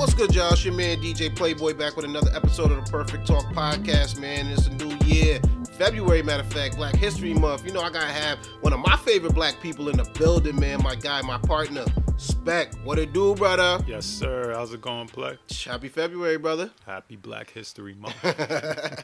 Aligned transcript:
What's 0.00 0.14
good, 0.14 0.34
y'all? 0.34 0.50
It's 0.50 0.64
your 0.64 0.72
man 0.72 0.96
DJ 1.02 1.36
Playboy 1.36 1.74
back 1.74 1.94
with 1.94 2.06
another 2.06 2.30
episode 2.34 2.72
of 2.72 2.82
the 2.82 2.90
Perfect 2.90 3.26
Talk 3.26 3.44
Podcast, 3.52 4.18
man. 4.18 4.46
It's 4.46 4.66
a 4.66 4.72
new 4.72 4.96
year. 5.04 5.42
February, 5.76 6.22
matter 6.22 6.42
of 6.42 6.50
fact, 6.50 6.78
Black 6.78 6.96
History 6.96 7.34
Month. 7.34 7.66
You 7.66 7.72
know, 7.72 7.82
I 7.82 7.90
gotta 7.90 8.06
have 8.06 8.38
one 8.62 8.72
of 8.72 8.80
my 8.80 8.96
favorite 8.96 9.34
black 9.34 9.60
people 9.60 9.90
in 9.90 9.98
the 9.98 10.04
building, 10.18 10.58
man. 10.58 10.82
My 10.82 10.94
guy, 10.94 11.20
my 11.20 11.36
partner, 11.36 11.84
Spec. 12.16 12.72
What 12.76 12.98
it 12.98 13.12
do, 13.12 13.34
brother? 13.34 13.84
Yes, 13.86 14.06
sir. 14.06 14.54
How's 14.54 14.72
it 14.72 14.80
going, 14.80 15.06
Play? 15.06 15.36
Happy 15.66 15.88
February, 15.88 16.38
brother. 16.38 16.70
Happy 16.86 17.16
Black 17.16 17.50
History 17.50 17.92
Month. 17.92 18.16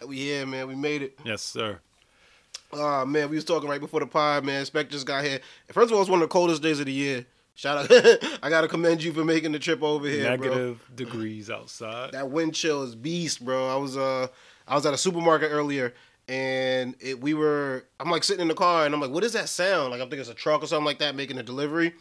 we 0.08 0.16
here, 0.16 0.46
man. 0.46 0.66
We 0.66 0.76
made 0.76 1.02
it. 1.02 1.18
yes, 1.26 1.42
sir. 1.42 1.78
Oh 2.72 3.04
man, 3.04 3.28
we 3.28 3.36
was 3.36 3.44
talking 3.44 3.68
right 3.68 3.82
before 3.82 4.00
the 4.00 4.06
pod, 4.06 4.46
man. 4.46 4.64
Spec 4.64 4.88
just 4.88 5.06
got 5.06 5.24
here. 5.24 5.40
First 5.70 5.90
of 5.90 5.96
all, 5.96 6.00
it's 6.00 6.10
one 6.10 6.22
of 6.22 6.28
the 6.28 6.32
coldest 6.32 6.62
days 6.62 6.80
of 6.80 6.86
the 6.86 6.92
year. 6.92 7.26
Shout 7.56 7.78
out! 7.90 7.90
I 8.42 8.50
gotta 8.50 8.68
commend 8.68 9.02
you 9.02 9.12
for 9.12 9.24
making 9.24 9.50
the 9.52 9.58
trip 9.58 9.82
over 9.82 10.06
here, 10.06 10.36
bro. 10.36 10.46
Negative 10.46 10.90
degrees 10.94 11.50
outside. 11.50 12.12
That 12.12 12.30
wind 12.30 12.54
chill 12.54 12.82
is 12.82 12.94
beast, 12.94 13.44
bro. 13.44 13.68
I 13.68 13.76
was 13.76 13.96
uh 13.96 14.28
I 14.68 14.74
was 14.74 14.84
at 14.86 14.92
a 14.94 14.98
supermarket 14.98 15.50
earlier 15.50 15.94
and 16.28 16.94
it 17.00 17.20
we 17.20 17.32
were 17.34 17.84
I'm 17.98 18.10
like 18.10 18.24
sitting 18.24 18.42
in 18.42 18.48
the 18.48 18.54
car 18.54 18.84
and 18.84 18.94
I'm 18.94 19.00
like, 19.00 19.10
what 19.10 19.24
is 19.24 19.32
that 19.32 19.48
sound? 19.48 19.90
Like 19.90 20.00
I'm 20.02 20.08
thinking 20.10 20.20
it's 20.20 20.28
a 20.28 20.34
truck 20.34 20.62
or 20.62 20.66
something 20.66 20.84
like 20.84 20.98
that 20.98 21.14
making 21.16 21.38
a 21.38 21.42
delivery. 21.42 21.94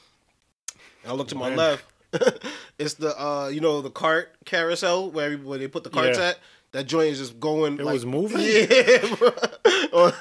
And 1.03 1.11
I 1.11 1.15
look 1.15 1.29
to 1.29 1.35
my 1.35 1.55
left. 1.55 1.85
it's 2.77 2.95
the 2.95 3.17
uh 3.21 3.47
you 3.47 3.61
know 3.61 3.81
the 3.81 3.89
cart 3.89 4.35
carousel 4.45 5.09
where 5.09 5.37
where 5.37 5.57
they 5.57 5.67
put 5.69 5.83
the 5.85 5.89
carts 5.89 6.17
Yeah. 6.17 6.29
at. 6.29 6.39
That 6.75 6.87
joint 6.87 7.13
is 7.13 7.19
just 7.19 7.39
going. 7.39 7.79
It 7.79 7.85
like- 7.85 7.93
was 7.93 8.05
moving? 8.05 8.41
Yeah, 8.41 9.15
bro. 9.15 9.29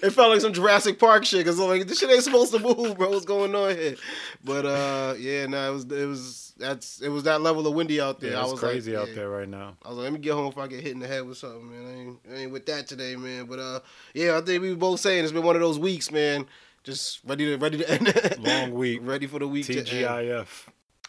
it 0.00 0.12
felt 0.12 0.30
like 0.30 0.40
some 0.40 0.52
Jurassic 0.52 1.00
Park 1.00 1.24
shit. 1.24 1.44
Cause 1.44 1.58
I'm 1.58 1.66
like 1.66 1.88
this 1.88 1.98
shit 1.98 2.08
ain't 2.08 2.22
supposed 2.22 2.52
to 2.52 2.60
move, 2.60 2.96
bro. 2.96 3.10
What's 3.10 3.24
going 3.24 3.52
on 3.52 3.76
here? 3.76 3.96
But 4.44 4.64
uh, 4.64 5.14
yeah, 5.18 5.46
no, 5.46 5.70
it 5.70 5.74
was 5.74 5.84
it 5.90 6.06
was 6.06 6.52
that's 6.56 7.00
it 7.00 7.08
was 7.08 7.24
that 7.24 7.40
level 7.40 7.66
of 7.66 7.74
windy 7.74 8.00
out 8.00 8.20
there. 8.20 8.30
Yeah, 8.30 8.38
I 8.38 8.42
it's 8.42 8.52
was 8.52 8.60
crazy 8.60 8.92
like, 8.92 9.02
out 9.02 9.08
yeah. 9.08 9.14
there 9.16 9.28
right 9.28 9.48
now. 9.48 9.76
I 9.84 9.88
was 9.88 9.98
like, 9.98 10.04
let 10.04 10.12
me 10.12 10.20
get 10.20 10.34
home 10.34 10.46
if 10.46 10.56
I 10.56 10.68
get 10.68 10.84
hit 10.84 10.92
in 10.92 11.00
the 11.00 11.08
head 11.08 11.26
with 11.26 11.36
something, 11.36 11.68
man. 11.68 11.84
I 11.84 11.98
ain't, 11.98 12.18
I 12.30 12.42
ain't 12.42 12.52
with 12.52 12.66
that 12.66 12.86
today, 12.86 13.16
man. 13.16 13.46
But 13.46 13.58
uh, 13.58 13.80
yeah, 14.14 14.38
I 14.38 14.40
think 14.40 14.62
we 14.62 14.70
were 14.70 14.76
both 14.76 15.00
saying 15.00 15.24
it's 15.24 15.32
been 15.32 15.42
one 15.42 15.56
of 15.56 15.62
those 15.62 15.80
weeks, 15.80 16.12
man. 16.12 16.46
Just 16.84 17.22
ready 17.24 17.46
to 17.46 17.56
ready 17.56 17.78
to 17.78 17.90
end. 17.90 18.38
Long 18.38 18.72
week. 18.72 19.00
ready 19.02 19.26
for 19.26 19.40
the 19.40 19.48
week 19.48 19.66
to 19.66 19.78
end. 19.78 19.88
TGIF. 19.88 20.46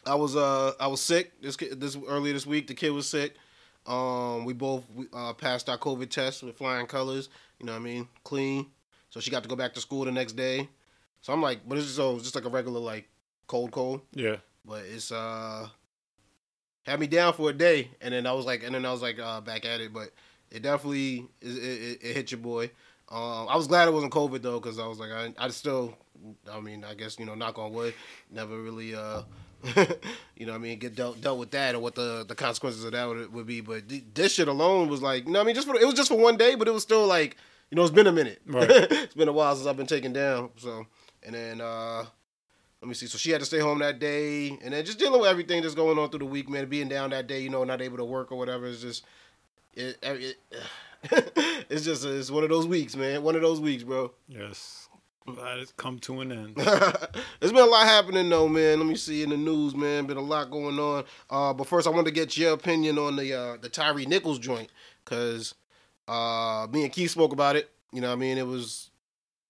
I 0.03 0.15
was 0.15 0.35
uh 0.35 0.73
I 0.79 0.87
was 0.87 0.99
sick 0.99 1.39
this 1.43 1.57
this 1.57 1.95
earlier 2.07 2.33
this 2.33 2.47
week. 2.47 2.65
The 2.65 2.73
kid 2.73 2.89
was 2.89 3.07
sick. 3.07 3.35
Um, 3.85 4.45
we 4.45 4.53
both 4.53 4.83
we, 4.93 5.05
uh, 5.13 5.33
passed 5.33 5.69
our 5.69 5.77
COVID 5.77 6.09
test 6.09 6.43
with 6.43 6.57
flying 6.57 6.87
colors. 6.87 7.29
You 7.59 7.65
know 7.65 7.73
what 7.73 7.81
I 7.81 7.83
mean? 7.83 8.07
Clean. 8.23 8.65
So 9.09 9.19
she 9.19 9.31
got 9.31 9.43
to 9.43 9.49
go 9.49 9.55
back 9.55 9.73
to 9.75 9.81
school 9.81 10.05
the 10.05 10.11
next 10.11 10.33
day. 10.33 10.67
So 11.21 11.33
I'm 11.33 11.41
like, 11.41 11.67
but 11.67 11.77
it's 11.77 11.87
just, 11.87 11.97
so 11.97 12.15
it's 12.15 12.23
just 12.23 12.35
like 12.35 12.45
a 12.45 12.49
regular 12.49 12.79
like 12.79 13.07
cold 13.47 13.71
cold. 13.71 14.01
Yeah. 14.13 14.37
But 14.65 14.83
it's 14.85 15.11
uh 15.11 15.67
had 16.85 16.99
me 16.99 17.07
down 17.07 17.33
for 17.33 17.49
a 17.49 17.53
day, 17.53 17.89
and 18.01 18.13
then 18.13 18.27
I 18.27 18.31
was 18.33 18.45
like, 18.45 18.63
and 18.63 18.75
then 18.75 18.85
I 18.85 18.91
was 18.91 19.01
like 19.01 19.19
uh, 19.19 19.41
back 19.41 19.65
at 19.65 19.81
it. 19.81 19.93
But 19.93 20.11
it 20.51 20.61
definitely 20.61 21.25
is, 21.41 21.57
it, 21.57 21.61
it, 21.61 21.99
it 22.03 22.15
hit 22.15 22.31
your 22.31 22.39
boy. 22.39 22.71
Um, 23.09 23.47
I 23.49 23.55
was 23.55 23.67
glad 23.67 23.87
it 23.87 23.93
wasn't 23.93 24.13
COVID 24.13 24.41
though, 24.41 24.59
because 24.59 24.79
I 24.79 24.87
was 24.87 24.99
like, 24.99 25.11
I, 25.11 25.33
I 25.37 25.49
still, 25.49 25.95
I 26.51 26.59
mean, 26.59 26.83
I 26.83 26.95
guess 26.95 27.19
you 27.19 27.25
know, 27.25 27.35
knock 27.35 27.59
on 27.59 27.71
wood, 27.71 27.93
never 28.31 28.59
really, 28.59 28.95
uh, 28.95 29.21
you 30.35 30.45
know, 30.45 30.53
what 30.53 30.59
I 30.59 30.61
mean, 30.61 30.79
get 30.79 30.95
dealt 30.95 31.21
dealt 31.21 31.39
with 31.39 31.51
that 31.51 31.75
or 31.75 31.79
what 31.79 31.95
the 31.95 32.25
the 32.27 32.35
consequences 32.35 32.83
of 32.83 32.91
that 32.91 33.07
would, 33.07 33.33
would 33.33 33.47
be. 33.47 33.61
But 33.61 33.89
th- 33.89 34.03
this 34.13 34.33
shit 34.33 34.47
alone 34.47 34.89
was 34.89 35.01
like, 35.01 35.27
no, 35.27 35.41
I 35.41 35.43
mean, 35.43 35.55
just 35.55 35.67
for 35.67 35.75
it 35.75 35.85
was 35.85 35.95
just 35.95 36.09
for 36.09 36.17
one 36.17 36.37
day, 36.37 36.55
but 36.55 36.67
it 36.67 36.71
was 36.71 36.83
still 36.83 37.07
like, 37.07 37.37
you 37.71 37.75
know, 37.75 37.83
it's 37.83 37.91
been 37.91 38.07
a 38.07 38.11
minute. 38.11 38.41
Right. 38.45 38.69
it's 38.69 39.15
been 39.15 39.27
a 39.27 39.33
while 39.33 39.55
since 39.55 39.67
I've 39.67 39.77
been 39.77 39.87
taken 39.87 40.13
down. 40.13 40.51
So, 40.57 40.85
and 41.23 41.35
then 41.35 41.61
uh 41.61 42.05
let 42.81 42.89
me 42.89 42.93
see. 42.93 43.07
So 43.07 43.17
she 43.17 43.31
had 43.31 43.39
to 43.39 43.45
stay 43.45 43.59
home 43.59 43.79
that 43.79 43.99
day, 43.99 44.49
and 44.61 44.73
then 44.73 44.85
just 44.85 44.99
dealing 44.99 45.19
with 45.19 45.29
everything 45.29 45.63
that's 45.63 45.73
going 45.73 45.97
on 45.97 46.09
through 46.09 46.19
the 46.19 46.25
week, 46.25 46.47
man. 46.49 46.67
Being 46.67 46.87
down 46.87 47.09
that 47.11 47.25
day, 47.25 47.39
you 47.39 47.49
know, 47.49 47.63
not 47.63 47.81
able 47.81 47.97
to 47.97 48.05
work 48.05 48.31
or 48.31 48.37
whatever. 48.37 48.67
It's 48.67 48.81
just, 48.81 49.03
it, 49.73 49.97
it 50.03 50.37
it's 51.69 51.83
just 51.83 52.05
it's 52.05 52.29
one 52.29 52.43
of 52.43 52.49
those 52.49 52.67
weeks, 52.67 52.95
man. 52.95 53.23
One 53.23 53.35
of 53.35 53.41
those 53.41 53.59
weeks, 53.59 53.83
bro. 53.83 54.11
Yes. 54.27 54.84
Glad 55.25 55.57
it's 55.57 55.71
come 55.71 55.97
to 55.99 56.21
an 56.21 56.31
end. 56.31 56.55
There's 56.55 57.51
been 57.51 57.55
a 57.55 57.65
lot 57.65 57.87
happening 57.87 58.29
though, 58.29 58.47
man. 58.47 58.77
Let 58.77 58.87
me 58.87 58.95
see 58.95 59.23
in 59.23 59.29
the 59.29 59.37
news, 59.37 59.75
man. 59.75 60.05
Been 60.05 60.17
a 60.17 60.21
lot 60.21 60.51
going 60.51 60.77
on. 60.77 61.03
Uh, 61.31 61.51
but 61.51 61.65
first, 61.67 61.87
I 61.87 61.89
want 61.89 62.05
to 62.05 62.13
get 62.13 62.37
your 62.37 62.53
opinion 62.53 62.99
on 62.99 63.15
the 63.15 63.33
uh, 63.33 63.57
the 63.57 63.67
Tyre 63.67 63.95
Nichols 64.05 64.37
joint, 64.37 64.69
cause 65.03 65.55
uh, 66.07 66.67
me 66.71 66.83
and 66.83 66.93
Keith 66.93 67.09
spoke 67.09 67.33
about 67.33 67.55
it. 67.55 67.71
You 67.91 68.01
know, 68.01 68.09
what 68.09 68.13
I 68.13 68.17
mean, 68.17 68.37
it 68.37 68.45
was 68.45 68.91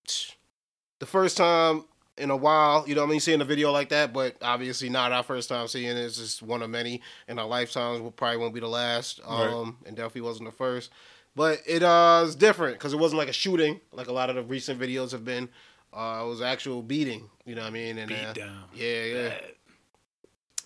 the 1.00 1.06
first 1.06 1.36
time 1.36 1.84
in 2.18 2.30
a 2.30 2.38
while. 2.38 2.88
You 2.88 2.96
know, 2.96 3.02
what 3.02 3.08
I 3.08 3.12
mean, 3.12 3.20
seeing 3.20 3.42
a 3.42 3.46
video 3.46 3.74
like 3.74 3.90
that, 3.90 4.14
but 4.14 4.38
obviously 4.42 4.88
not 4.88 5.12
our 5.12 5.24
first 5.24 5.50
time 5.50 5.68
seeing 5.68 5.90
it. 5.90 5.98
It's 5.98 6.18
just 6.18 6.42
one 6.42 6.62
of 6.62 6.70
many 6.70 7.02
in 7.28 7.38
our 7.38 7.48
lifetimes. 7.48 8.00
Will 8.00 8.12
probably 8.12 8.38
won't 8.38 8.54
be 8.54 8.62
the 8.62 8.70
last. 8.70 9.20
Right. 9.28 9.50
Um, 9.50 9.78
and 9.86 9.98
definitely 9.98 10.22
wasn't 10.22 10.50
the 10.50 10.56
first. 10.56 10.92
But 11.36 11.62
it 11.66 11.84
uh 11.84 12.24
is 12.26 12.36
different 12.36 12.76
because 12.76 12.94
it 12.94 12.98
wasn't 13.00 13.18
like 13.20 13.28
a 13.30 13.34
shooting 13.34 13.82
like 13.92 14.08
a 14.08 14.14
lot 14.14 14.30
of 14.30 14.36
the 14.36 14.44
recent 14.44 14.80
videos 14.80 15.12
have 15.12 15.26
been. 15.26 15.50
Uh, 15.94 16.22
it 16.24 16.28
was 16.28 16.42
actual 16.42 16.82
beating. 16.82 17.30
You 17.46 17.56
know 17.56 17.62
what 17.62 17.68
I 17.68 17.72
mean? 17.72 17.98
And 17.98 18.10
Beat 18.10 18.18
uh, 18.18 18.34
down. 18.34 18.64
yeah, 18.74 19.04
yeah, 19.04 19.30
Bad. 19.30 19.44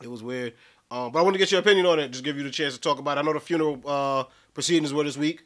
it 0.04 0.08
was 0.10 0.24
weird. 0.24 0.54
Um, 0.92 1.12
but 1.12 1.20
I 1.20 1.22
want 1.22 1.36
to 1.36 1.38
get 1.40 1.52
your 1.52 1.60
opinion 1.62 1.86
on 1.86 2.00
it. 2.00 2.10
Just 2.10 2.24
give 2.24 2.36
you 2.38 2.44
the 2.44 2.50
chance 2.50 2.74
to 2.74 2.80
talk 2.82 2.98
about. 3.00 3.18
it. 3.18 3.22
I 3.22 3.24
know 3.24 3.34
the 3.34 3.40
funeral 3.40 3.82
uh 3.86 4.24
proceedings 4.54 4.94
were 4.94 5.04
this 5.04 5.18
week, 5.18 5.44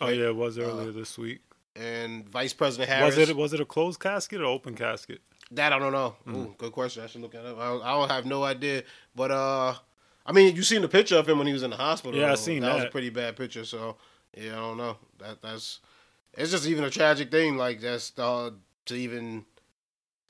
Oh 0.00 0.08
yeah, 0.08 0.26
it 0.28 0.36
was 0.36 0.58
earlier 0.58 0.92
this 0.92 1.16
week. 1.18 1.40
and 1.76 2.28
Vice 2.28 2.52
President 2.52 2.88
Harris. 2.90 3.16
Was 3.16 3.28
it 3.30 3.36
was 3.36 3.52
it 3.52 3.60
a 3.60 3.64
closed 3.64 4.00
casket 4.00 4.40
or 4.40 4.44
open 4.46 4.74
casket? 4.74 5.20
That 5.50 5.72
I 5.72 5.78
don't 5.78 5.92
know. 5.92 6.16
Mm. 6.26 6.34
Ooh, 6.34 6.54
good 6.58 6.72
question. 6.72 7.02
I 7.02 7.06
should 7.06 7.22
look 7.22 7.34
at 7.34 7.42
it 7.44 7.48
up. 7.48 7.58
I, 7.58 7.72
I 7.76 7.98
don't 7.98 8.10
have 8.10 8.26
no 8.26 8.44
idea. 8.44 8.82
But 9.14 9.30
uh, 9.30 9.74
I 10.26 10.32
mean, 10.32 10.54
you 10.56 10.62
seen 10.62 10.82
the 10.82 10.88
picture 10.88 11.16
of 11.16 11.26
him 11.28 11.38
when 11.38 11.46
he 11.46 11.52
was 11.54 11.62
in 11.62 11.70
the 11.70 11.76
hospital. 11.76 12.18
Yeah, 12.18 12.32
I 12.32 12.34
seen 12.34 12.60
that. 12.60 12.66
That 12.68 12.74
was 12.76 12.84
a 12.84 12.90
pretty 12.90 13.08
bad 13.10 13.36
picture. 13.36 13.64
So 13.64 13.96
yeah, 14.38 14.52
I 14.52 14.56
don't 14.56 14.76
know. 14.76 14.96
That 15.18 15.42
that's 15.42 15.80
it's 16.34 16.50
just 16.50 16.66
even 16.66 16.84
a 16.84 16.90
tragic 16.90 17.30
thing. 17.30 17.56
Like 17.56 17.80
that's 17.80 18.12
uh, 18.18 18.50
to 18.86 18.94
even 18.94 19.44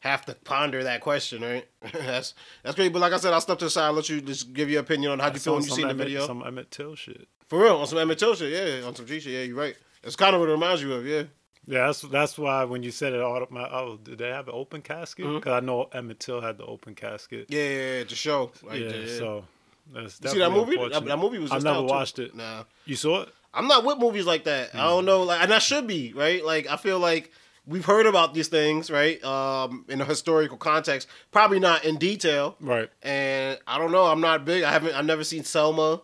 have 0.01 0.25
to 0.27 0.35
ponder 0.35 0.85
that 0.85 1.01
question, 1.01 1.43
right? 1.43 1.67
that's 1.93 2.35
that's 2.63 2.77
great. 2.77 2.93
But 2.93 3.01
like 3.01 3.13
I 3.13 3.19
said, 3.19 3.33
I'll 3.33 3.41
step 3.41 3.59
to 3.59 3.67
the 3.67 3.71
side. 3.71 3.91
Let 3.91 4.09
you 4.09 4.21
just 4.21 4.53
give 4.53 4.71
your 4.71 4.81
opinion 4.81 5.13
on 5.13 5.19
how 5.19 5.33
you 5.33 5.39
feel 5.39 5.55
when 5.55 5.65
you 5.65 5.71
see 5.71 5.85
the 5.85 5.95
video. 5.95 6.27
Some 6.27 6.43
Emmett 6.47 6.71
Till 6.71 6.95
shit. 6.95 7.29
For 7.49 7.61
real, 7.63 7.77
on 7.77 7.87
some 7.87 7.99
Emmett 7.99 8.19
Till 8.19 8.35
shit, 8.35 8.53
yeah, 8.53 8.87
on 8.87 8.95
some 8.95 9.07
G 9.07 9.21
shit, 9.21 9.33
yeah, 9.33 9.43
you're 9.43 9.57
right. 9.57 9.77
It's 10.03 10.17
kind 10.17 10.35
of 10.35 10.41
what 10.41 10.49
it 10.49 10.53
reminds 10.53 10.83
you 10.83 10.93
of, 10.93 11.07
yeah. 11.07 11.25
Yeah, 11.67 11.87
that's 11.87 12.01
that's 12.03 12.39
why 12.39 12.65
when 12.65 12.83
you 12.83 12.91
said 12.91 13.13
it, 13.13 13.21
all 13.21 13.45
my 13.51 13.69
oh, 13.69 13.99
did 14.03 14.19
they 14.19 14.29
have 14.29 14.49
an 14.49 14.55
open 14.55 14.81
casket? 14.81 15.27
Because 15.27 15.53
I 15.53 15.61
know 15.61 15.89
Emmett 15.93 16.19
Till 16.19 16.41
had 16.41 16.57
the 16.57 16.65
open 16.65 16.95
casket. 16.95 17.47
Yeah, 17.51 17.63
yeah, 17.63 17.99
yeah, 17.99 18.05
to 18.05 18.15
show. 18.15 18.53
Like, 18.63 18.81
yeah, 18.81 18.89
yeah, 18.89 19.19
so 19.19 19.45
that's 19.93 20.19
you 20.23 20.31
see 20.31 20.39
that 20.39 20.51
movie? 20.51 20.77
That, 20.77 21.05
that 21.05 21.19
movie 21.19 21.39
was. 21.39 21.53
I've 21.53 21.63
never 21.63 21.79
out, 21.79 21.81
too. 21.83 21.87
watched 21.87 22.19
it. 22.21 22.35
Nah, 22.35 22.65
You 22.87 22.97
saw 22.97 23.23
it? 23.23 23.29
I'm 23.55 23.67
not 23.67 23.85
with 23.85 23.99
movies 23.99 24.27
like 24.27 24.45
that. 24.45 24.75
I 24.75 24.85
don't 24.89 25.05
know, 25.05 25.23
like, 25.23 25.43
and 25.43 25.53
I 25.53 25.59
should 25.59 25.87
be 25.87 26.13
right. 26.15 26.45
Like, 26.45 26.69
I 26.69 26.77
feel 26.77 26.99
like 26.99 27.33
we've 27.67 27.85
heard 27.85 28.07
about 28.07 28.35
these 28.35 28.49
things, 28.49 28.91
right? 28.91 29.23
Um, 29.25 29.85
in 29.89 30.01
a 30.01 30.05
historical 30.05 30.57
context, 30.57 31.09
probably 31.33 31.59
not 31.59 31.85
in 31.85 31.97
detail. 31.97 32.57
Right. 32.61 32.89
And 33.03 33.59
I 33.67 33.79
don't 33.79 33.91
know. 33.93 34.05
I'm 34.05 34.21
not 34.21 34.45
big. 34.45 34.65
I 34.65 34.71
haven't. 34.71 34.95
I've 34.95 35.05
never 35.07 35.25
seen 35.25 35.45
Selma. 35.45 36.01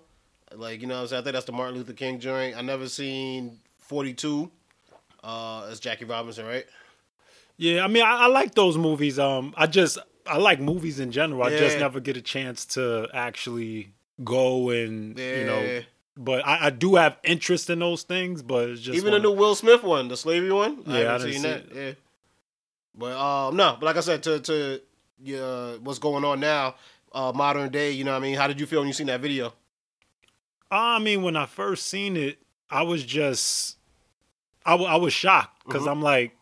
Like, 0.54 0.80
you 0.80 0.86
know, 0.86 0.94
what 0.96 1.00
I'm 1.02 1.08
saying? 1.08 1.20
I 1.20 1.24
think 1.24 1.34
that's 1.34 1.46
the 1.46 1.52
Martin 1.52 1.76
Luther 1.76 1.92
King 1.92 2.18
joint. 2.20 2.56
I 2.56 2.60
never 2.62 2.88
seen 2.88 3.58
42. 3.78 4.50
Uh, 5.22 5.66
as 5.70 5.80
Jackie 5.80 6.04
Robinson, 6.04 6.44
right? 6.46 6.66
Yeah, 7.56 7.84
I 7.84 7.88
mean, 7.88 8.02
I, 8.02 8.24
I 8.24 8.26
like 8.26 8.54
those 8.54 8.76
movies. 8.76 9.18
Um, 9.18 9.54
I 9.56 9.66
just 9.66 9.96
I 10.26 10.36
like 10.38 10.60
movies 10.60 11.00
in 11.00 11.12
general. 11.12 11.42
I 11.42 11.50
just 11.56 11.78
never 11.78 11.98
get 12.00 12.16
a 12.16 12.22
chance 12.22 12.64
to 12.66 13.08
actually 13.14 13.92
go 14.22 14.70
and 14.70 15.18
Yeah. 15.18 15.38
you 15.38 15.44
know. 15.44 15.82
But 16.16 16.46
I, 16.46 16.66
I 16.66 16.70
do 16.70 16.94
have 16.94 17.16
interest 17.24 17.68
in 17.70 17.80
those 17.80 18.02
things. 18.04 18.42
But 18.42 18.70
it's 18.70 18.80
just 18.80 18.96
Even 18.96 19.12
the 19.12 19.18
new 19.18 19.32
Will 19.32 19.54
Smith 19.54 19.82
one, 19.82 20.08
the 20.08 20.16
slavery 20.16 20.52
one. 20.52 20.82
Yeah, 20.86 20.94
I 20.94 20.98
haven't 20.98 21.26
didn't 21.28 21.32
seen 21.32 21.42
see 21.42 21.48
that. 21.48 21.74
Yeah. 21.74 21.92
But 22.96 23.12
um, 23.18 23.56
no. 23.56 23.76
But 23.80 23.86
like 23.86 23.96
I 23.96 24.00
said, 24.00 24.22
to 24.24 24.38
to 24.40 24.80
yeah, 25.22 25.74
what's 25.82 25.98
going 25.98 26.24
on 26.24 26.38
now, 26.40 26.76
uh, 27.12 27.32
modern 27.34 27.70
day. 27.70 27.90
You 27.90 28.04
know, 28.04 28.12
what 28.12 28.18
I 28.18 28.20
mean, 28.20 28.36
how 28.36 28.46
did 28.46 28.60
you 28.60 28.66
feel 28.66 28.80
when 28.80 28.86
you 28.88 28.94
seen 28.94 29.08
that 29.08 29.20
video? 29.20 29.52
I 30.70 30.98
mean, 30.98 31.22
when 31.22 31.36
I 31.36 31.46
first 31.46 31.86
seen 31.86 32.16
it, 32.16 32.38
I 32.70 32.82
was 32.82 33.04
just, 33.04 33.76
I, 34.66 34.72
w- 34.72 34.90
I 34.90 34.96
was 34.96 35.12
shocked 35.12 35.64
because 35.64 35.82
Mhm. 35.82 35.90
I'm 35.90 36.02
like, 36.02 36.36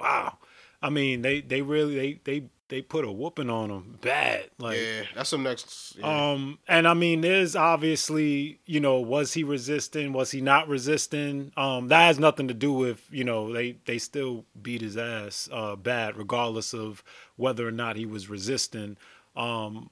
wow. 0.00 0.38
I 0.80 0.90
mean, 0.90 1.22
they 1.22 1.40
they 1.40 1.62
really 1.62 1.96
they 1.96 2.20
they 2.24 2.46
they 2.68 2.82
put 2.82 3.04
a 3.04 3.10
whooping 3.10 3.48
on 3.50 3.68
them 3.68 3.98
bad. 4.00 4.50
Like, 4.58 4.78
yeah, 4.78 5.02
that's 5.14 5.30
some 5.30 5.42
next. 5.42 5.96
Yeah. 5.98 6.32
um, 6.32 6.58
and 6.68 6.86
I 6.86 6.94
mean, 6.94 7.22
there's 7.22 7.56
obviously, 7.56 8.60
you 8.66 8.80
know, 8.80 9.00
was 9.00 9.32
he 9.32 9.42
resisting? 9.42 10.12
Was 10.12 10.30
he 10.30 10.40
not 10.40 10.68
resisting? 10.68 11.52
Um, 11.56 11.88
that 11.88 12.06
has 12.06 12.18
nothing 12.18 12.48
to 12.48 12.54
do 12.54 12.72
with, 12.72 13.06
you 13.10 13.24
know, 13.24 13.52
they 13.52 13.78
they 13.86 13.98
still 13.98 14.44
beat 14.60 14.82
his 14.82 14.96
ass 14.96 15.48
uh, 15.52 15.76
bad, 15.76 16.16
regardless 16.16 16.74
of 16.74 17.02
whether 17.36 17.66
or 17.66 17.72
not 17.72 17.96
he 17.96 18.06
was 18.06 18.28
resisting. 18.28 18.96
Um, 19.34 19.90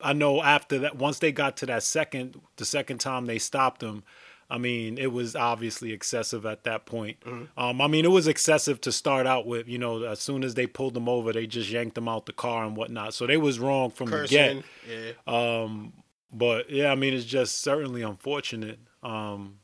I 0.00 0.12
know 0.12 0.42
after 0.42 0.78
that, 0.80 0.96
once 0.96 1.18
they 1.18 1.32
got 1.32 1.56
to 1.58 1.66
that 1.66 1.82
second, 1.82 2.40
the 2.56 2.64
second 2.64 2.98
time 2.98 3.26
they 3.26 3.38
stopped 3.38 3.82
him, 3.82 4.04
I 4.50 4.56
mean, 4.56 4.96
it 4.96 5.12
was 5.12 5.36
obviously 5.36 5.92
excessive 5.92 6.46
at 6.46 6.64
that 6.64 6.86
point. 6.86 7.20
Mhm. 7.20 7.48
Um, 7.56 7.80
I 7.82 7.86
mean, 7.86 8.04
it 8.06 8.10
was 8.10 8.26
excessive 8.26 8.80
to 8.82 8.92
start 8.92 9.26
out 9.26 9.46
with. 9.46 9.68
You 9.68 9.78
know, 9.78 10.02
as 10.04 10.20
soon 10.20 10.42
as 10.42 10.54
they 10.54 10.66
pulled 10.66 10.94
them 10.94 11.08
over, 11.08 11.32
they 11.32 11.46
just 11.46 11.68
yanked 11.70 11.94
them 11.94 12.08
out 12.08 12.24
the 12.26 12.32
car 12.32 12.64
and 12.64 12.74
whatnot. 12.76 13.12
So 13.12 13.26
they 13.26 13.36
was 13.36 13.58
wrong 13.58 13.90
from 13.90 14.08
the 14.10 14.26
get. 14.26 14.64
Yeah. 14.88 15.12
Um, 15.26 15.92
but 16.32 16.70
yeah, 16.70 16.90
I 16.90 16.94
mean, 16.94 17.12
it's 17.12 17.26
just 17.26 17.58
certainly 17.60 18.02
unfortunate. 18.02 18.78
Um, 19.02 19.58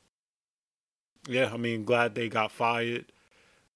yeah, 1.29 1.51
I 1.53 1.57
mean, 1.57 1.85
glad 1.85 2.15
they 2.15 2.29
got 2.29 2.53
fired. 2.53 3.11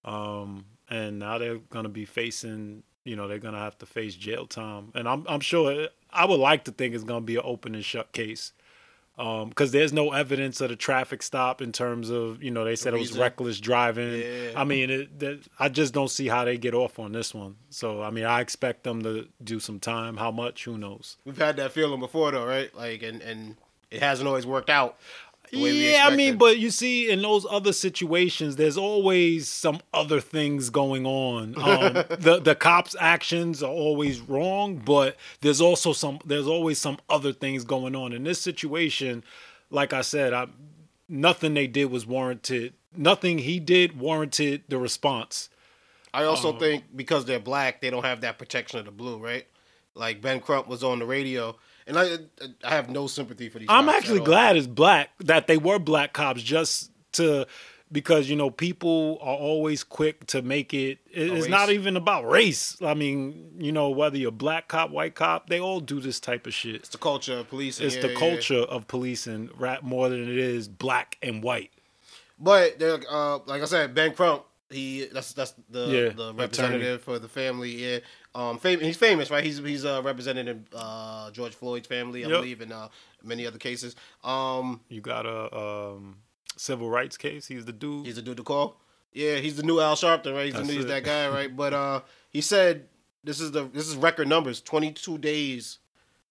Um, 0.05 0.67
and 0.91 1.19
now 1.19 1.39
they're 1.39 1.59
gonna 1.59 1.89
be 1.89 2.05
facing, 2.05 2.83
you 3.05 3.17
know, 3.17 3.29
they're 3.29 3.39
gonna 3.39 3.59
have 3.59 3.79
to 3.79 3.87
face 3.87 4.15
jail 4.15 4.47
time. 4.47 4.93
And 4.95 5.09
I'm 5.09 5.25
I'm 5.29 5.41
sure 5.41 5.89
I 6.11 6.25
would 6.27 6.41
like 6.41 6.65
to 6.65 6.71
think 6.73 6.95
it's 6.95 7.05
gonna 7.05 7.23
be 7.25 7.37
an 7.37 7.43
open 7.45 7.75
and 7.75 7.85
shut 7.85 8.13
case. 8.13 8.53
Um, 9.19 9.49
because 9.49 9.73
there's 9.73 9.93
no 9.93 10.13
evidence 10.13 10.61
of 10.61 10.69
the 10.69 10.77
traffic 10.77 11.25
stop 11.25 11.61
in 11.61 11.73
terms 11.73 12.09
of 12.09 12.41
you 12.41 12.53
know 12.53 12.65
they 12.65 12.77
said 12.77 12.95
it 12.95 13.01
was 13.01 13.19
reckless 13.19 13.59
driving. 13.59 14.21
Yeah. 14.21 14.53
I 14.55 14.63
mean, 14.63 14.91
it, 14.91 15.19
that, 15.19 15.41
I 15.59 15.69
just 15.69 15.93
don't 15.93 16.11
see 16.11 16.29
how 16.29 16.45
they 16.45 16.57
get 16.57 16.73
off 16.73 17.01
on 17.01 17.11
this 17.11 17.35
one. 17.35 17.57
So 17.69 18.03
I 18.03 18.11
mean, 18.11 18.25
I 18.25 18.41
expect 18.41 18.85
them 18.85 19.03
to 19.03 19.29
do 19.43 19.59
some 19.59 19.81
time. 19.81 20.19
How 20.19 20.31
much? 20.31 20.65
Who 20.65 20.79
knows? 20.79 21.17
We've 21.25 21.37
had 21.37 21.57
that 21.57 21.73
feeling 21.73 21.99
before, 21.99 22.31
though, 22.31 22.47
right? 22.47 22.73
Like, 22.77 23.03
and 23.03 23.21
and 23.21 23.57
it 23.91 24.03
hasn't 24.03 24.29
always 24.29 24.47
worked 24.47 24.71
out. 24.71 24.99
Yeah, 25.53 26.07
I 26.07 26.15
mean, 26.17 26.37
but 26.37 26.59
you 26.59 26.71
see, 26.71 27.11
in 27.11 27.23
those 27.23 27.47
other 27.51 27.73
situations, 27.73 28.57
there's 28.57 28.77
always 28.79 29.49
some 29.49 29.81
other 29.95 30.21
things 30.21 30.71
going 30.71 31.07
on. 31.07 31.55
Um, 31.69 31.95
the 32.19 32.41
the 32.43 32.55
cops' 32.55 32.97
actions 32.99 33.63
are 33.63 33.71
always 33.71 34.21
wrong, 34.21 34.77
but 34.77 35.17
there's 35.41 35.61
also 35.61 35.93
some 35.93 36.19
there's 36.25 36.47
always 36.47 36.79
some 36.79 36.99
other 37.11 37.33
things 37.33 37.65
going 37.65 37.95
on. 37.95 38.13
In 38.13 38.25
this 38.25 38.41
situation, 38.41 39.23
like 39.71 39.93
I 39.93 40.01
said, 40.03 40.33
I, 40.33 40.47
nothing 41.09 41.55
they 41.55 41.67
did 41.67 41.87
was 41.87 42.07
warranted. 42.07 42.73
Nothing 42.97 43.39
he 43.39 43.61
did 43.61 43.99
warranted 43.99 44.63
the 44.69 44.79
response. 44.79 45.51
I 46.15 46.25
also 46.25 46.51
Uh-huh. 46.51 46.59
think 46.59 46.85
because 46.97 47.27
they're 47.27 47.39
black, 47.39 47.81
they 47.81 47.91
don't 47.91 48.05
have 48.05 48.23
that 48.23 48.39
protection 48.39 48.79
of 48.81 48.87
the 48.87 48.91
blue, 48.91 49.19
right? 49.19 49.47
Like 49.95 50.23
Ben 50.23 50.41
Crump 50.41 50.67
was 50.69 50.83
on 50.83 50.99
the 51.01 51.07
radio, 51.07 51.57
and 51.89 51.99
I 51.99 52.19
I 52.63 52.71
have 52.71 52.89
no 52.91 53.07
sympathy 53.09 53.49
for 53.49 53.59
these. 53.59 53.69
I'm 53.71 53.89
actually 53.89 54.21
glad 54.21 54.57
it's 54.57 54.67
black 54.69 55.11
that 55.21 55.47
they 55.49 55.57
were 55.57 55.79
black 55.81 56.13
cops 56.13 56.43
just 56.43 56.93
to 57.13 57.47
because 57.91 58.29
you 58.29 58.37
know 58.37 58.51
people 58.51 59.19
are 59.23 59.35
always 59.37 59.83
quick 59.83 60.27
to 60.27 60.43
make 60.43 60.75
it 60.75 60.99
it- 61.11 61.33
it's 61.33 61.49
not 61.49 61.71
even 61.71 61.97
about 61.97 62.29
race. 62.29 62.77
I 62.83 62.95
mean, 62.95 63.55
you 63.59 63.73
know, 63.73 63.89
whether 63.89 64.19
you're 64.19 64.31
black 64.31 64.69
cop, 64.69 64.91
white 64.91 65.15
cop, 65.15 65.49
they 65.49 65.59
all 65.59 65.81
do 65.81 65.99
this 65.99 66.21
type 66.21 66.47
of 66.47 66.55
shit. 66.55 66.77
It's 66.77 66.91
the 66.91 66.99
culture 66.99 67.39
of 67.39 67.49
policing. 67.49 67.87
It's 67.87 67.97
yeah, 67.97 68.03
the 68.03 68.09
yeah, 68.09 68.15
culture 68.19 68.61
of 68.61 68.87
policing 68.87 69.51
rap 69.57 69.83
more 69.83 70.09
than 70.11 70.23
it 70.23 70.39
is 70.39 70.69
black 70.69 71.17
and 71.23 71.43
white. 71.43 71.71
But 72.39 72.81
uh, 72.83 73.39
like 73.47 73.63
I 73.63 73.65
said, 73.65 73.95
Ben 73.95 74.13
Crump, 74.15 74.45
he 74.71 75.07
that's 75.13 75.33
that's 75.33 75.55
the 75.71 75.87
Yeah, 75.87 76.09
the 76.11 76.35
representative 76.35 77.03
for 77.03 77.19
the 77.19 77.29
family. 77.29 77.71
Yeah, 77.71 77.99
um, 78.39 78.59
fam- 78.59 78.81
he's 78.81 78.97
famous, 78.97 79.31
right? 79.31 79.43
He's 79.45 79.59
he's 79.59 79.85
uh, 79.85 80.01
represented 80.05 80.67
uh, 80.75 81.31
George 81.33 81.55
Floyd's 81.55 81.87
family, 81.89 82.25
I 82.25 82.29
Yep. 82.29 82.39
believe, 82.39 82.61
in 82.61 82.73
uh, 82.73 82.89
many 83.23 83.47
other 83.47 83.59
cases. 83.59 83.97
Um, 84.23 84.81
You 84.89 85.01
got 85.01 85.27
a 85.27 85.57
um, 85.57 86.19
civil 86.57 86.89
rights 86.89 87.17
case. 87.17 87.47
He's 87.47 87.65
the 87.65 87.73
dude. 87.73 88.07
he's 88.07 88.17
the 88.17 88.23
dude 88.23 88.37
to 88.37 88.43
call. 88.45 88.81
Yeah, 89.13 89.37
he's 89.37 89.57
the 89.57 89.63
new 89.63 89.81
Al 89.81 89.97
Sharpton, 89.97 90.35
right? 90.35 90.47
He's, 90.47 90.55
the 90.55 90.63
new, 90.65 90.75
he's 90.75 90.87
that 90.87 91.03
guy, 91.03 91.29
right? 91.29 91.55
But 91.55 91.73
uh, 91.73 92.01
he 92.31 92.41
said 92.41 92.87
this 93.25 93.41
is 93.41 93.51
the 93.53 93.65
this 93.65 93.89
is 93.89 93.97
record 93.97 94.29
numbers: 94.29 94.61
twenty 94.61 94.93
two 94.93 95.19
days 95.19 95.79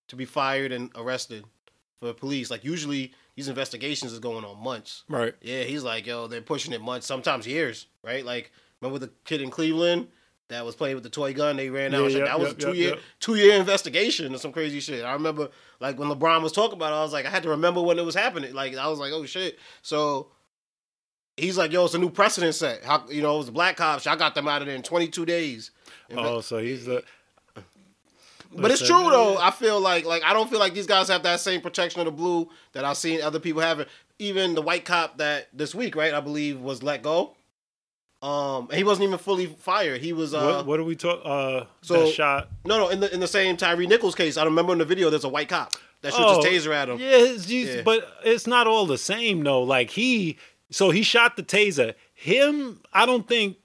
to 0.08 0.16
be 0.16 0.26
fired 0.26 0.72
and 0.72 0.90
arrested 0.96 1.44
for 2.00 2.14
police. 2.14 2.50
Like 2.50 2.64
usually 2.64 3.12
these 3.36 3.50
investigations 3.50 4.14
is 4.14 4.20
going 4.20 4.46
on 4.46 4.64
months. 4.64 5.04
right. 5.10 5.36
Yeah, 5.42 5.64
he's 5.64 5.84
like, 5.84 6.08
yo, 6.08 6.28
they're 6.28 6.42
pushing 6.42 6.72
it 6.74 6.82
months, 6.82 7.06
sometimes 7.06 7.46
years, 7.46 7.88
right? 8.04 8.24
Like, 8.26 8.52
remember 8.82 8.98
the 9.00 9.12
kid 9.26 9.42
in 9.42 9.50
Cleveland 9.52 10.08
that 10.50 10.66
was 10.66 10.76
playing 10.76 10.96
with 10.96 11.04
the 11.04 11.10
toy 11.10 11.34
gun? 11.34 11.58
They 11.58 11.70
ran 11.70 11.94
out. 11.94 12.12
Yeah, 12.12 12.20
yep, 12.20 12.28
that 12.28 12.40
was 12.40 12.50
yep, 12.50 12.58
a 12.58 12.62
two 12.62 12.74
year 12.74 12.90
yep. 12.92 13.00
two 13.20 13.36
year 13.36 13.60
investigation 13.60 14.34
or 14.34 14.38
some 14.38 14.52
crazy 14.52 14.80
shit. 14.80 15.04
I 15.04 15.14
remember, 15.14 15.50
like, 15.80 16.00
when 16.00 16.10
LeBron 16.10 16.42
was 16.42 16.52
talking 16.52 16.78
about 16.78 16.94
it, 16.94 16.96
I 16.96 17.04
was 17.04 17.14
like, 17.14 17.26
I 17.26 17.30
had 17.30 17.44
to 17.44 17.50
remember 17.50 17.82
when 17.82 18.00
it 18.00 18.06
was 18.06 18.16
happening. 18.16 18.54
Like, 18.54 18.76
I 18.76 18.88
was 18.88 19.00
like, 19.00 19.12
oh 19.12 19.26
shit. 19.26 19.60
So 19.82 20.30
he's 21.38 21.58
like, 21.58 21.72
yo, 21.72 21.86
it's 21.86 21.94
a 21.94 22.00
new 22.00 22.10
precedent 22.10 22.56
set. 22.56 22.84
How 22.84 23.06
you 23.10 23.22
know 23.22 23.36
it 23.36 23.38
was 23.38 23.46
the 23.46 23.52
black 23.52 23.78
cops? 23.78 24.08
I 24.08 24.16
got 24.16 24.36
them 24.36 24.48
out 24.48 24.62
of 24.62 24.68
there 24.68 24.76
in 24.76 24.84
22 24.84 25.26
days. 25.26 25.72
Oh, 26.16 26.42
so 26.42 26.58
he's 26.58 26.86
the. 26.86 27.04
But 28.56 28.72
it's 28.72 28.86
true 28.86 29.10
though. 29.10 29.38
I 29.38 29.52
feel 29.52 29.80
like 29.80 30.06
like 30.06 30.24
I 30.24 30.34
don't 30.34 30.50
feel 30.50 30.60
like 30.60 30.74
these 30.74 30.88
guys 30.88 31.10
have 31.10 31.24
that 31.24 31.40
same 31.40 31.62
protection 31.62 32.00
of 32.02 32.06
the 32.06 32.12
blue 32.12 32.50
that 32.74 32.86
I've 32.86 32.98
seen 32.98 33.22
other 33.22 33.40
people 33.40 33.62
having. 33.62 33.86
Even 34.20 34.56
the 34.56 34.64
white 34.64 34.84
cop 34.84 35.18
that 35.20 35.50
this 35.54 35.76
week, 35.76 35.96
right? 35.96 36.14
I 36.14 36.22
believe 36.22 36.60
was 36.60 36.82
let 36.82 37.04
go. 37.04 37.37
Um, 38.28 38.70
he 38.74 38.84
wasn't 38.84 39.08
even 39.08 39.18
fully 39.20 39.46
fired. 39.46 40.02
He 40.02 40.12
was 40.14 40.34
uh 40.34 40.44
what, 40.58 40.66
what 40.66 40.80
are 40.80 40.84
we 40.84 40.96
talk? 40.96 41.22
Uh, 41.24 41.66
so- 41.82 42.06
that 42.06 42.14
shot. 42.14 42.50
no 42.66 42.78
no 42.78 42.90
in 42.90 43.00
the 43.00 43.14
in 43.14 43.20
the 43.20 43.28
same 43.28 43.56
Tyre 43.58 43.78
Nichols 43.78 44.16
case. 44.16 44.38
I 44.38 44.44
remember 44.46 44.74
in 44.74 44.80
the 44.80 44.86
video 44.86 45.10
there's 45.10 45.24
a 45.24 45.30
white 45.30 45.50
cop 45.50 45.74
that 46.02 46.14
shoots 46.14 46.24
Oh, 46.26 46.42
his 46.44 46.66
taser 46.66 46.74
at 46.74 46.90
him. 46.90 47.00
Yeah, 47.00 47.36
Yeah. 47.48 47.82
but 47.84 48.08
it's 48.24 48.48
not 48.48 48.68
all 48.68 48.86
the 48.86 48.98
same 48.98 49.44
though. 49.44 49.64
Like 49.64 49.90
he, 49.92 50.38
so 50.70 50.90
he 50.92 51.04
shot 51.04 51.36
the 51.38 51.44
taser. 51.44 51.94
Him, 52.14 52.82
I 52.94 53.06
don't 53.06 53.28
think 53.28 53.58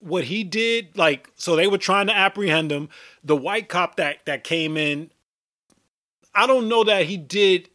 what 0.00 0.24
he 0.24 0.44
did. 0.44 0.96
Like, 0.96 1.28
so 1.36 1.56
they 1.56 1.66
were 1.66 1.78
trying 1.78 2.06
to 2.08 2.16
apprehend 2.16 2.70
him. 2.72 2.88
The 3.24 3.36
white 3.36 3.68
cop 3.68 3.96
that 3.96 4.24
that 4.26 4.44
came 4.44 4.76
in, 4.76 5.10
I 6.34 6.46
don't 6.46 6.68
know 6.68 6.84
that 6.84 7.06
he 7.06 7.16
did. 7.16 7.68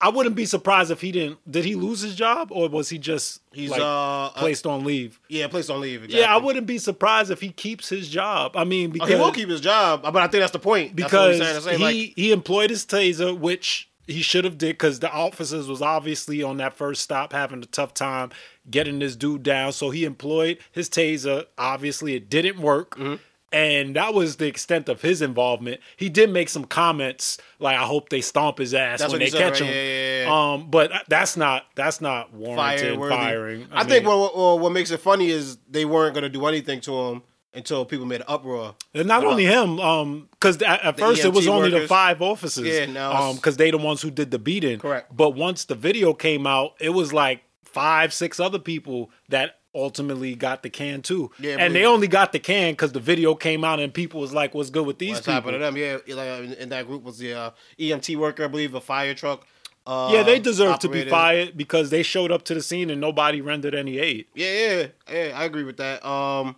I 0.00 0.10
wouldn't 0.10 0.36
be 0.36 0.46
surprised 0.46 0.90
if 0.92 1.00
he 1.00 1.10
didn't. 1.10 1.38
Did 1.50 1.64
he 1.64 1.74
lose 1.74 2.00
his 2.00 2.14
job 2.14 2.48
or 2.52 2.68
was 2.68 2.88
he 2.88 2.98
just 2.98 3.40
He's 3.52 3.70
like, 3.70 3.80
uh, 3.82 4.30
placed 4.30 4.66
on 4.66 4.84
leave? 4.84 5.18
yeah 5.28 5.48
placed 5.48 5.70
on 5.70 5.80
leave. 5.80 6.04
Exactly. 6.04 6.20
Yeah, 6.20 6.32
I 6.34 6.38
wouldn't 6.38 6.66
be 6.66 6.78
surprised 6.78 7.30
if 7.32 7.40
he 7.40 7.50
keeps 7.50 7.88
his 7.88 8.08
job. 8.08 8.56
I 8.56 8.64
mean, 8.64 8.96
Oh, 9.00 9.06
he 9.06 9.14
will 9.16 9.32
keep 9.32 9.48
his 9.48 9.60
job, 9.60 10.02
but 10.02 10.16
I 10.16 10.28
think 10.28 10.42
that's 10.42 10.52
the 10.52 10.58
point. 10.60 10.96
That's 10.96 11.12
what 11.12 11.34
because 11.34 11.38
he's 11.38 11.62
trying 11.64 11.78
to 11.78 11.78
he 11.78 11.84
Like, 12.06 12.12
he 12.16 12.32
employed 12.32 12.70
his 12.70 12.86
taser, 12.86 13.36
which 13.36 13.88
he 14.06 14.22
should 14.22 14.44
have 14.44 14.56
did 14.56 14.68
because 14.74 15.00
the 15.00 15.10
officers 15.10 15.68
was 15.68 15.82
obviously 15.82 16.42
on 16.42 16.56
that 16.58 16.74
first 16.74 17.02
stop 17.02 17.32
having 17.32 17.62
a 17.62 17.66
tough 17.66 17.92
time 17.92 18.30
getting 18.70 19.00
this 19.00 19.16
dude 19.16 19.42
down. 19.42 19.72
So 19.72 19.90
he 19.90 20.04
employed 20.04 20.58
his 20.72 20.88
taser. 20.88 21.44
Obviously, 21.58 22.14
it 22.14 22.30
didn't 22.30 22.60
work. 22.60 22.96
Mm-hmm. 22.96 23.16
And 23.50 23.96
that 23.96 24.12
was 24.12 24.36
the 24.36 24.46
extent 24.46 24.88
of 24.88 25.00
his 25.00 25.22
involvement. 25.22 25.80
He 25.96 26.10
did 26.10 26.30
make 26.30 26.50
some 26.50 26.64
comments 26.64 27.38
like, 27.58 27.78
"I 27.78 27.84
hope 27.84 28.10
they 28.10 28.20
stomp 28.20 28.58
his 28.58 28.74
ass 28.74 28.98
That's 29.00 29.12
when 29.12 29.20
they 29.20 29.30
catch 29.30 29.60
right? 29.60 29.68
him." 29.68 29.74
Yeah, 29.74 29.82
yeah, 29.82 30.24
yeah. 30.24 30.52
Um, 30.52 30.70
but 30.70 30.92
that's 31.08 31.36
not 31.36 31.64
that's 31.74 32.00
not 32.00 32.34
warranted 32.34 32.98
fire 32.98 33.08
firing. 33.08 33.66
I, 33.72 33.84
think 33.84 34.04
mean, 34.04 34.18
what, 34.18 34.36
what 34.36 34.60
what 34.60 34.72
makes 34.72 34.90
it 34.90 35.00
funny 35.00 35.30
is 35.30 35.56
they 35.70 35.86
weren't 35.86 36.14
going 36.14 36.24
to 36.24 36.28
do 36.28 36.44
anything 36.44 36.80
to 36.82 36.92
him 36.92 37.22
until 37.54 37.84
people 37.84 38.06
made 38.06 38.20
an 38.20 38.26
uproar. 38.28 38.74
And 38.94 39.08
not 39.08 39.24
only 39.24 39.44
him, 39.44 39.80
um, 39.80 40.28
because 40.32 40.60
at, 40.62 40.84
at 40.84 40.98
first 40.98 41.24
it 41.24 41.32
was 41.32 41.46
EMT 41.46 41.50
only 41.50 41.70
the 41.70 41.88
five 41.88 42.20
officers, 42.22 42.66
Yeah, 42.66 42.86
now 42.86 43.30
um, 43.30 43.36
because 43.36 43.56
they 43.56 43.70
the 43.70 43.78
ones 43.78 44.02
who 44.02 44.10
did 44.10 44.30
the 44.30 44.38
beating. 44.38 44.78
Correct. 44.78 45.14
But 45.14 45.30
once 45.30 45.64
the 45.64 45.74
video 45.74 46.12
came 46.14 46.46
out, 46.46 46.74
it 46.80 46.90
was 46.90 47.12
like 47.12 47.42
five, 47.64 48.12
six 48.12 48.40
other 48.40 48.58
people 48.58 49.10
that 49.28 49.57
ultimately 49.74 50.34
got 50.34 50.62
the 50.62 50.70
can 50.70 51.02
too. 51.02 51.30
Yeah, 51.38 51.56
and 51.58 51.74
they 51.74 51.84
only 51.84 52.08
got 52.08 52.32
the 52.32 52.38
can 52.38 52.72
because 52.72 52.92
the 52.92 53.00
video 53.00 53.34
came 53.34 53.64
out 53.64 53.80
and 53.80 53.92
people 53.92 54.20
was 54.20 54.32
like, 54.32 54.54
"What's 54.54 54.70
good 54.70 54.86
with 54.86 54.98
these 54.98 55.16
What's 55.16 55.26
people?" 55.26 55.52
to 55.52 55.58
them? 55.58 55.76
Yeah, 55.76 55.98
like 56.08 56.28
in, 56.44 56.52
in 56.54 56.68
that 56.70 56.86
group 56.86 57.02
was 57.02 57.18
the 57.18 57.34
uh, 57.34 57.50
EMT 57.78 58.16
worker, 58.16 58.44
I 58.44 58.48
believe, 58.48 58.74
a 58.74 58.80
fire 58.80 59.14
truck. 59.14 59.46
Uh, 59.86 60.10
Yeah, 60.12 60.22
they 60.22 60.38
deserve 60.38 60.78
to 60.80 60.88
be 60.88 61.04
fired 61.04 61.56
because 61.56 61.90
they 61.90 62.02
showed 62.02 62.30
up 62.30 62.42
to 62.44 62.54
the 62.54 62.62
scene 62.62 62.90
and 62.90 63.00
nobody 63.00 63.40
rendered 63.40 63.74
any 63.74 63.98
aid. 63.98 64.26
Yeah, 64.34 64.52
yeah, 64.52 64.86
yeah. 65.10 65.38
I 65.38 65.44
agree 65.44 65.64
with 65.64 65.78
that. 65.78 66.04
Um, 66.06 66.56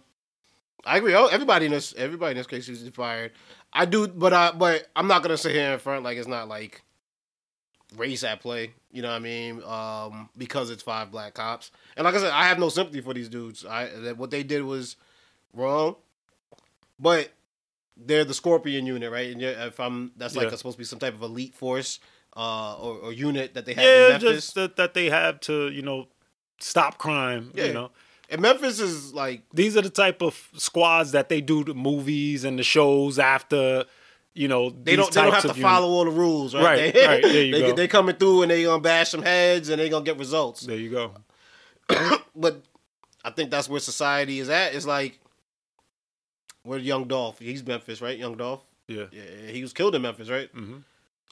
I 0.84 0.96
agree. 0.96 1.14
Oh, 1.14 1.26
everybody 1.26 1.66
in 1.66 1.72
this, 1.72 1.94
everybody 1.96 2.32
in 2.32 2.36
this 2.38 2.46
case 2.46 2.68
is 2.68 2.88
fired. 2.88 3.32
I 3.72 3.84
do, 3.84 4.08
but 4.08 4.32
I, 4.32 4.50
but 4.50 4.88
I'm 4.96 5.06
not 5.06 5.22
gonna 5.22 5.36
sit 5.36 5.52
here 5.52 5.72
in 5.72 5.78
front 5.78 6.02
like 6.02 6.18
it's 6.18 6.26
not 6.26 6.48
like 6.48 6.82
race 7.96 8.24
at 8.24 8.40
play. 8.40 8.72
You 8.92 9.02
know 9.02 9.08
what 9.08 9.16
I 9.16 9.18
mean? 9.20 9.62
Um, 9.64 10.28
because 10.36 10.70
it's 10.70 10.82
five 10.82 11.10
black 11.10 11.34
cops, 11.34 11.70
and 11.96 12.04
like 12.04 12.14
I 12.14 12.18
said, 12.18 12.32
I 12.32 12.44
have 12.44 12.58
no 12.58 12.68
sympathy 12.68 13.00
for 13.00 13.14
these 13.14 13.28
dudes. 13.28 13.64
I 13.64 13.86
that 13.86 14.16
what 14.18 14.30
they 14.30 14.42
did 14.42 14.62
was 14.64 14.96
wrong, 15.54 15.96
but 16.98 17.30
they're 17.96 18.24
the 18.24 18.34
Scorpion 18.34 18.86
unit, 18.86 19.10
right? 19.12 19.30
And 19.30 19.42
if 19.42 19.78
I'm, 19.78 20.12
that's 20.16 20.34
like 20.34 20.48
Yeah. 20.48 20.54
a, 20.54 20.56
supposed 20.56 20.76
to 20.76 20.78
be 20.78 20.84
some 20.84 20.98
type 20.98 21.14
of 21.14 21.22
elite 21.22 21.54
force, 21.54 22.00
uh, 22.36 22.74
or, 22.76 22.94
or 22.96 23.12
unit 23.12 23.54
that 23.54 23.66
they 23.66 23.74
have 23.74 23.84
Yeah, 23.84 24.04
in 24.06 24.12
Memphis. 24.12 24.44
just 24.46 24.54
that, 24.54 24.76
that 24.76 24.94
they 24.94 25.10
have 25.10 25.40
to, 25.40 25.68
you 25.68 25.82
know, 25.82 26.08
stop 26.60 26.96
crime. 26.98 27.52
Yeah. 27.54 27.66
You 27.66 27.72
know, 27.74 27.90
and 28.30 28.40
Memphis 28.40 28.80
is 28.80 29.12
like 29.12 29.42
these 29.52 29.76
are 29.76 29.82
the 29.82 29.90
type 29.90 30.22
of 30.22 30.48
squads 30.56 31.12
that 31.12 31.28
they 31.28 31.40
do 31.40 31.62
the 31.64 31.74
movies 31.74 32.44
and 32.44 32.58
the 32.58 32.62
shows 32.62 33.18
after 33.18 33.84
you 34.34 34.48
know 34.48 34.70
They 34.70 34.96
don't. 34.96 35.12
They 35.12 35.22
don't 35.22 35.32
have 35.32 35.42
to 35.42 35.54
follow 35.54 35.88
all 35.88 36.04
the 36.04 36.10
rules, 36.10 36.54
right? 36.54 36.62
Right, 36.64 36.92
They, 36.94 37.06
right, 37.06 37.22
there 37.22 37.44
you 37.44 37.52
they, 37.52 37.60
go. 37.60 37.72
they 37.74 37.88
coming 37.88 38.16
through 38.16 38.42
and 38.42 38.50
they 38.50 38.64
gonna 38.64 38.80
bash 38.82 39.10
some 39.10 39.22
heads 39.22 39.68
and 39.68 39.80
they 39.80 39.88
gonna 39.88 40.04
get 40.04 40.18
results. 40.18 40.62
there 40.62 40.76
you 40.76 40.90
go 40.90 41.12
but 42.36 42.62
I 43.24 43.30
think 43.30 43.50
that's 43.50 43.68
where 43.68 43.80
society 43.80 44.38
is 44.38 44.48
at. 44.48 44.74
It's 44.74 44.86
like 44.86 45.18
where 46.62 46.78
Young 46.78 47.08
Dolph. 47.08 47.38
He's 47.38 47.64
Memphis, 47.66 48.00
right? 48.00 48.18
Young 48.18 48.36
Dolph. 48.36 48.62
yeah 48.86 49.04
Yeah, 49.10 49.50
he 49.50 49.62
was 49.62 49.72
killed 49.72 49.94
in 49.94 50.02
Memphis, 50.02 50.28
right? 50.28 50.48
hmm 50.52 50.78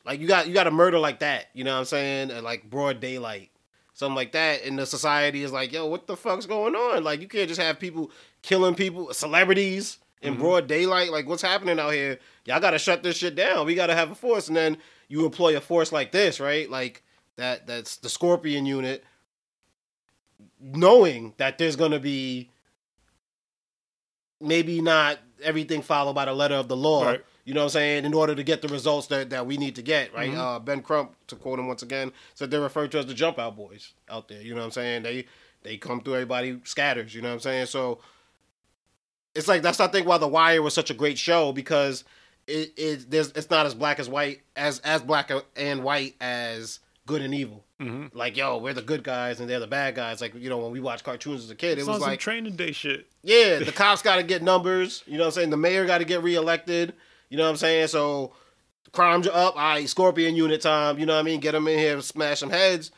Like 0.05 0.21
you 0.21 0.27
got 0.27 0.49
you 0.49 0.55
got 0.55 0.67
a 0.67 0.71
murder 0.71 0.99
like 0.99 1.21
that. 1.21 1.47
You 1.55 1.65
know 1.65 1.73
what 1.75 1.81
I'm 1.81 1.85
saying? 1.85 2.31
And 2.31 2.43
like 2.43 2.69
broad 2.69 3.01
daylight, 3.01 3.51
something 3.95 4.17
like 4.17 4.33
that. 4.33 4.65
And 4.65 4.79
the 4.79 4.87
society 4.87 5.43
is 5.43 5.53
like, 5.53 5.73
yo, 5.73 5.87
what 5.87 6.07
the 6.07 6.17
fuck's 6.17 6.47
going 6.47 6.75
on? 6.75 7.05
Like 7.05 7.21
you 7.21 7.29
can't 7.29 7.49
just 7.49 7.61
have 7.61 7.79
people 7.79 8.11
killing 8.43 8.75
people, 8.75 9.13
celebrities 9.15 9.99
in 10.23 10.35
Mhm. 10.37 10.39
broad 10.39 10.67
daylight. 10.67 11.11
Like 11.13 11.27
what's 11.29 11.43
happening 11.43 11.79
out 11.79 11.93
here? 11.93 12.19
Y'all 12.45 12.61
got 12.61 12.71
to 12.73 12.79
shut 12.79 13.03
this 13.03 13.17
shit 13.17 13.35
down. 13.35 13.67
We 13.67 13.75
got 13.75 13.87
to 13.89 13.95
have 13.95 14.11
a 14.11 14.15
force. 14.15 14.49
And 14.49 14.57
then 14.57 14.79
you 15.09 15.25
employ 15.25 15.57
a 15.57 15.61
force 15.61 15.93
like 15.93 16.13
this, 16.13 16.41
right? 16.41 16.69
Like 16.71 17.03
that 17.37 17.67
that's 17.67 17.97
the 17.99 18.09
Scorpion 18.09 18.67
unit, 18.67 19.05
knowing 20.61 21.35
that 21.39 21.59
there's 21.59 21.77
gonna 21.77 22.01
be 22.01 22.51
maybe 24.41 24.81
not 24.81 25.19
everything 25.43 25.83
followed 25.83 26.15
by 26.15 26.25
the 26.25 26.33
letter 26.33 26.55
of 26.55 26.69
the 26.69 26.77
law. 26.77 27.05
Right. 27.07 27.25
You 27.45 27.55
know 27.55 27.61
what 27.61 27.65
I'm 27.67 27.71
saying? 27.71 28.05
In 28.05 28.13
order 28.13 28.35
to 28.35 28.43
get 28.43 28.61
the 28.61 28.69
results 28.69 29.07
that, 29.07 29.31
that 29.31 29.47
we 29.47 29.57
need 29.57 29.77
to 29.77 29.83
get, 29.83 30.13
right? 30.13 30.31
Mhm. 30.31 30.37
Uh, 30.37 30.59
ben 30.59 30.83
Crump, 30.83 31.15
to 31.29 31.37
quote 31.37 31.59
him 31.59 31.67
once 31.67 31.83
again, 31.83 32.13
said 32.35 32.51
they're 32.51 32.61
referred 32.61 32.93
to 32.93 32.99
as 32.99 33.07
the 33.07 33.15
jump 33.15 33.39
out 33.39 33.57
boys 33.57 33.93
out 34.09 34.29
there. 34.29 34.43
You 34.43 34.53
know 34.55 34.61
what 34.61 34.67
I'm 34.67 34.73
saying? 34.73 35.03
They 35.05 35.27
they 35.63 35.77
come 35.77 36.01
through 36.03 36.15
everybody 36.15 36.61
scatters. 36.65 37.15
You 37.15 37.23
know 37.23 37.29
what 37.29 37.35
I'm 37.35 37.41
saying? 37.41 37.67
So 37.67 38.01
it's 39.39 39.49
like 39.49 39.63
that's 39.63 39.81
I 39.81 39.87
think 39.87 40.07
why 40.07 40.19
The 40.19 40.29
Wire 40.29 40.61
was 40.63 40.75
such 40.75 40.91
a 40.91 40.95
great 40.95 41.17
show 41.19 41.53
because 41.53 42.05
it 42.47 42.73
it 42.77 43.11
there's 43.11 43.31
it's 43.33 43.51
not 43.51 43.65
as 43.67 43.75
black 43.75 43.99
as 43.99 44.09
white 44.09 44.41
as 44.57 44.81
as 44.81 45.01
black 45.03 45.31
and 45.57 45.83
white 45.85 46.15
as 46.21 46.81
good 47.07 47.23
and 47.23 47.33
evil. 47.35 47.65
Mhm. 47.81 48.11
Like 48.13 48.37
yo, 48.37 48.59
we're 48.59 48.75
the 48.75 48.83
good 48.83 49.03
guys 49.05 49.39
and 49.41 49.49
they're 49.49 49.61
the 49.61 49.67
bad 49.67 49.95
guys. 49.95 50.21
Like 50.21 50.35
you 50.35 50.51
know 50.51 50.59
when 50.59 50.73
we 50.73 50.81
watch 50.81 51.05
cartoons 51.05 51.45
as 51.45 51.51
a 51.51 51.55
kid, 51.55 51.79
it 51.79 51.83
It's 51.83 51.89
was 51.89 52.01
like 52.01 52.19
training 52.21 52.57
day 52.57 52.73
shit. 52.73 53.07
yeah, 53.23 53.59
the 53.61 53.73
cops 53.75 54.03
got 54.03 54.17
to 54.17 54.23
get 54.23 54.43
numbers. 54.43 55.03
You 55.07 55.15
know 55.17 55.21
what 55.25 55.27
I'm 55.29 55.33
saying? 55.33 55.51
The 55.51 55.57
mayor 55.57 55.87
got 55.87 55.99
to 55.99 56.05
get 56.05 56.23
reelected. 56.23 56.93
You 57.31 57.37
know 57.39 57.45
what 57.45 57.51
I'm 57.51 57.57
saying? 57.57 57.87
So 57.89 58.33
crimes 58.93 59.27
are 59.29 59.35
up. 59.37 59.55
All 59.57 59.63
right, 59.63 59.89
Scorpion 59.89 60.35
unit 60.35 60.61
time. 60.61 60.99
You 60.99 61.07
know 61.07 61.15
what 61.15 61.21
I 61.21 61.23
mean? 61.23 61.41
Get 61.41 61.53
them 61.53 61.69
in 61.69 61.79
here, 61.79 62.01
smash 62.01 62.41
some 62.41 62.51
heads. 62.51 62.91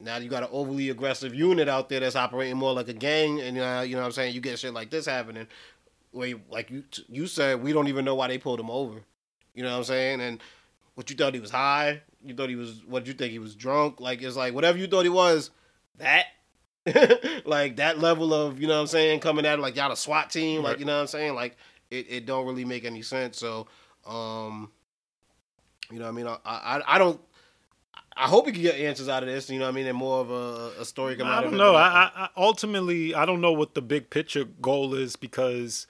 Now 0.00 0.16
you 0.16 0.28
got 0.28 0.42
an 0.42 0.48
overly 0.52 0.90
aggressive 0.90 1.34
unit 1.34 1.68
out 1.68 1.88
there 1.88 2.00
that's 2.00 2.16
operating 2.16 2.56
more 2.56 2.72
like 2.72 2.88
a 2.88 2.92
gang, 2.92 3.40
and 3.40 3.58
uh, 3.58 3.82
you 3.86 3.94
know 3.94 4.00
what 4.02 4.06
I'm 4.06 4.12
saying? 4.12 4.34
You 4.34 4.40
get 4.40 4.58
shit 4.58 4.74
like 4.74 4.90
this 4.90 5.06
happening. 5.06 5.46
Where, 6.10 6.28
you- 6.28 6.42
like 6.50 6.70
you 6.70 6.84
you 7.08 7.26
said, 7.26 7.62
we 7.62 7.72
don't 7.72 7.88
even 7.88 8.04
know 8.04 8.14
why 8.14 8.28
they 8.28 8.38
pulled 8.38 8.60
him 8.60 8.70
over. 8.70 9.00
You 9.54 9.62
know 9.62 9.70
what 9.70 9.78
I'm 9.78 9.84
saying? 9.84 10.20
And 10.20 10.40
what 10.94 11.10
you 11.10 11.16
thought 11.16 11.34
he 11.34 11.40
was 11.40 11.50
high? 11.50 12.02
You 12.24 12.34
thought 12.34 12.48
he 12.48 12.56
was? 12.56 12.82
What 12.86 13.06
you 13.06 13.12
think 13.14 13.32
he 13.32 13.38
was 13.38 13.54
drunk? 13.54 14.00
Like 14.00 14.22
it's 14.22 14.36
like 14.36 14.54
whatever 14.54 14.78
you 14.78 14.86
thought 14.86 15.04
he 15.04 15.08
was. 15.10 15.50
That 15.98 16.26
like 17.46 17.76
that 17.76 17.98
level 17.98 18.34
of 18.34 18.60
you 18.60 18.66
know 18.66 18.74
what 18.74 18.80
I'm 18.82 18.86
saying 18.88 19.20
coming 19.20 19.46
at 19.46 19.58
it 19.58 19.62
like 19.62 19.74
y'all 19.76 19.90
a 19.92 19.96
SWAT 19.96 20.28
team 20.30 20.62
like 20.62 20.78
you 20.78 20.84
know 20.84 20.94
what 20.96 21.00
I'm 21.02 21.06
saying 21.06 21.34
like 21.34 21.56
it, 21.90 22.06
it 22.10 22.26
don't 22.26 22.46
really 22.46 22.64
make 22.66 22.84
any 22.84 23.00
sense 23.00 23.38
so 23.38 23.66
um 24.06 24.70
you 25.90 25.98
know 25.98 26.04
what 26.04 26.10
I 26.10 26.14
mean 26.14 26.26
I 26.26 26.36
I, 26.44 26.82
I 26.86 26.98
don't 26.98 27.18
I 28.16 28.28
hope 28.28 28.46
we 28.46 28.52
can 28.52 28.62
get 28.62 28.76
answers 28.76 29.08
out 29.08 29.22
of 29.22 29.28
this 29.28 29.50
you 29.50 29.58
know 29.58 29.64
what 29.66 29.72
I 29.72 29.74
mean 29.74 29.86
and 29.86 29.96
more 29.98 30.20
of 30.20 30.30
a, 30.30 30.80
a 30.80 30.84
story 30.84 31.16
come 31.16 31.26
I 31.26 31.36
out 31.36 31.44
of 31.44 31.50
don't 31.50 31.60
it 31.60 31.62
know. 31.62 31.74
I, 31.74 32.10
I 32.14 32.28
ultimately 32.36 33.14
I 33.14 33.26
don't 33.26 33.40
know 33.40 33.52
what 33.52 33.74
the 33.74 33.82
big 33.82 34.10
picture 34.10 34.44
goal 34.44 34.94
is 34.94 35.16
because 35.16 35.86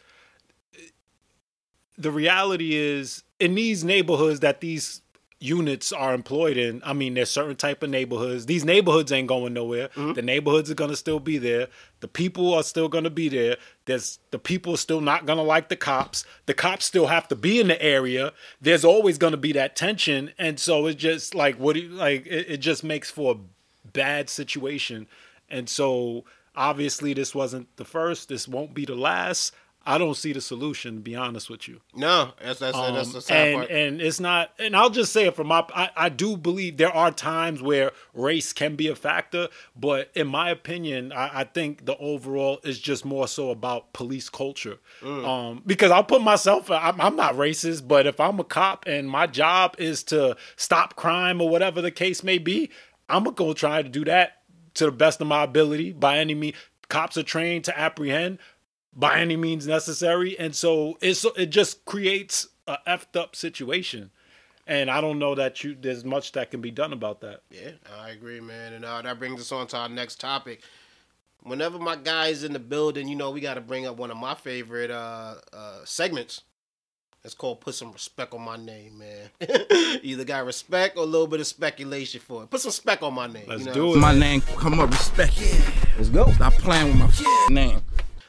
the 1.97 2.11
reality 2.11 2.75
is 2.75 3.23
in 3.39 3.55
these 3.55 3.85
neighborhoods 3.85 4.41
that 4.41 4.61
these 4.61 5.01
units 5.45 5.93
are 5.93 6.15
employed 6.15 6.57
in. 6.57 6.81
I 6.85 6.95
mean, 6.95 7.15
there's 7.15 7.31
certain 7.31 7.55
type 7.55 7.83
of 7.83 7.91
neighborhoods. 7.91 8.47
These 8.47 8.65
neighborhoods 8.65 9.13
ain't 9.13 9.29
going 9.29 9.53
nowhere. 9.53 9.89
Mm-hmm. 9.89 10.15
The 10.15 10.23
neighborhoods 10.23 10.71
are 10.71 10.75
gonna 10.75 10.97
still 10.97 11.21
be 11.21 11.37
there. 11.37 11.69
The 12.01 12.09
people 12.09 12.55
are 12.55 12.63
still 12.63 12.89
gonna 12.89 13.11
be 13.11 13.29
there. 13.29 13.59
There's 13.85 14.19
the 14.31 14.39
people 14.39 14.75
are 14.75 14.79
still 14.79 15.03
not 15.03 15.27
gonna 15.27 15.43
like 15.43 15.69
the 15.69 15.77
cops. 15.77 16.25
The 16.47 16.55
cops 16.55 16.87
still 16.87 17.09
have 17.09 17.29
to 17.29 17.37
be 17.37 17.61
in 17.61 17.69
the 17.69 17.81
area. 17.81 18.33
There's 18.61 18.85
always 18.85 19.19
gonna 19.19 19.37
be 19.37 19.53
that 19.53 19.77
tension, 19.77 20.31
and 20.39 20.59
so 20.59 20.87
it's 20.87 21.01
just 21.01 21.35
like 21.35 21.57
what 21.57 21.75
do 21.75 21.81
you 21.81 21.91
like? 21.91 22.27
It, 22.27 22.51
it 22.53 22.57
just 22.59 22.83
makes 22.83 23.11
for 23.11 23.35
a 23.35 23.89
bad 23.93 24.31
situation, 24.31 25.07
and 25.51 25.69
so 25.69 26.25
obviously 26.57 27.13
this 27.13 27.35
wasn't 27.35 27.77
the 27.77 27.85
first. 27.85 28.31
This 28.31 28.49
won't 28.49 28.73
be 28.73 28.87
the 28.87 28.97
last. 28.97 29.55
I 29.87 29.99
don't 29.99 30.17
see 30.17 30.33
the 30.33 30.41
solution. 30.41 30.95
To 30.95 31.01
be 31.01 31.15
honest 31.15 31.51
with 31.51 31.69
you. 31.69 31.81
no 31.95 32.33
that's 32.43 32.61
that's 32.61 32.77
that's 32.77 33.09
Um, 33.09 33.13
the 33.13 33.21
sad 33.21 33.47
and 33.49 33.57
part 33.57 33.71
and 33.71 34.01
it's 34.01 34.21
not 34.21 34.51
and 34.59 34.77
I'll 34.77 34.91
just 34.91 35.13
say 35.13 35.27
it 35.27 35.37
from 35.37 35.49
my 35.49 35.65
I, 35.75 35.91
I 35.97 36.09
do 36.09 36.37
believe 36.37 36.77
there 36.77 36.95
are 36.95 37.11
times 37.11 37.61
where 37.63 37.93
race 38.15 38.53
can 38.53 38.77
be 38.77 38.89
a 38.89 38.95
factor, 38.97 39.49
but 39.77 40.11
in 40.15 40.27
my 40.27 40.51
opinion, 40.51 41.13
I, 41.13 41.41
I 41.41 41.45
think 41.45 41.87
the 41.87 41.97
overall 41.99 42.61
is 42.65 42.79
just 42.79 43.05
more 43.05 43.29
so 43.29 43.51
about 43.51 43.93
police 43.93 44.29
culture. 44.29 44.79
Mm. 45.03 45.27
Um, 45.27 45.63
because 45.67 45.91
I'll 45.91 46.05
put 46.05 46.23
myself 46.23 46.71
I'm, 46.71 47.01
I'm 47.01 47.17
not 47.17 47.35
racist, 47.35 47.87
but 47.87 48.07
if 48.07 48.21
I'm 48.21 48.39
a 48.41 48.45
cop 48.45 48.87
and 48.87 49.09
my 49.09 49.27
job 49.27 49.77
is 49.79 50.03
to 50.05 50.37
stop 50.57 50.97
crime 50.97 51.41
or 51.41 51.49
whatever 51.49 51.81
the 51.83 51.91
case 51.91 52.23
may 52.23 52.39
be, 52.39 52.71
I'm 53.09 53.25
gonna 53.25 53.37
go 53.37 53.53
try 53.53 53.83
to 53.83 53.89
do 53.89 54.05
that 54.07 54.43
to 54.75 54.87
the 54.87 54.93
best 54.93 55.21
of 55.21 55.27
my 55.27 55.43
ability 55.45 55.93
by 55.93 56.19
any 56.19 56.35
means. 56.35 56.57
Cops 56.89 57.17
are 57.17 57.23
trained 57.23 57.65
to 57.65 57.79
apprehend 57.79 58.39
by 58.97 59.21
any 59.21 59.37
means 59.37 59.67
necessary, 59.67 60.39
and 60.39 60.55
so 60.55 60.99
it's 61.01 61.25
it 61.37 61.47
just 61.47 61.85
creates 61.85 62.49
a 62.67 62.79
effed 62.87 63.19
up 63.19 63.37
situation. 63.37 64.11
And 64.67 64.91
I 64.91 65.01
don't 65.01 65.19
know 65.19 65.35
that 65.35 65.63
you 65.63 65.77
there's 65.79 66.05
much 66.05 66.33
that 66.33 66.51
can 66.51 66.61
be 66.61 66.71
done 66.71 66.93
about 66.93 67.21
that. 67.21 67.43
Yeah, 67.51 67.73
I 68.01 68.11
agree, 68.11 68.41
man. 68.41 68.73
And 68.73 68.85
uh, 68.85 69.03
that 69.03 69.19
brings 69.19 69.41
us 69.41 69.53
on 69.53 69.67
to 69.69 69.77
our 69.77 69.89
next 69.89 70.21
topic. 70.21 70.63
Whenever 71.43 71.79
my 71.79 71.97
guy's 71.97 72.43
in 72.45 72.55
the 72.55 72.59
building, 72.59 73.07
you 73.07 73.17
know, 73.17 73.31
we 73.31 73.41
got 73.43 73.55
to 73.55 73.61
bring 73.61 73.87
up 73.87 73.99
one 73.99 74.11
of 74.11 74.17
my 74.17 74.35
favorite 74.35 74.91
uh, 74.91 75.35
uh, 75.53 75.81
segments. 75.85 76.43
It's 77.23 77.35
called 77.35 77.61
"Put 77.61 77.75
Some 77.75 77.93
Respect 77.93 78.33
on 78.33 78.43
My 78.43 78.57
Name," 78.57 78.99
man. 78.99 79.31
Either 80.03 80.25
got 80.25 80.47
respect 80.47 80.97
or 80.97 81.03
a 81.03 81.07
little 81.07 81.27
bit 81.27 81.41
of 81.41 81.47
speculation 81.47 82.21
for 82.21 82.43
it. 82.43 82.51
Put 82.51 82.61
some 82.61 82.71
spec 82.71 83.03
on 83.03 83.15
my 83.15 83.27
name. 83.27 83.45
Let's 83.49 83.61
you 83.61 83.67
know 83.67 83.75
do 83.75 83.95
it. 83.95 83.99
My 83.99 84.17
name, 84.17 84.41
come 84.43 84.79
up, 84.81 84.91
respect 84.91 85.35
it. 85.39 85.65
Let's 85.97 86.11
go. 86.11 86.31
Stop 86.33 86.53
playing 86.55 86.89
with 86.89 86.97
my 86.97 87.07
f- 87.07 87.51
name. 87.51 87.83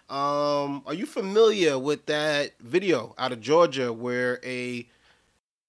Um, 0.09 0.83
are 0.85 0.93
you 0.93 1.05
familiar 1.05 1.79
with 1.79 2.05
that 2.05 2.51
video 2.59 3.15
out 3.17 3.31
of 3.31 3.41
Georgia 3.41 3.91
where 3.91 4.39
a 4.43 4.87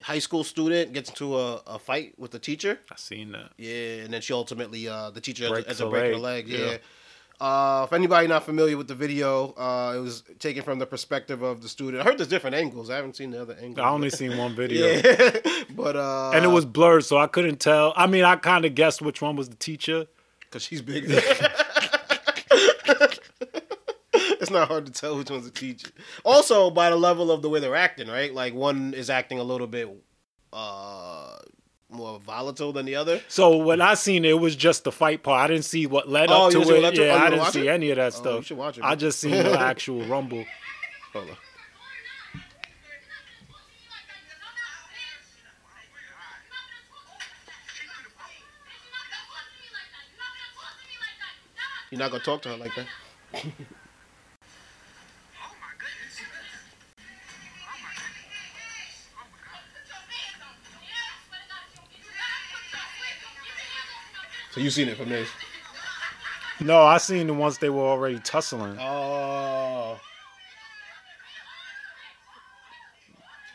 high 0.03 0.19
school 0.19 0.43
student 0.43 0.93
gets 0.93 1.09
into 1.09 1.37
a, 1.37 1.55
a 1.65 1.79
fight 1.79 2.13
with 2.17 2.35
a 2.35 2.39
teacher? 2.39 2.79
I 2.91 2.95
seen 2.97 3.31
that. 3.31 3.51
Yeah, 3.57 4.03
and 4.03 4.13
then 4.13 4.21
she 4.21 4.33
ultimately 4.33 4.87
uh 4.87 5.09
the 5.09 5.21
teacher 5.21 5.49
Breaks 5.49 5.67
ends 5.67 5.81
up 5.81 5.87
her 5.87 5.91
breaking 5.91 6.13
her 6.13 6.19
leg. 6.19 6.47
Yeah. 6.47 6.65
yeah. 6.65 6.77
Uh, 7.39 7.83
if 7.85 7.93
anybody 7.93 8.27
not 8.27 8.43
familiar 8.43 8.75
with 8.75 8.87
the 8.87 8.95
video, 8.95 9.53
uh, 9.53 9.93
it 9.95 9.99
was 9.99 10.23
taken 10.39 10.63
from 10.63 10.79
the 10.79 10.87
perspective 10.87 11.43
of 11.43 11.61
the 11.61 11.69
student. 11.69 12.01
I 12.01 12.05
heard 12.05 12.17
there's 12.17 12.27
different 12.29 12.55
angles. 12.55 12.89
I 12.89 12.95
haven't 12.95 13.15
seen 13.15 13.29
the 13.29 13.39
other 13.39 13.55
angles. 13.61 13.85
I 13.85 13.89
only 13.89 14.09
seen 14.09 14.35
one 14.37 14.55
video. 14.55 14.87
yeah, 14.87 15.39
but 15.75 15.95
uh, 15.95 16.31
And 16.31 16.43
it 16.43 16.47
was 16.47 16.65
blurred, 16.65 17.05
so 17.05 17.17
I 17.17 17.27
couldn't 17.27 17.59
tell. 17.59 17.93
I 17.95 18.07
mean, 18.07 18.23
I 18.23 18.37
kind 18.37 18.65
of 18.65 18.73
guessed 18.73 19.03
which 19.03 19.21
one 19.21 19.35
was 19.35 19.49
the 19.49 19.55
teacher. 19.55 20.07
because 20.41 20.63
she's 20.63 20.81
big. 20.81 21.11
It's 24.47 24.53
not 24.53 24.69
hard 24.69 24.85
to 24.85 24.91
tell 24.93 25.17
which 25.17 25.29
one's 25.29 25.45
a 25.45 25.51
teacher. 25.51 25.89
Also, 26.23 26.69
by 26.69 26.89
the 26.89 26.95
level 26.95 27.31
of 27.31 27.41
the 27.41 27.49
way 27.49 27.59
they're 27.59 27.75
acting, 27.75 28.07
right? 28.07 28.33
Like 28.33 28.53
one 28.53 28.93
is 28.93 29.09
acting 29.09 29.39
a 29.39 29.43
little 29.43 29.67
bit 29.67 29.89
uh 30.53 31.37
more 31.89 32.17
volatile 32.21 32.71
than 32.71 32.85
the 32.85 32.95
other. 32.95 33.21
So 33.27 33.57
when 33.57 33.81
I 33.81 33.95
seen 33.95 34.23
it, 34.23 34.29
it 34.29 34.33
was 34.35 34.55
just 34.55 34.85
the 34.85 34.91
fight 34.91 35.21
part. 35.21 35.41
I 35.43 35.47
didn't 35.53 35.65
see 35.65 35.85
what 35.85 36.07
led 36.07 36.29
Oh, 36.31 36.45
up 36.45 36.51
to 36.51 36.59
didn't 36.59 36.67
see 36.69 36.81
what 36.81 36.93
it. 36.93 36.95
to? 36.95 37.05
Yeah, 37.05 37.13
Oh, 37.13 37.17
I 37.25 37.29
didn't 37.29 37.45
see 37.51 37.67
it? 37.67 37.71
any 37.71 37.89
of 37.91 37.97
that 37.97 38.05
Oh, 38.07 38.09
stuff. 38.21 38.35
you 38.37 38.41
should 38.43 38.57
watch 38.57 38.77
it, 38.77 38.83
I 38.85 38.95
just 38.95 39.19
seen 39.19 39.31
the 39.31 39.59
actual 39.59 40.05
rumble. 40.05 40.45
Hold 41.11 41.29
on. 41.31 41.37
You're 51.91 51.99
not 51.99 52.11
gonna 52.11 52.23
talk 52.23 52.41
to 52.43 52.49
her 52.49 52.57
like 52.57 52.71
that. 52.75 52.87
So 64.57 64.63
you 64.63 64.71
seen 64.71 64.87
it 64.87 64.97
from 64.97 65.09
this? 65.09 65.29
No, 66.59 66.81
I 66.81 66.97
seen 66.97 67.27
the 67.27 67.33
ones 67.35 67.59
they 67.59 67.69
were 67.69 67.83
already 67.83 68.17
tussling. 68.17 68.75
Oh, 68.79 69.99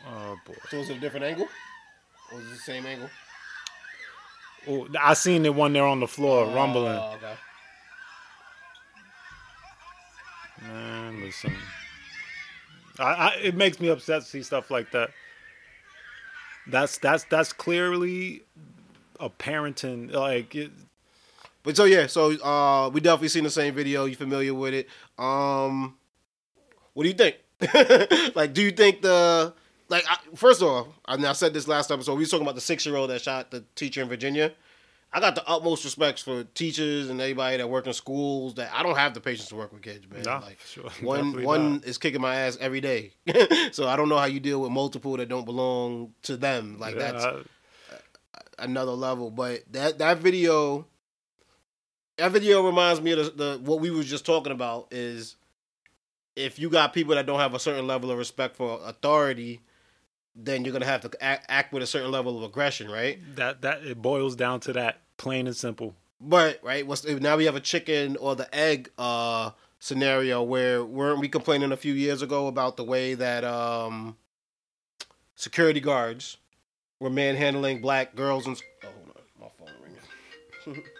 Oh 0.07 0.37
boy. 0.45 0.53
so 0.69 0.77
was 0.77 0.89
it 0.89 0.95
a 0.95 0.99
different 1.01 1.25
angle? 1.25 1.49
Or 2.31 2.37
was 2.37 2.47
it 2.47 2.51
the 2.51 2.55
same 2.55 2.85
angle? 2.85 3.09
Oh, 4.69 4.87
I 4.97 5.13
seen 5.13 5.43
the 5.43 5.51
one 5.51 5.73
there 5.73 5.85
on 5.85 5.99
the 5.99 6.07
floor 6.07 6.45
oh, 6.45 6.55
rumbling. 6.55 6.97
Oh, 6.97 7.17
okay. 7.17 7.33
Man, 10.61 11.19
listen. 11.19 11.53
I, 12.97 13.03
I 13.03 13.35
it 13.43 13.55
makes 13.55 13.81
me 13.81 13.89
upset 13.89 14.21
to 14.21 14.27
see 14.27 14.41
stuff 14.41 14.71
like 14.71 14.91
that. 14.91 15.09
That's 16.65 16.97
that's 16.97 17.25
that's 17.25 17.51
clearly 17.51 18.43
a 19.19 19.29
parenting 19.29 20.13
like 20.13 20.55
it, 20.55 20.71
But 21.63 21.77
so 21.77 21.85
yeah, 21.85 22.07
so 22.07 22.31
uh, 22.41 22.89
we 22.89 22.99
definitely 22.99 23.29
seen 23.29 23.45
the 23.45 23.49
same 23.49 23.73
video. 23.73 24.05
You 24.05 24.15
familiar 24.15 24.53
with 24.53 24.73
it? 24.73 24.89
Um, 25.17 25.95
what 26.93 27.03
do 27.03 27.09
you 27.09 27.15
think? 27.15 27.37
like, 28.35 28.53
do 28.53 28.61
you 28.61 28.71
think 28.71 29.01
the 29.01 29.53
like? 29.87 30.03
I, 30.09 30.17
first 30.35 30.61
of 30.61 30.67
all, 30.67 30.93
I, 31.05 31.15
mean, 31.15 31.25
I 31.25 31.33
said 31.33 31.53
this 31.53 31.67
last 31.67 31.89
episode. 31.89 32.15
We 32.15 32.19
was 32.19 32.29
talking 32.29 32.45
about 32.45 32.55
the 32.55 32.61
six 32.61 32.85
year 32.85 32.97
old 32.97 33.09
that 33.09 33.21
shot 33.21 33.51
the 33.51 33.63
teacher 33.75 34.01
in 34.01 34.09
Virginia. 34.09 34.51
I 35.15 35.19
got 35.19 35.35
the 35.35 35.47
utmost 35.47 35.83
respects 35.83 36.23
for 36.23 36.43
teachers 36.43 37.09
and 37.09 37.21
anybody 37.21 37.57
that 37.57 37.69
work 37.69 37.85
in 37.85 37.93
schools. 37.93 38.55
That 38.55 38.71
I 38.73 38.81
don't 38.83 38.97
have 38.97 39.13
the 39.13 39.21
patience 39.21 39.47
to 39.49 39.55
work 39.55 39.71
with 39.71 39.83
kids, 39.83 40.05
man. 40.11 40.23
Nah, 40.23 40.39
like 40.39 40.59
sure, 40.65 40.89
one 41.01 41.43
one 41.43 41.73
not. 41.73 41.85
is 41.85 41.97
kicking 41.97 42.19
my 42.19 42.35
ass 42.35 42.57
every 42.59 42.81
day. 42.81 43.13
so 43.71 43.87
I 43.87 43.95
don't 43.95 44.09
know 44.09 44.17
how 44.17 44.25
you 44.25 44.39
deal 44.39 44.61
with 44.61 44.71
multiple 44.71 45.15
that 45.17 45.29
don't 45.29 45.45
belong 45.45 46.13
to 46.23 46.35
them. 46.35 46.77
Like 46.79 46.95
yeah, 46.95 47.11
that's 47.11 47.23
I- 47.25 47.41
another 48.59 48.91
level. 48.91 49.29
But 49.29 49.63
that 49.71 49.99
that 49.99 50.17
video, 50.17 50.87
that 52.17 52.31
video 52.31 52.65
reminds 52.65 53.01
me 53.01 53.11
of 53.11 53.37
the, 53.37 53.43
the 53.43 53.59
what 53.63 53.79
we 53.79 53.91
were 53.91 54.03
just 54.03 54.25
talking 54.25 54.51
about 54.51 54.87
is 54.91 55.35
if 56.35 56.59
you 56.59 56.69
got 56.69 56.93
people 56.93 57.15
that 57.15 57.25
don't 57.25 57.39
have 57.39 57.53
a 57.53 57.59
certain 57.59 57.87
level 57.87 58.11
of 58.11 58.17
respect 58.17 58.55
for 58.55 58.79
authority, 58.83 59.61
then 60.35 60.63
you're 60.65 60.73
gonna 60.73 60.85
have 60.85 61.01
to 61.01 61.23
act, 61.23 61.45
act 61.49 61.73
with 61.73 61.83
a 61.83 61.87
certain 61.87 62.11
level 62.11 62.37
of 62.37 62.43
aggression, 62.43 62.89
right? 62.89 63.19
That 63.35 63.61
that 63.61 63.83
it 63.83 64.01
boils 64.01 64.35
down 64.35 64.59
to 64.61 64.73
that, 64.73 65.01
plain 65.17 65.47
and 65.47 65.55
simple. 65.55 65.95
But 66.19 66.59
right, 66.63 66.85
what's 66.85 67.05
now 67.05 67.37
we 67.37 67.45
have 67.45 67.55
a 67.55 67.59
chicken 67.59 68.17
or 68.17 68.35
the 68.35 68.53
egg 68.55 68.89
uh 68.97 69.51
scenario 69.79 70.41
where 70.41 70.83
weren't 70.83 71.19
we 71.19 71.27
complaining 71.27 71.71
a 71.73 71.77
few 71.77 71.93
years 71.93 72.21
ago 72.21 72.47
about 72.47 72.77
the 72.77 72.83
way 72.83 73.15
that 73.15 73.43
um 73.43 74.15
security 75.35 75.81
guards 75.81 76.37
were 76.99 77.09
manhandling 77.09 77.81
black 77.81 78.15
girls 78.15 78.47
and 78.47 78.61
oh 78.83 78.87
hold 78.87 79.17
on, 79.17 79.41
my 79.41 79.65
phone 79.65 80.75
ringing. 80.75 80.83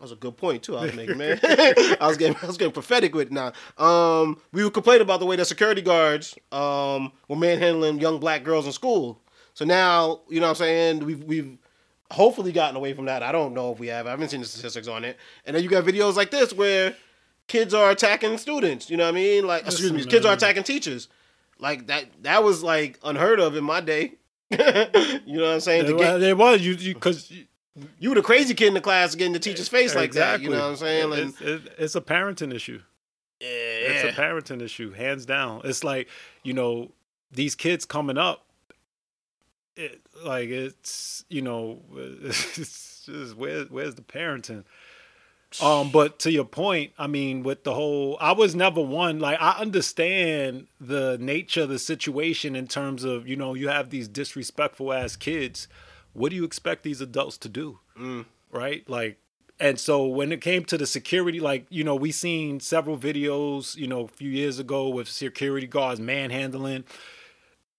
That 0.00 0.04
was 0.04 0.12
a 0.12 0.16
good 0.16 0.38
point 0.38 0.62
too. 0.62 0.78
I 0.78 0.84
was 0.86 0.94
making 0.94 1.18
man. 1.18 1.38
I 1.42 2.06
was 2.08 2.16
getting 2.16 2.34
I 2.42 2.46
was 2.46 2.56
getting 2.56 2.72
prophetic 2.72 3.14
with 3.14 3.26
it 3.26 3.32
now. 3.34 3.52
Um, 3.76 4.40
we 4.50 4.64
were 4.64 4.70
complaining 4.70 5.02
about 5.02 5.20
the 5.20 5.26
way 5.26 5.36
that 5.36 5.44
security 5.44 5.82
guards 5.82 6.38
um 6.52 7.12
were 7.28 7.36
manhandling 7.36 8.00
young 8.00 8.18
black 8.18 8.42
girls 8.42 8.64
in 8.64 8.72
school. 8.72 9.20
So 9.52 9.66
now 9.66 10.20
you 10.30 10.40
know 10.40 10.46
what 10.46 10.50
I'm 10.52 10.54
saying 10.56 11.04
we've 11.04 11.22
we've 11.24 11.58
hopefully 12.10 12.50
gotten 12.50 12.76
away 12.76 12.94
from 12.94 13.04
that. 13.04 13.22
I 13.22 13.30
don't 13.30 13.52
know 13.52 13.72
if 13.72 13.78
we 13.78 13.88
have. 13.88 14.06
I 14.06 14.10
haven't 14.10 14.30
seen 14.30 14.40
the 14.40 14.46
statistics 14.46 14.88
on 14.88 15.04
it. 15.04 15.18
And 15.44 15.54
then 15.54 15.62
you 15.62 15.68
got 15.68 15.84
videos 15.84 16.16
like 16.16 16.30
this 16.30 16.54
where 16.54 16.96
kids 17.46 17.74
are 17.74 17.90
attacking 17.90 18.38
students. 18.38 18.88
You 18.88 18.96
know 18.96 19.04
what 19.04 19.10
I 19.10 19.14
mean? 19.16 19.46
Like 19.46 19.66
excuse 19.66 19.92
me, 19.92 20.02
kids 20.06 20.24
are 20.24 20.32
attacking 20.32 20.62
teachers. 20.62 21.08
Like 21.58 21.88
that 21.88 22.06
that 22.22 22.42
was 22.42 22.62
like 22.62 22.98
unheard 23.04 23.38
of 23.38 23.54
in 23.54 23.64
my 23.64 23.82
day. 23.82 24.14
you 24.50 24.56
know 24.58 25.42
what 25.44 25.52
I'm 25.54 25.60
saying? 25.60 25.84
There, 25.86 25.96
get- 25.98 26.12
was- 26.14 26.20
there 26.22 26.36
was 26.36 26.60
you 26.62 26.94
because 26.94 27.30
you 27.30 27.44
were 28.10 28.14
the 28.14 28.22
crazy 28.22 28.54
kid 28.54 28.68
in 28.68 28.74
the 28.74 28.80
class 28.80 29.14
getting 29.14 29.32
the 29.32 29.38
teacher's 29.38 29.68
face 29.68 29.94
like 29.94 30.12
that. 30.12 30.40
You 30.40 30.50
know 30.50 30.58
what 30.58 30.70
I'm 30.70 30.76
saying? 30.76 31.12
It's, 31.12 31.40
it's, 31.40 31.68
it's 31.78 31.94
a 31.94 32.00
parenting 32.00 32.54
issue. 32.54 32.80
yeah, 33.40 33.48
It's 33.48 34.18
a 34.18 34.20
parenting 34.20 34.62
issue, 34.62 34.92
hands 34.92 35.26
down. 35.26 35.62
It's 35.64 35.84
like 35.84 36.08
you 36.42 36.52
know 36.52 36.92
these 37.30 37.54
kids 37.54 37.84
coming 37.84 38.18
up. 38.18 38.46
It 39.76 40.00
like 40.24 40.48
it's 40.48 41.24
you 41.28 41.42
know 41.42 41.80
it's 41.96 43.04
just 43.06 43.36
where 43.36 43.64
where's 43.64 43.94
the 43.94 44.02
parenting? 44.02 44.64
Um, 45.60 45.90
but 45.90 46.20
to 46.20 46.30
your 46.30 46.44
point, 46.44 46.92
I 46.96 47.08
mean, 47.08 47.42
with 47.42 47.64
the 47.64 47.74
whole, 47.74 48.16
I 48.20 48.32
was 48.32 48.54
never 48.54 48.80
one. 48.80 49.18
Like, 49.18 49.38
I 49.40 49.58
understand 49.58 50.68
the 50.80 51.18
nature 51.20 51.62
of 51.62 51.70
the 51.70 51.78
situation 51.78 52.54
in 52.54 52.68
terms 52.68 53.02
of, 53.02 53.26
you 53.26 53.34
know, 53.34 53.54
you 53.54 53.68
have 53.68 53.90
these 53.90 54.06
disrespectful 54.06 54.92
ass 54.92 55.16
kids. 55.16 55.66
What 56.12 56.30
do 56.30 56.36
you 56.36 56.44
expect 56.44 56.82
these 56.82 57.00
adults 57.00 57.38
to 57.38 57.48
do? 57.48 57.78
Mm. 57.98 58.26
Right? 58.50 58.88
Like, 58.88 59.18
and 59.60 59.78
so 59.78 60.06
when 60.06 60.32
it 60.32 60.40
came 60.40 60.64
to 60.64 60.78
the 60.78 60.86
security, 60.86 61.38
like, 61.38 61.66
you 61.68 61.84
know, 61.84 61.94
we 61.94 62.12
seen 62.12 62.60
several 62.60 62.96
videos, 62.96 63.76
you 63.76 63.86
know, 63.86 64.04
a 64.04 64.08
few 64.08 64.30
years 64.30 64.58
ago 64.58 64.88
with 64.88 65.08
security 65.08 65.66
guards 65.66 66.00
manhandling. 66.00 66.84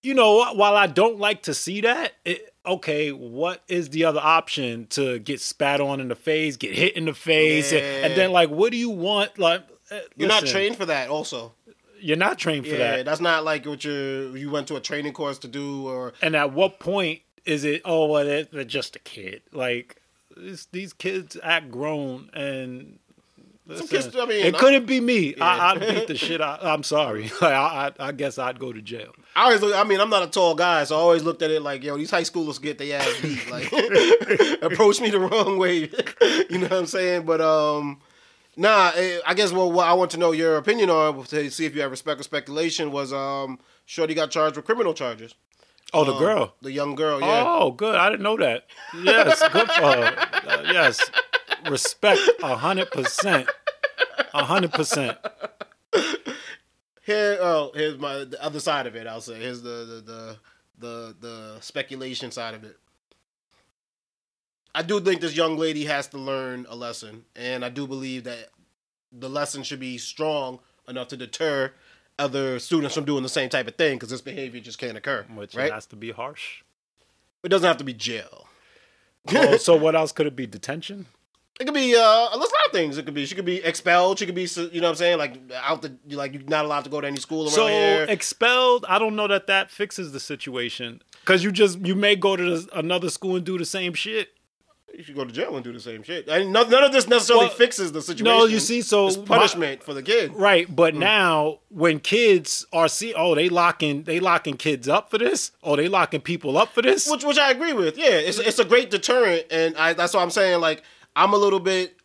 You 0.04 0.14
know, 0.14 0.54
while 0.54 0.76
I 0.76 0.88
don't 0.88 1.20
like 1.20 1.44
to 1.44 1.54
see 1.54 1.82
that, 1.82 2.14
it, 2.24 2.54
okay, 2.66 3.12
what 3.12 3.62
is 3.68 3.90
the 3.90 4.06
other 4.06 4.20
option 4.20 4.88
to 4.92 5.20
get 5.20 5.42
spat 5.42 5.82
on 5.82 6.00
in 6.00 6.08
the 6.08 6.16
face, 6.16 6.56
get 6.56 6.76
hit 6.76 6.96
in 6.96 7.06
the 7.06 7.14
face, 7.14 7.72
and, 7.72 7.84
and 7.84 8.14
then 8.16 8.32
like, 8.32 8.50
what 8.50 8.72
do 8.72 8.78
you 8.78 8.90
want? 8.90 9.38
Like, 9.38 9.64
eh, 9.90 10.00
You're 10.16 10.28
not 10.28 10.46
trained 10.46 10.76
for 10.76 10.86
that. 10.86 11.10
Also, 11.10 11.54
You're 12.00 12.18
not 12.18 12.40
trained 12.40 12.66
for 12.66 12.74
yeah, 12.74 12.98
that. 12.98 13.06
that's 13.06 13.22
not 13.22 13.44
like 13.44 13.66
what 13.66 13.84
you 13.84 14.34
you 14.36 14.50
went 14.50 14.68
to 14.68 14.76
a 14.76 14.82
training 14.82 15.14
course 15.14 15.38
to 15.40 15.48
do, 15.48 15.88
or 15.88 16.14
And 16.22 16.36
at 16.36 16.52
what 16.54 16.80
point 16.80 17.22
is 17.46 17.64
it? 17.64 17.82
Oh, 17.86 18.06
well, 18.08 18.26
they're, 18.26 18.64
just 18.64 18.96
a 18.96 19.00
kid. 19.00 19.42
Like 19.52 20.02
these 20.72 20.94
kids 20.94 21.38
act 21.44 21.72
grown, 21.72 22.30
and 22.34 23.00
listen, 23.68 23.88
kids- 23.88 24.16
I 24.16 24.26
mean, 24.26 24.46
it 24.46 24.56
I- 24.56 24.58
couldn't 24.60 24.86
be 24.86 25.00
me. 25.00 25.36
Yeah. 25.38 25.44
I, 25.46 25.72
I'd 25.72 25.80
beat 25.80 26.08
the 26.08 26.16
shit 26.18 26.42
out. 26.42 26.64
I'm 26.64 26.84
sorry. 26.84 27.32
Like, 27.42 27.54
I, 27.54 27.92
I, 28.00 28.08
I 28.08 28.12
guess 28.12 28.38
I'd 28.38 28.60
go 28.60 28.72
to 28.72 28.82
jail. 28.82 29.12
I 29.36 29.46
always 29.46 29.62
look. 29.62 29.76
I 29.76 29.84
mean, 29.84 30.00
I'm 30.00 30.10
not 30.10 30.24
a 30.24 30.28
tall 30.28 30.56
guy, 30.56 30.84
so 30.84 30.96
I 30.96 31.00
always 31.00 31.24
looked 31.24 31.42
at 31.42 31.52
it 31.52 31.62
like, 31.62 31.84
yo, 31.84 31.98
these 31.98 32.12
high 32.12 32.22
schoolers 32.24 32.62
get 32.62 32.78
their 32.78 33.00
ass 33.00 33.14
beat. 33.22 33.40
Like, 33.52 33.72
approach 34.62 35.00
me 35.02 35.10
the 35.10 35.20
wrong 35.20 35.58
way. 35.58 35.90
you 36.50 36.58
know 36.60 36.68
what 36.68 36.74
I'm 36.74 36.86
saying? 36.86 37.26
But 37.26 37.42
um, 37.42 38.02
nah. 38.58 38.92
eh, 38.96 39.20
I 39.26 39.34
guess 39.34 39.52
what, 39.52 39.72
what 39.72 39.88
I 39.88 39.94
want 39.94 40.12
to 40.12 40.18
know 40.18 40.32
your 40.32 40.58
opinion 40.58 40.90
on 40.90 41.24
to 41.26 41.50
see 41.50 41.66
if 41.66 41.76
you 41.76 41.82
have 41.82 41.92
respect 41.92 42.20
or 42.20 42.24
speculation 42.24 42.92
was 42.92 43.12
um, 43.14 43.60
Shorty 43.86 44.14
got 44.14 44.32
charged 44.32 44.56
with 44.58 44.66
criminal 44.66 44.94
charges. 44.94 45.34
Oh, 45.94 46.06
the 46.06 46.14
Um, 46.14 46.20
girl. 46.20 46.56
the 46.62 46.72
young 46.72 46.96
girl. 46.96 47.20
Yeah. 47.20 47.44
Oh, 47.46 47.72
good. 47.72 47.96
I 47.96 48.10
didn't 48.10 48.24
know 48.24 48.38
that. 48.38 48.66
Yes, 49.04 49.42
good 49.52 49.68
for 49.72 49.82
her. 49.92 50.30
Uh, 50.48 50.64
yes, 50.72 51.00
respect 51.70 52.22
a 52.42 52.56
hundred 52.56 52.92
percent. 52.92 53.50
A 54.34 54.44
hundred 54.46 54.72
percent. 54.72 55.18
Here, 57.04 57.38
oh, 57.42 57.72
here's 57.74 57.98
my 57.98 58.24
the 58.24 58.42
other 58.42 58.60
side 58.60 58.86
of 58.88 58.96
it. 58.96 59.08
I'll 59.08 59.22
say 59.22 59.36
here's 59.40 59.62
the 59.62 59.70
the 59.70 60.02
the 60.12 60.38
the, 60.78 61.16
the 61.20 61.58
speculation 61.62 62.32
side 62.32 62.54
of 62.54 62.64
it. 62.64 62.78
I 64.74 64.84
do 64.84 65.02
think 65.02 65.20
this 65.20 65.36
young 65.36 65.58
lady 65.58 65.86
has 65.86 66.08
to 66.10 66.18
learn 66.18 66.66
a 66.70 66.76
lesson, 66.76 67.26
and 67.36 67.66
I 67.66 67.70
do 67.70 67.86
believe 67.88 68.24
that 68.24 68.50
the 69.12 69.30
lesson 69.30 69.64
should 69.64 69.80
be 69.80 69.98
strong 69.98 70.60
enough 70.88 71.10
to 71.10 71.18
deter 71.18 71.74
other 72.22 72.60
students 72.60 72.96
from 72.96 73.06
doing 73.06 73.24
the 73.24 73.30
same 73.30 73.50
type 73.50 73.68
of 73.68 73.76
thing 73.76 73.96
because 73.96 74.10
this 74.10 74.22
behavior 74.22 74.62
just 74.62 74.78
can't 74.78 74.98
occur. 74.98 75.26
Which 75.34 75.56
right? 75.56 75.72
has 75.72 75.86
to 75.88 75.96
be 75.96 76.12
harsh. 76.12 76.64
It 77.44 77.50
doesn't 77.50 77.68
have 77.68 77.78
to 77.78 77.84
be 77.84 77.94
jail. 77.94 78.48
Oh, 79.36 79.58
so 79.58 79.76
what 79.76 79.96
else 79.96 80.12
could 80.12 80.26
it 80.26 80.36
be? 80.36 80.48
Detention? 80.48 81.06
It 81.60 81.66
could 81.66 81.76
be 81.76 81.96
uh, 81.96 82.00
a 82.02 82.38
lot 82.38 82.48
of 82.66 82.72
things. 82.72 82.98
It 82.98 83.06
could 83.06 83.14
be 83.14 83.26
she 83.28 83.36
could 83.36 83.46
be 83.46 83.64
expelled. 83.64 84.18
She 84.18 84.26
could 84.26 84.34
be 84.34 84.48
you 84.72 84.82
know 84.82 84.88
what 84.88 84.90
I'm 84.92 84.96
saying 84.96 85.18
like 85.20 85.38
out 85.64 85.84
the 85.84 85.96
like 86.16 86.34
you're 86.34 86.42
not 86.44 86.66
allowed 86.66 86.86
to 86.86 86.90
go 86.90 87.00
to 87.00 87.06
any 87.06 87.18
school 87.20 87.44
around 87.44 87.52
So 87.52 87.68
here. 87.68 88.06
expelled, 88.10 88.84
I 88.90 88.98
don't 88.98 89.16
know 89.16 89.28
that 89.28 89.46
that 89.46 89.70
fixes 89.70 90.12
the 90.12 90.20
situation 90.20 91.04
because 91.20 91.44
you 91.44 91.52
just 91.52 91.80
you 91.86 91.94
may 91.94 92.16
go 92.16 92.36
to 92.36 92.62
the, 92.62 92.80
another 92.80 93.12
school 93.12 93.36
and 93.36 93.46
do 93.46 93.60
the 93.60 93.66
same 93.66 93.94
shit. 93.94 94.30
You 94.98 95.04
should 95.04 95.16
go 95.16 95.24
to 95.26 95.32
jail 95.32 95.56
and 95.56 95.64
do 95.64 95.72
the 95.72 95.80
same 95.80 96.04
shit. 96.04 96.28
And 96.28 96.52
none, 96.52 96.70
none 96.70 96.84
of 96.84 96.92
this 96.92 97.08
necessarily 97.08 97.46
Well, 97.48 97.56
fixes 97.56 97.92
the 97.92 98.02
situation. 98.02 98.26
No, 98.26 98.46
you 98.46 98.60
see, 98.60 98.82
so 98.82 99.08
it's 99.08 99.18
my- 99.18 99.24
punishment 99.26 99.84
for 99.84 99.94
the 99.94 100.04
kid. 100.04 100.34
right? 100.36 100.74
But 100.74 100.96
now 100.96 101.60
when 101.70 102.00
kids 102.00 102.66
are 102.74 102.88
see, 102.88 103.14
oh, 103.14 103.34
they 103.36 103.50
locking 103.50 104.04
they 104.04 104.20
locking 104.20 104.58
kids 104.58 104.88
up 104.90 105.10
for 105.10 105.18
this, 105.18 105.52
oh, 105.64 105.76
they 105.76 105.88
locking 105.88 106.22
people 106.22 106.58
up 106.58 106.74
for 106.74 106.82
this. 106.82 107.10
Which, 107.10 107.24
which 107.24 107.38
I 107.40 107.52
agree 107.52 107.74
with. 107.74 107.98
Yeah, 107.98 108.10
it's 108.12 108.38
it's 108.40 108.60
a 108.60 108.66
great 108.66 108.92
deterrent, 108.92 109.46
and 109.52 109.76
I, 109.78 109.94
that's 109.94 110.14
what 110.14 110.22
I'm 110.22 110.32
saying. 110.32 110.60
Like, 110.62 110.84
I'm 111.16 111.34
a 111.34 111.38
little 111.38 111.60
bit. 111.60 111.96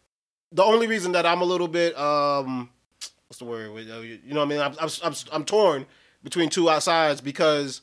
The 0.53 0.63
only 0.63 0.87
reason 0.87 1.13
that 1.13 1.27
I'm 1.27 1.41
a 1.41 1.45
little 1.45 1.69
bit, 1.69 1.99
um, 1.99 2.71
what's 3.27 3.39
the 3.39 3.45
word? 3.47 3.71
Uh, 3.91 3.99
You 4.01 4.21
know 4.27 4.41
what 4.41 4.47
I 4.47 4.49
mean? 4.49 4.61
I'm 4.61 4.75
I'm 4.81 4.89
I'm, 5.03 5.15
I'm 5.33 5.45
torn 5.45 5.87
between 6.23 6.51
two 6.51 6.69
sides 6.81 7.21
because. 7.21 7.83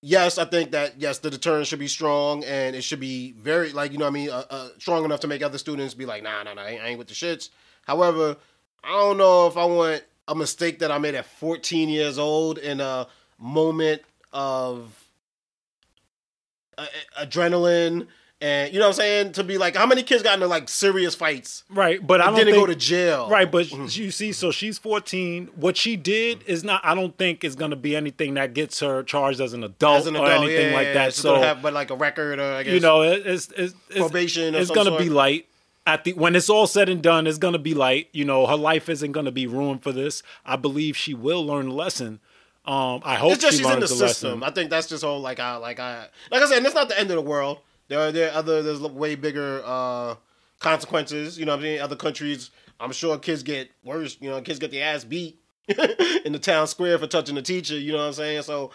Yes, 0.00 0.38
I 0.38 0.44
think 0.44 0.70
that 0.72 1.00
yes, 1.00 1.18
the 1.18 1.30
deterrent 1.30 1.66
should 1.66 1.80
be 1.80 1.88
strong, 1.88 2.44
and 2.44 2.76
it 2.76 2.82
should 2.82 3.00
be 3.00 3.32
very 3.32 3.72
like 3.72 3.90
you 3.92 3.98
know 3.98 4.04
what 4.04 4.10
I 4.10 4.14
mean, 4.14 4.30
uh, 4.30 4.44
uh, 4.48 4.68
strong 4.78 5.04
enough 5.04 5.20
to 5.20 5.28
make 5.28 5.42
other 5.42 5.58
students 5.58 5.94
be 5.94 6.06
like, 6.06 6.22
nah, 6.22 6.44
nah, 6.44 6.54
nah, 6.54 6.62
I 6.62 6.68
ain't, 6.70 6.82
I 6.82 6.86
ain't 6.88 6.98
with 6.98 7.08
the 7.08 7.14
shits. 7.14 7.48
However, 7.82 8.36
I 8.84 8.90
don't 8.90 9.18
know 9.18 9.48
if 9.48 9.56
I 9.56 9.64
want 9.64 10.04
a 10.28 10.34
mistake 10.34 10.78
that 10.80 10.92
I 10.92 10.98
made 10.98 11.16
at 11.16 11.26
14 11.26 11.88
years 11.88 12.18
old 12.18 12.58
in 12.58 12.80
a 12.80 13.08
moment 13.38 14.02
of 14.32 14.94
uh, 16.76 16.86
adrenaline 17.20 18.06
and 18.40 18.72
you 18.72 18.78
know 18.78 18.86
what 18.86 18.90
I'm 18.90 19.00
saying 19.00 19.32
to 19.32 19.44
be 19.44 19.58
like 19.58 19.74
how 19.74 19.84
many 19.86 20.02
kids 20.02 20.22
got 20.22 20.34
into 20.34 20.46
like 20.46 20.68
serious 20.68 21.14
fights 21.14 21.64
right, 21.70 22.04
but 22.04 22.20
I 22.20 22.26
don't 22.26 22.36
didn't 22.36 22.54
think, 22.54 22.62
go 22.62 22.66
to 22.66 22.76
jail 22.76 23.28
Right, 23.28 23.50
but 23.50 23.66
Mhm. 23.66 23.96
you 23.96 24.10
see, 24.10 24.32
so 24.32 24.50
she's 24.52 24.78
14. 24.78 25.48
What 25.56 25.76
she 25.76 25.96
did 25.96 26.42
is 26.46 26.62
not. 26.62 26.80
I 26.84 26.94
don't 26.94 27.16
think 27.18 27.42
is 27.42 27.56
going 27.56 27.70
to 27.70 27.76
be 27.76 27.96
anything 27.96 28.34
that 28.34 28.54
gets 28.54 28.80
her 28.80 29.02
charged 29.02 29.40
as 29.40 29.52
an 29.52 29.64
adult, 29.64 29.98
as 29.98 30.06
an 30.06 30.16
or 30.16 30.30
anything 30.30 30.70
yeah, 30.70 30.76
like 30.76 30.86
yeah, 30.88 30.92
that. 30.94 31.14
So 31.14 31.40
have 31.40 31.62
but 31.62 31.72
like 31.72 31.90
a 31.90 31.96
record 31.96 32.38
or 32.38 32.52
I 32.54 32.62
guess 32.62 32.72
you 32.74 32.80
know, 32.80 33.02
it's 33.02 33.48
it's 33.56 33.74
it's, 33.88 33.98
probation 33.98 34.54
it's 34.54 34.70
gonna 34.70 34.96
be 34.96 35.08
light. 35.08 35.46
At 35.86 36.04
the 36.04 36.12
when 36.12 36.36
it's 36.36 36.50
all 36.50 36.66
said 36.66 36.88
and 36.88 37.02
done, 37.02 37.26
it's 37.26 37.38
gonna 37.38 37.58
be 37.58 37.74
light. 37.74 38.08
You 38.12 38.24
know, 38.24 38.46
her 38.46 38.56
life 38.56 38.88
isn't 38.88 39.12
gonna 39.12 39.32
be 39.32 39.46
ruined 39.46 39.82
for 39.82 39.90
this. 39.90 40.22
I 40.44 40.56
believe 40.56 40.96
she 40.96 41.14
will 41.14 41.44
learn 41.44 41.68
a 41.68 41.74
lesson. 41.74 42.20
Um, 42.66 43.00
I 43.02 43.14
hope 43.14 43.32
it's 43.32 43.40
just 43.42 43.56
she 43.56 43.62
she's 43.64 43.66
in 43.66 43.80
the 43.80 43.86
learns 43.86 43.90
the 43.98 44.08
system. 44.08 44.40
lesson. 44.40 44.42
I 44.44 44.54
think 44.54 44.68
that's 44.70 44.86
just 44.86 45.02
whole 45.02 45.20
like 45.20 45.40
I 45.40 45.56
like 45.56 45.80
I 45.80 46.08
like 46.30 46.42
I 46.42 46.46
said, 46.46 46.58
and 46.58 46.66
it's 46.66 46.74
not 46.74 46.88
the 46.90 46.98
end 47.00 47.10
of 47.10 47.16
the 47.16 47.22
world. 47.22 47.60
There 47.88 47.98
are 48.00 48.12
there 48.12 48.30
are 48.30 48.34
other 48.34 48.62
there's 48.62 48.80
way 48.80 49.14
bigger 49.14 49.62
uh 49.64 50.14
consequences. 50.60 51.38
You 51.38 51.46
know 51.46 51.52
what 51.52 51.60
I 51.60 51.62
mean. 51.64 51.80
Other 51.80 51.96
countries, 51.96 52.50
I'm 52.80 52.92
sure 52.92 53.18
kids 53.18 53.42
get 53.42 53.70
worse. 53.84 54.16
You 54.20 54.30
know, 54.30 54.40
kids 54.40 54.58
get 54.58 54.70
their 54.70 54.94
ass 54.94 55.04
beat 55.04 55.40
in 56.24 56.32
the 56.32 56.38
town 56.38 56.66
square 56.66 56.98
for 56.98 57.06
touching 57.06 57.36
a 57.36 57.42
teacher. 57.42 57.78
You 57.78 57.92
know 57.92 57.98
what 57.98 58.04
I'm 58.04 58.12
saying? 58.14 58.42
So, 58.42 58.70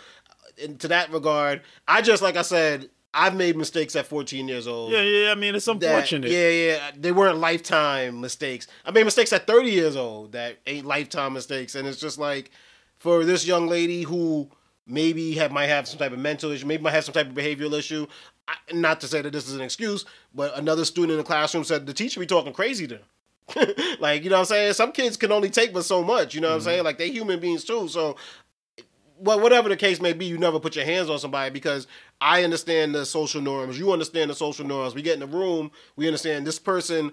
in, 0.57 0.77
to 0.79 0.87
that 0.89 1.11
regard, 1.11 1.61
I 1.87 2.01
just 2.01 2.21
like 2.23 2.35
I 2.37 2.41
said, 2.41 2.89
I've 3.13 3.35
made 3.35 3.55
mistakes 3.55 3.95
at 3.95 4.07
14 4.07 4.47
years 4.47 4.67
old. 4.67 4.91
Yeah, 4.91 5.01
yeah. 5.01 5.31
I 5.31 5.35
mean, 5.35 5.53
it's 5.55 5.65
that- 5.65 5.73
unfortunate. 5.83 6.31
yeah, 6.31 6.49
yeah. 6.49 6.91
They 6.97 7.11
weren't 7.11 7.37
lifetime 7.37 8.19
mistakes. 8.21 8.67
I 8.85 8.91
made 8.91 9.03
mistakes 9.03 9.31
at 9.33 9.45
30 9.45 9.69
years 9.69 9.95
old 9.95 10.31
that 10.31 10.57
ain't 10.65 10.85
lifetime 10.85 11.33
mistakes. 11.33 11.75
And 11.75 11.87
it's 11.87 11.99
just 11.99 12.17
like 12.17 12.49
for 12.97 13.23
this 13.23 13.45
young 13.45 13.67
lady 13.67 14.03
who 14.03 14.49
maybe 14.85 15.33
have 15.33 15.51
might 15.51 15.67
have 15.67 15.87
some 15.87 15.99
type 15.99 16.11
of 16.11 16.19
mental 16.19 16.51
issue, 16.51 16.65
maybe 16.65 16.83
might 16.83 16.91
have 16.91 17.05
some 17.05 17.13
type 17.13 17.27
of 17.27 17.33
behavioral 17.33 17.77
issue. 17.77 18.07
I, 18.47 18.55
not 18.73 18.99
to 19.01 19.07
say 19.07 19.21
that 19.21 19.31
this 19.31 19.47
is 19.47 19.55
an 19.55 19.61
excuse, 19.61 20.05
but 20.35 20.57
another 20.57 20.83
student 20.85 21.11
in 21.11 21.17
the 21.17 21.23
classroom 21.23 21.63
said 21.63 21.85
the 21.85 21.93
teacher 21.93 22.19
be 22.19 22.25
talking 22.25 22.53
crazy 22.53 22.87
to 22.87 22.99
like, 23.99 24.23
you 24.23 24.29
know 24.29 24.37
what 24.37 24.41
I'm 24.41 24.45
saying? 24.45 24.73
Some 24.73 24.91
kids 24.91 25.17
can 25.17 25.31
only 25.31 25.49
take 25.49 25.73
but 25.73 25.83
so 25.85 26.03
much, 26.03 26.33
you 26.33 26.41
know 26.41 26.49
what 26.49 26.55
I'm 26.55 26.61
saying? 26.61 26.77
Mm-hmm. 26.79 26.85
Like 26.85 26.97
they 26.97 27.09
human 27.09 27.39
beings 27.39 27.63
too. 27.63 27.87
So 27.87 28.15
well, 29.19 29.39
whatever 29.39 29.69
the 29.69 29.77
case 29.77 30.01
may 30.01 30.13
be, 30.13 30.25
you 30.25 30.37
never 30.37 30.59
put 30.59 30.75
your 30.75 30.85
hands 30.85 31.09
on 31.09 31.19
somebody 31.19 31.49
because 31.51 31.87
I 32.19 32.43
understand 32.43 32.93
the 32.93 33.05
social 33.05 33.41
norms. 33.41 33.79
You 33.79 33.91
understand 33.93 34.29
the 34.29 34.35
social 34.35 34.65
norms. 34.65 34.95
We 34.95 35.01
get 35.01 35.13
in 35.13 35.19
the 35.19 35.27
room, 35.27 35.71
we 35.95 36.07
understand 36.07 36.45
this 36.45 36.59
person 36.59 37.11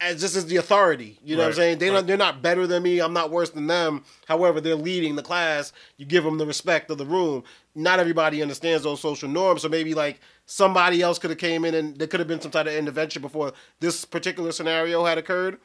as 0.00 0.20
this 0.20 0.36
is 0.36 0.46
the 0.46 0.56
authority. 0.56 1.18
You 1.22 1.36
know 1.36 1.42
what 1.42 1.48
I'm 1.48 1.54
saying? 1.54 1.78
They 1.78 1.88
right. 1.88 1.96
don't, 1.96 2.06
they're 2.06 2.16
not 2.16 2.42
better 2.42 2.66
than 2.66 2.82
me. 2.82 3.00
I'm 3.00 3.12
not 3.12 3.30
worse 3.30 3.50
than 3.50 3.66
them. 3.66 4.04
However, 4.26 4.60
they're 4.60 4.74
leading 4.74 5.16
the 5.16 5.22
class. 5.22 5.72
You 5.96 6.06
give 6.06 6.24
them 6.24 6.38
the 6.38 6.46
respect 6.46 6.90
of 6.90 6.98
the 6.98 7.06
room. 7.06 7.44
Not 7.74 7.98
everybody 7.98 8.42
understands 8.42 8.84
those 8.84 9.00
social 9.00 9.28
norms. 9.28 9.62
So 9.62 9.68
maybe 9.68 9.94
like 9.94 10.20
somebody 10.44 11.02
else 11.02 11.18
could 11.18 11.30
have 11.30 11.38
came 11.38 11.64
in 11.64 11.74
and 11.74 11.96
there 11.96 12.08
could 12.08 12.20
have 12.20 12.28
been 12.28 12.40
some 12.40 12.50
type 12.50 12.66
of 12.66 12.72
intervention 12.72 13.22
before 13.22 13.52
this 13.80 14.04
particular 14.04 14.52
scenario 14.52 15.04
had 15.04 15.18
occurred. 15.18 15.58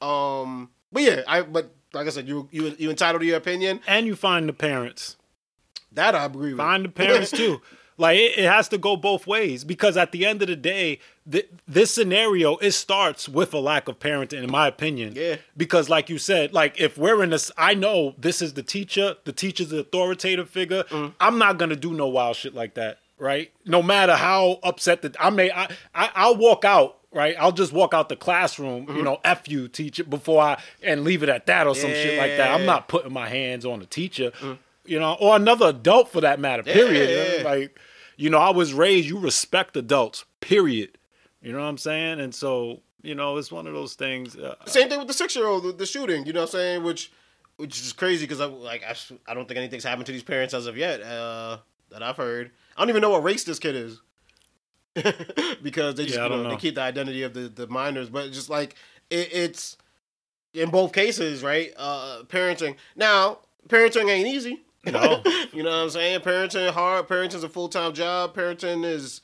Um, 0.00 0.70
but 0.92 1.02
yeah, 1.02 1.22
I 1.26 1.42
but 1.42 1.72
like 1.92 2.06
I 2.06 2.10
said, 2.10 2.28
you 2.28 2.48
you 2.50 2.74
you 2.78 2.90
entitled 2.90 3.20
to 3.20 3.26
your 3.26 3.36
opinion. 3.36 3.80
And 3.86 4.06
you 4.06 4.16
find 4.16 4.48
the 4.48 4.52
parents. 4.52 5.16
That 5.92 6.14
I 6.14 6.24
agree 6.26 6.50
with. 6.50 6.58
Find 6.58 6.84
the 6.84 6.90
parents 6.90 7.30
too. 7.32 7.60
Like 7.98 8.18
it, 8.18 8.38
it 8.38 8.44
has 8.44 8.68
to 8.68 8.78
go 8.78 8.96
both 8.96 9.26
ways 9.26 9.64
because 9.64 9.96
at 9.96 10.12
the 10.12 10.26
end 10.26 10.42
of 10.42 10.48
the 10.48 10.56
day, 10.56 10.98
th- 11.30 11.48
this 11.66 11.90
scenario 11.94 12.56
it 12.58 12.72
starts 12.72 13.28
with 13.28 13.54
a 13.54 13.58
lack 13.58 13.88
of 13.88 13.98
parenting, 13.98 14.42
in 14.44 14.50
my 14.50 14.66
opinion. 14.68 15.14
Yeah. 15.16 15.36
Because 15.56 15.88
like 15.88 16.10
you 16.10 16.18
said, 16.18 16.52
like 16.52 16.78
if 16.80 16.98
we're 16.98 17.22
in 17.22 17.30
this, 17.30 17.50
I 17.56 17.74
know 17.74 18.14
this 18.18 18.42
is 18.42 18.52
the 18.54 18.62
teacher. 18.62 19.16
The 19.24 19.32
teacher's 19.32 19.70
the 19.70 19.78
authoritative 19.80 20.50
figure. 20.50 20.82
Mm. 20.84 21.14
I'm 21.20 21.38
not 21.38 21.58
gonna 21.58 21.76
do 21.76 21.92
no 21.94 22.06
wild 22.08 22.36
shit 22.36 22.54
like 22.54 22.74
that, 22.74 22.98
right? 23.18 23.50
No 23.64 23.82
matter 23.82 24.14
how 24.16 24.58
upset 24.62 25.00
that 25.02 25.16
I 25.18 25.30
may, 25.30 25.50
I, 25.50 25.64
I 25.94 26.10
I'll 26.14 26.36
walk 26.36 26.64
out. 26.64 26.98
Right, 27.12 27.34
I'll 27.38 27.52
just 27.52 27.72
walk 27.72 27.94
out 27.94 28.10
the 28.10 28.16
classroom, 28.16 28.84
Mm-hmm. 28.86 28.96
you 28.98 29.02
know, 29.02 29.20
f 29.24 29.48
you 29.48 29.68
teacher 29.68 30.04
before 30.04 30.42
I 30.42 30.62
and 30.82 31.02
leave 31.02 31.22
it 31.22 31.30
at 31.30 31.46
that 31.46 31.66
or 31.66 31.74
some 31.74 31.88
shit 31.88 32.18
like 32.18 32.36
that. 32.36 32.50
I'm 32.50 32.66
not 32.66 32.88
putting 32.88 33.10
my 33.14 33.26
hands 33.26 33.64
on 33.64 33.78
the 33.78 33.86
teacher, 33.86 34.32
you 34.86 34.98
know, 34.98 35.16
or 35.20 35.36
another 35.36 35.68
adult 35.68 36.10
for 36.10 36.20
that 36.20 36.40
matter. 36.40 36.62
Period. 36.62 37.10
Yeah, 37.10 37.38
yeah. 37.38 37.48
Like, 37.48 37.78
you 38.16 38.30
know, 38.30 38.38
I 38.38 38.50
was 38.50 38.72
raised. 38.74 39.08
You 39.08 39.18
respect 39.18 39.76
adults. 39.76 40.24
Period. 40.40 40.98
You 41.42 41.52
know 41.52 41.60
what 41.60 41.66
I'm 41.66 41.78
saying? 41.78 42.20
And 42.20 42.34
so, 42.34 42.80
you 43.02 43.14
know, 43.14 43.36
it's 43.36 43.52
one 43.52 43.66
of 43.66 43.72
those 43.74 43.94
things. 43.94 44.36
Uh, 44.36 44.54
Same 44.66 44.88
thing 44.88 44.98
with 44.98 45.08
the 45.08 45.14
six 45.14 45.36
year 45.36 45.46
old, 45.46 45.64
the, 45.64 45.72
the 45.72 45.86
shooting. 45.86 46.26
You 46.26 46.32
know 46.32 46.40
what 46.40 46.50
I'm 46.54 46.58
saying? 46.58 46.82
Which 46.82 47.12
which 47.56 47.80
is 47.80 47.92
crazy 47.92 48.24
because 48.24 48.40
I 48.40 48.46
like 48.46 48.82
I, 48.84 48.94
I 49.30 49.34
don't 49.34 49.46
think 49.46 49.58
anything's 49.58 49.84
happened 49.84 50.06
to 50.06 50.12
these 50.12 50.22
parents 50.22 50.54
as 50.54 50.66
of 50.66 50.76
yet 50.76 51.02
uh, 51.02 51.58
that 51.90 52.02
I've 52.02 52.16
heard. 52.16 52.50
I 52.76 52.80
don't 52.80 52.90
even 52.90 53.02
know 53.02 53.10
what 53.10 53.22
race 53.22 53.44
this 53.44 53.58
kid 53.58 53.74
is. 53.74 54.00
because 55.62 55.94
they 55.94 56.04
just 56.04 56.16
Yeah, 56.16 56.24
you 56.24 56.30
know, 56.30 56.42
don't 56.42 56.50
they 56.50 56.56
keep 56.56 56.74
the 56.74 56.80
identity 56.80 57.22
of 57.22 57.34
the, 57.34 57.48
the 57.48 57.66
minors, 57.66 58.08
but 58.08 58.32
just 58.32 58.48
like 58.48 58.76
it, 59.10 59.28
it's 59.32 59.76
in 60.54 60.70
both 60.70 60.92
cases, 60.92 61.42
right? 61.42 61.72
Uh, 61.76 62.22
parenting 62.28 62.76
now, 62.96 63.38
parenting 63.68 64.10
ain't 64.10 64.26
easy. 64.26 64.62
No. 64.86 65.22
you 65.52 65.62
know 65.62 65.70
what 65.70 65.84
I'm 65.84 65.90
saying? 65.90 66.20
Parenting 66.20 66.70
hard. 66.70 67.08
Parenting's 67.08 67.44
a 67.44 67.48
full 67.48 67.68
time 67.68 67.92
job. 67.92 68.34
Parenting 68.34 68.84
is 68.84 69.20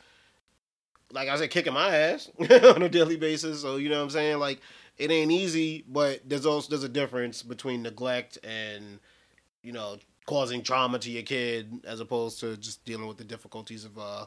like 1.13 1.29
I 1.29 1.37
said, 1.37 1.51
kicking 1.51 1.75
my 1.75 1.95
ass 1.95 2.31
on 2.41 2.83
a 2.83 2.89
daily 2.89 3.17
basis. 3.17 3.61
So 3.61 3.77
you 3.77 3.89
know 3.89 3.99
what 3.99 4.05
I'm 4.05 4.11
saying? 4.11 4.39
Like 4.39 4.61
it 4.99 5.11
ain't 5.11 5.31
easy, 5.31 5.85
but 5.89 6.21
there's 6.29 6.47
also 6.47 6.71
there's 6.71 6.85
a 6.85 6.89
difference 6.89 7.43
between 7.43 7.83
neglect 7.83 8.39
and 8.45 8.99
you 9.63 9.73
know 9.73 9.99
causing 10.27 10.63
trauma 10.63 10.99
to 10.99 11.11
your 11.11 11.23
kid 11.23 11.81
as 11.85 12.01
opposed 12.01 12.41
to 12.41 12.57
just 12.57 12.85
dealing 12.85 13.07
with 13.07 13.19
the 13.19 13.25
difficulties 13.25 13.85
of 13.85 13.99
uh 13.99 14.27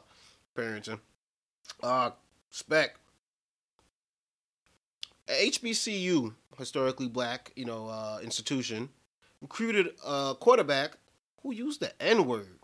parenting. 0.56 1.00
Uh, 1.82 2.10
spec. 2.50 2.96
HBCU, 5.28 6.32
historically 6.56 7.08
black, 7.08 7.50
you 7.56 7.64
know, 7.64 7.88
uh, 7.88 8.20
institution, 8.22 8.88
recruited 9.42 9.88
a 10.06 10.36
quarterback 10.38 10.98
who 11.46 11.54
used 11.54 11.80
the 11.80 12.02
N 12.02 12.26
word. 12.26 12.58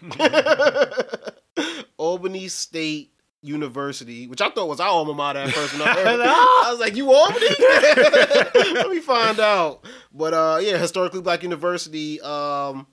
Albany 1.96 2.46
State 2.46 3.12
University, 3.42 4.28
which 4.28 4.40
I 4.40 4.50
thought 4.50 4.68
was 4.68 4.78
our 4.78 4.88
alma 4.88 5.12
mater 5.12 5.40
at 5.40 5.50
first 5.50 5.72
when 5.72 5.82
I 5.82 5.94
heard 5.94 6.20
it. 6.20 6.26
I 6.26 6.68
was 6.70 6.78
like, 6.78 6.94
you 6.94 7.12
Albany? 7.12 7.46
Let 8.74 8.90
me 8.90 9.00
find 9.00 9.40
out. 9.40 9.84
But 10.12 10.34
uh 10.34 10.60
yeah, 10.62 10.78
historically 10.78 11.20
black 11.20 11.42
university 11.42 12.20
um 12.20 12.86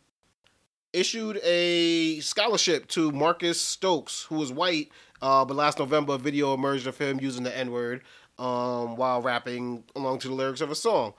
issued 0.94 1.40
a 1.44 2.20
scholarship 2.22 2.88
to 2.88 3.12
Marcus 3.12 3.62
Stokes, 3.62 4.24
who 4.24 4.36
was 4.36 4.52
white, 4.52 4.90
uh, 5.22 5.44
but 5.46 5.56
last 5.58 5.78
November 5.78 6.14
a 6.14 6.18
video 6.18 6.54
emerged 6.54 6.88
of 6.88 6.98
him 6.98 7.20
using 7.20 7.44
the 7.44 7.56
N-word 7.56 8.02
um, 8.40 8.96
while 8.96 9.22
rapping 9.22 9.84
along 9.96 10.20
to 10.20 10.30
the 10.30 10.34
lyrics 10.34 10.62
of 10.62 10.72
a 10.72 10.76
song. 10.76 11.14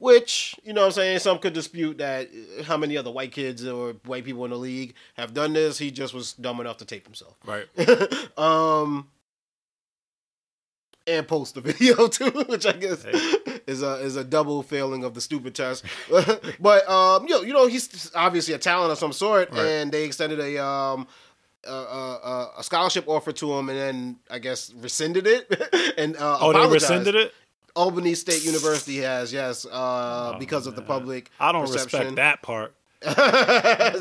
Which, 0.00 0.56
you 0.64 0.72
know 0.72 0.80
what 0.80 0.86
I'm 0.86 0.92
saying, 0.92 1.18
some 1.20 1.38
could 1.38 1.52
dispute 1.52 1.98
that 1.98 2.28
uh, 2.58 2.62
how 2.64 2.76
many 2.78 2.96
other 2.96 3.10
white 3.10 3.32
kids 3.32 3.66
or 3.66 3.92
white 4.06 4.24
people 4.24 4.44
in 4.46 4.50
the 4.50 4.56
league 4.56 4.94
have 5.14 5.34
done 5.34 5.52
this. 5.52 5.76
He 5.78 5.90
just 5.90 6.14
was 6.14 6.32
dumb 6.32 6.58
enough 6.58 6.78
to 6.78 6.84
tape 6.86 7.04
himself. 7.04 7.36
right. 7.46 7.66
um 8.38 9.08
and 11.06 11.26
post 11.28 11.54
the 11.54 11.60
video 11.70 12.08
too, 12.08 12.30
which 12.48 12.66
I 12.66 12.72
guess 12.72 13.02
Hey. 13.02 13.60
is 13.66 13.82
a 13.82 13.94
is 13.96 14.16
a 14.16 14.24
double 14.24 14.62
failing 14.62 15.04
of 15.04 15.14
the 15.14 15.20
stupid 15.20 15.54
test. 15.54 15.84
but 16.60 16.88
um, 16.88 17.24
you 17.26 17.34
know, 17.34 17.42
you 17.42 17.52
know, 17.52 17.66
he's 17.66 18.10
obviously 18.14 18.54
a 18.54 18.58
talent 18.58 18.92
of 18.92 18.98
some 18.98 19.12
sort, 19.12 19.50
Right. 19.50 19.60
and 19.66 19.92
they 19.92 20.04
extended 20.04 20.40
a 20.40 20.62
um 20.64 21.06
a, 21.66 21.70
a, 21.72 22.50
a 22.58 22.62
scholarship 22.62 23.04
offer 23.06 23.32
to 23.32 23.52
him, 23.52 23.68
and 23.68 23.78
then 23.78 24.16
I 24.30 24.38
guess 24.38 24.72
rescinded 24.74 25.26
it 25.26 25.94
and 25.98 26.16
uh, 26.16 26.38
Oh, 26.40 26.52
they 26.52 26.72
rescinded 26.72 27.14
it. 27.14 27.34
Albany 27.76 28.14
State 28.14 28.44
University 28.44 28.98
has 28.98 29.32
yes, 29.32 29.64
uh, 29.66 30.32
Oh, 30.34 30.38
because 30.38 30.66
of 30.66 30.76
the 30.76 30.82
public. 30.82 31.30
I 31.38 31.52
don't 31.52 31.66
perception. 31.66 31.98
respect 32.00 32.16
that 32.16 32.42
part. 32.42 32.74
so 33.02 33.10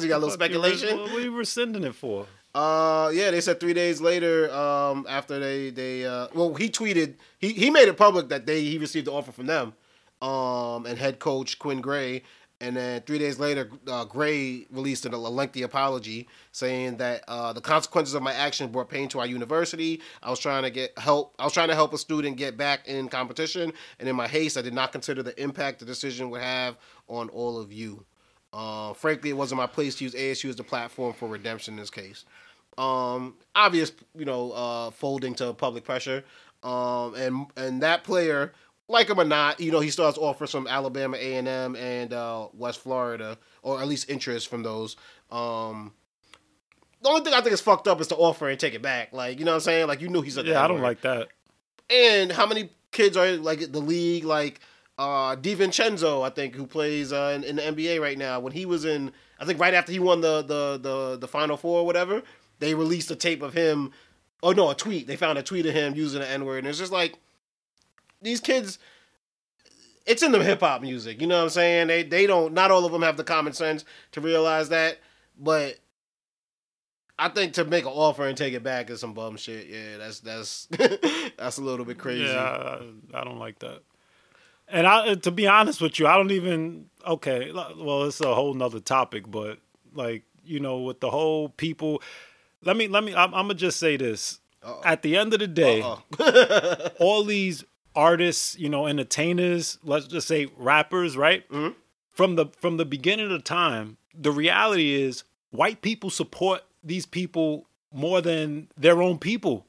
you 0.02 0.10
got 0.10 0.18
a 0.18 0.20
little 0.20 0.30
speculation. 0.32 1.00
What 1.00 1.12
are 1.14 1.20
you 1.22 1.36
rescinding 1.36 1.84
it 1.84 1.96
for? 1.96 2.26
Uh, 2.54 3.12
yeah, 3.14 3.30
they 3.32 3.42
said 3.42 3.60
three 3.60 3.74
days 3.74 4.02
later, 4.02 4.52
um, 4.52 5.06
after 5.08 5.40
they 5.40 5.70
they 5.70 6.06
uh, 6.06 6.28
well, 6.34 6.54
he 6.56 6.70
tweeted 6.70 7.14
he 7.38 7.54
he 7.54 7.70
made 7.70 7.88
it 7.88 7.96
public 7.96 8.30
that 8.30 8.46
they 8.48 8.62
he 8.64 8.78
received 8.80 9.06
the 9.08 9.12
offer 9.12 9.32
from 9.32 9.46
them, 9.46 9.74
um, 10.22 10.86
and 10.88 10.98
head 10.98 11.20
coach 11.20 11.60
Quinn 11.60 11.80
Gray, 11.80 12.24
and 12.62 12.76
then 12.76 13.02
three 13.02 13.18
days 13.18 13.40
later, 13.40 13.70
uh, 13.88 14.04
Gray 14.04 14.68
released 14.70 15.06
a, 15.06 15.18
lengthy 15.18 15.62
apology 15.62 16.28
saying 16.52 16.98
that 16.98 17.24
uh, 17.28 17.54
the 17.54 17.62
consequences 17.62 18.16
of 18.16 18.22
my 18.22 18.34
action 18.34 18.70
brought 18.70 18.90
pain 18.90 19.08
to 19.10 19.20
our 19.20 19.26
university. 19.26 20.02
I 20.22 20.30
was 20.30 20.40
trying 20.40 20.64
to 20.64 20.70
get 20.70 20.98
help. 20.98 21.36
I 21.40 21.46
was 21.46 21.54
trying 21.54 21.70
to 21.70 21.76
help 21.76 21.94
a 21.94 21.98
student 21.98 22.36
get 22.36 22.58
back 22.58 22.88
in 22.88 23.08
competition, 23.08 23.72
and 24.00 24.10
in 24.10 24.16
my 24.16 24.28
haste, 24.28 24.58
I 24.58 24.62
did 24.62 24.74
not 24.74 24.92
consider 24.92 25.24
the 25.24 25.42
impact 25.42 25.80
the 25.80 25.86
decision 25.86 26.30
would 26.32 26.42
have 26.42 26.78
on 27.08 27.30
all 27.30 27.58
of 27.58 27.72
you. 27.72 28.06
Uh, 28.52 28.94
frankly, 28.94 29.30
it 29.30 29.38
wasn't 29.38 29.58
my 29.58 29.68
place 29.68 29.96
to 29.96 30.04
use 30.04 30.14
ASU 30.14 30.50
as 30.50 30.56
the 30.56 30.64
platform 30.64 31.14
for 31.14 31.30
redemption 31.30 31.76
in 31.76 31.80
this 31.80 31.90
case. 31.90 32.26
Um, 32.78 33.36
obvious, 33.56 33.92
you 34.18 34.26
know, 34.26 34.52
uh, 34.52 34.92
folding 34.92 35.34
to 35.36 35.54
public 35.54 35.84
pressure. 35.84 36.24
Um, 36.64 37.16
and 37.16 37.46
and 37.56 37.82
that 37.84 38.04
player, 38.04 38.52
like 38.90 39.10
him 39.10 39.20
or 39.20 39.24
not, 39.24 39.60
you 39.62 39.72
know, 39.72 39.80
he 39.80 39.90
starts 39.92 40.18
offers 40.18 40.52
from 40.52 40.68
Alabama, 40.68 41.16
A 41.18 41.36
and 41.36 41.48
M, 41.48 41.76
and 41.78 42.12
uh, 42.12 42.48
West 42.54 42.80
Florida, 42.82 43.38
or 43.62 43.80
at 43.82 43.88
least 43.88 44.10
interest 44.10 44.48
from 44.50 44.64
those. 44.64 44.98
Um, 45.32 45.94
the 47.02 47.10
only 47.10 47.22
thing 47.22 47.34
I 47.34 47.42
think 47.42 47.54
is 47.54 47.62
fucked 47.62 47.88
up 47.88 48.02
is 48.02 48.08
to 48.08 48.16
offer 48.16 48.50
and 48.50 48.60
take 48.60 48.74
it 48.74 48.82
back. 48.82 49.14
Like, 49.14 49.40
you 49.40 49.46
know 49.46 49.52
what 49.52 49.56
I'm 49.56 49.62
saying? 49.62 49.88
Like, 49.88 50.02
you 50.02 50.10
knew 50.10 50.22
he's 50.22 50.38
a 50.38 50.44
Yeah, 50.44 50.62
I 50.64 50.68
don't 50.68 50.82
like 50.82 51.02
that. 51.02 51.30
and 51.90 52.32
how 52.32 52.46
many 52.46 52.72
kids 52.92 53.16
are 53.16 53.32
like 53.38 53.72
the 53.72 53.80
league 53.80 54.26
like 54.26 54.60
uh 54.98 55.36
DiVincenzo, 55.36 56.26
I 56.26 56.30
think, 56.30 56.56
who 56.56 56.66
plays 56.68 57.14
uh, 57.14 57.32
in, 57.36 57.44
in 57.44 57.56
the 57.58 57.62
NBA 57.62 58.02
right 58.02 58.18
now. 58.18 58.40
When 58.40 58.52
he 58.52 58.66
was 58.66 58.84
in, 58.86 59.12
I 59.40 59.46
think 59.46 59.60
right 59.60 59.74
after 59.74 59.92
he 59.92 60.00
won 60.00 60.20
the 60.22 60.42
the 60.42 60.78
the, 60.82 61.18
the 61.20 61.28
Final 61.28 61.56
Four 61.58 61.80
or 61.82 61.86
whatever, 61.86 62.22
they 62.60 62.74
released 62.74 63.10
a 63.12 63.16
tape 63.16 63.42
of 63.42 63.54
him. 63.54 63.92
Oh 64.44 64.52
no, 64.52 64.70
a 64.70 64.76
tweet. 64.76 65.08
They 65.08 65.16
found 65.16 65.38
a 65.38 65.44
tweet 65.44 65.66
of 65.68 65.74
him 65.74 65.96
using 65.96 66.20
the 66.22 66.28
N 66.30 66.44
word, 66.44 66.60
and 66.60 66.68
it's 66.68 66.80
just 66.80 66.92
like 66.92 67.18
these 68.22 68.40
kids. 68.40 68.80
It's 70.06 70.24
in 70.24 70.32
the 70.32 70.44
hip 70.44 70.62
hop 70.62 70.82
music, 70.82 71.22
you 71.22 71.28
know 71.28 71.38
what 71.38 71.44
I'm 71.44 71.50
saying? 71.50 71.88
They 71.88 72.04
they 72.04 72.26
don't. 72.26 72.54
Not 72.54 72.72
all 72.72 72.86
of 72.86 72.92
them 72.92 73.04
have 73.04 73.18
the 73.18 73.24
common 73.24 73.54
sense 73.54 73.86
to 74.14 74.22
realize 74.22 74.70
that, 74.70 74.98
but 75.38 75.78
I 77.20 77.30
think 77.30 77.54
to 77.54 77.66
make 77.66 77.84
an 77.84 77.92
offer 77.92 78.26
and 78.26 78.38
take 78.38 78.54
it 78.54 78.64
back 78.64 78.90
is 78.90 79.02
some 79.02 79.14
bum 79.14 79.36
shit. 79.36 79.68
Yeah, 79.68 79.98
that's 79.98 80.22
that's 80.22 80.66
that's 81.38 81.58
a 81.58 81.62
little 81.62 81.86
bit 81.86 81.98
crazy. 81.98 82.24
Yeah, 82.24 82.40
I, 82.40 82.82
I 83.14 83.24
don't 83.24 83.40
like 83.40 83.60
that. 83.60 83.84
And 84.70 84.88
I, 84.88 85.10
uh, 85.10 85.16
to 85.16 85.32
be 85.32 85.48
honest 85.48 85.82
with 85.82 86.00
you, 86.00 86.08
I 86.08 86.16
don't 86.16 86.32
even. 86.32 86.86
Okay, 87.06 87.52
well, 87.52 88.04
it's 88.06 88.22
a 88.22 88.34
whole 88.34 88.54
nother 88.54 88.80
topic, 88.80 89.30
but 89.30 89.60
like 89.94 90.24
you 90.46 90.60
know, 90.60 90.80
with 90.80 91.02
the 91.02 91.10
whole 91.10 91.50
people, 91.50 92.02
let 92.64 92.78
me 92.78 92.88
let 92.88 93.04
me. 93.04 93.14
I'm, 93.14 93.34
I'm 93.34 93.46
gonna 93.46 93.56
just 93.56 93.80
say 93.80 93.98
this. 93.98 94.40
Uh-oh. 94.64 94.82
At 94.84 95.02
the 95.02 95.16
end 95.18 95.34
of 95.34 95.40
the 95.40 95.48
day, 95.48 95.82
all 97.00 97.24
these 97.24 97.64
artists, 97.96 98.58
you 98.58 98.70
know, 98.70 98.88
entertainers, 98.88 99.78
let's 99.84 100.08
just 100.08 100.28
say 100.28 100.48
rappers, 100.58 101.18
right? 101.18 101.48
Mhm. 101.50 101.76
From 102.12 102.36
the 102.36 102.48
from 102.60 102.78
the 102.78 102.86
beginning 102.86 103.32
of 103.32 103.44
time, 103.44 103.98
the 104.14 104.32
reality 104.32 104.94
is 104.94 105.24
white 105.52 105.82
people 105.82 106.10
support 106.10 106.64
these 106.84 107.06
people 107.06 107.68
more 107.92 108.22
than 108.22 108.70
their 108.78 109.02
own 109.02 109.18
people 109.18 109.66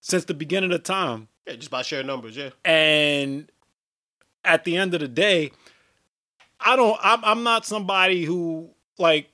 since 0.00 0.24
the 0.24 0.34
beginning 0.34 0.72
of 0.72 0.82
time. 0.82 1.28
Yeah, 1.46 1.54
just 1.56 1.70
by 1.70 1.82
sheer 1.82 2.02
numbers, 2.02 2.36
yeah. 2.36 2.50
And 2.64 3.50
at 4.44 4.64
the 4.64 4.76
end 4.76 4.94
of 4.94 5.00
the 5.00 5.08
day, 5.08 5.52
I 6.60 6.76
don't 6.76 6.98
I'm 7.02 7.24
I'm 7.24 7.42
not 7.42 7.66
somebody 7.66 8.24
who 8.24 8.70
like 8.98 9.28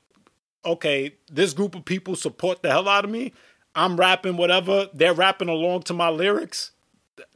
okay, 0.64 1.14
this 1.30 1.52
group 1.54 1.74
of 1.74 1.84
people 1.84 2.16
support 2.16 2.62
the 2.62 2.70
hell 2.70 2.88
out 2.88 3.04
of 3.04 3.10
me. 3.10 3.32
I'm 3.74 3.96
rapping 3.96 4.36
whatever, 4.36 4.88
they're 4.92 5.14
rapping 5.14 5.48
along 5.48 5.82
to 5.84 5.94
my 5.94 6.08
lyrics. 6.08 6.72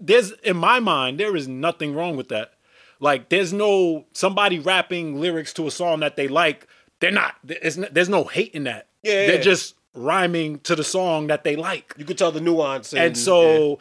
There's 0.05 0.33
in 0.43 0.57
my 0.57 0.81
mind 0.81 1.19
there 1.21 1.37
is 1.37 1.47
nothing 1.49 1.95
wrong 1.95 2.17
with 2.17 2.29
that. 2.29 2.53
Like 3.01 3.29
there's 3.31 3.53
no 3.53 4.05
somebody 4.13 4.59
rapping 4.59 5.21
lyrics 5.21 5.53
to 5.55 5.67
a 5.67 5.71
song 5.71 6.01
that 6.01 6.17
they 6.17 6.29
like. 6.29 6.67
They're 7.01 7.11
not 7.11 7.35
there's 7.45 8.09
no, 8.09 8.25
hate 8.25 8.53
in 8.53 8.65
that. 8.65 8.89
Yeah, 9.03 9.27
They're 9.27 9.35
yeah. 9.37 9.41
just 9.41 9.75
rhyming 9.95 10.61
to 10.61 10.75
the 10.77 10.85
song 10.85 11.27
that 11.27 11.45
they 11.45 11.57
like. 11.57 11.95
You 11.97 12.05
could 12.05 12.17
tell 12.19 12.33
the 12.33 12.41
nuance. 12.41 12.93
And, 12.93 13.03
And 13.03 13.19
so 13.19 13.81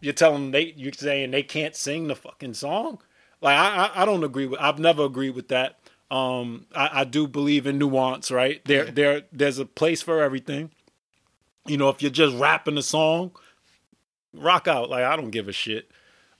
you're 0.00 0.12
telling 0.12 0.42
them 0.42 0.50
they 0.52 0.74
you're 0.76 0.92
saying 0.92 1.30
they 1.30 1.42
can't 1.42 1.74
sing 1.76 2.08
the 2.08 2.14
fucking 2.16 2.54
song. 2.54 2.98
Like 3.40 3.56
I 3.58 3.86
I, 3.86 4.02
I 4.02 4.04
don't 4.04 4.24
agree 4.24 4.46
with. 4.46 4.60
I've 4.60 4.78
never 4.78 5.04
agreed 5.04 5.34
with 5.34 5.48
that. 5.48 5.78
Um, 6.10 6.66
I, 6.74 7.00
I 7.00 7.04
do 7.04 7.26
believe 7.26 7.66
in 7.66 7.78
nuance, 7.78 8.30
right? 8.30 8.62
There 8.66 8.84
Yeah. 8.84 8.90
there 8.92 9.22
there's 9.32 9.58
a 9.58 9.64
place 9.66 10.02
for 10.02 10.22
everything. 10.22 10.70
You 11.66 11.78
know, 11.78 11.88
if 11.88 12.02
you're 12.02 12.10
just 12.10 12.36
rapping 12.36 12.76
a 12.76 12.82
song, 12.82 13.32
rock 14.34 14.68
out. 14.68 14.90
Like 14.90 15.04
I 15.04 15.16
don't 15.16 15.30
give 15.30 15.48
a 15.48 15.52
shit. 15.52 15.90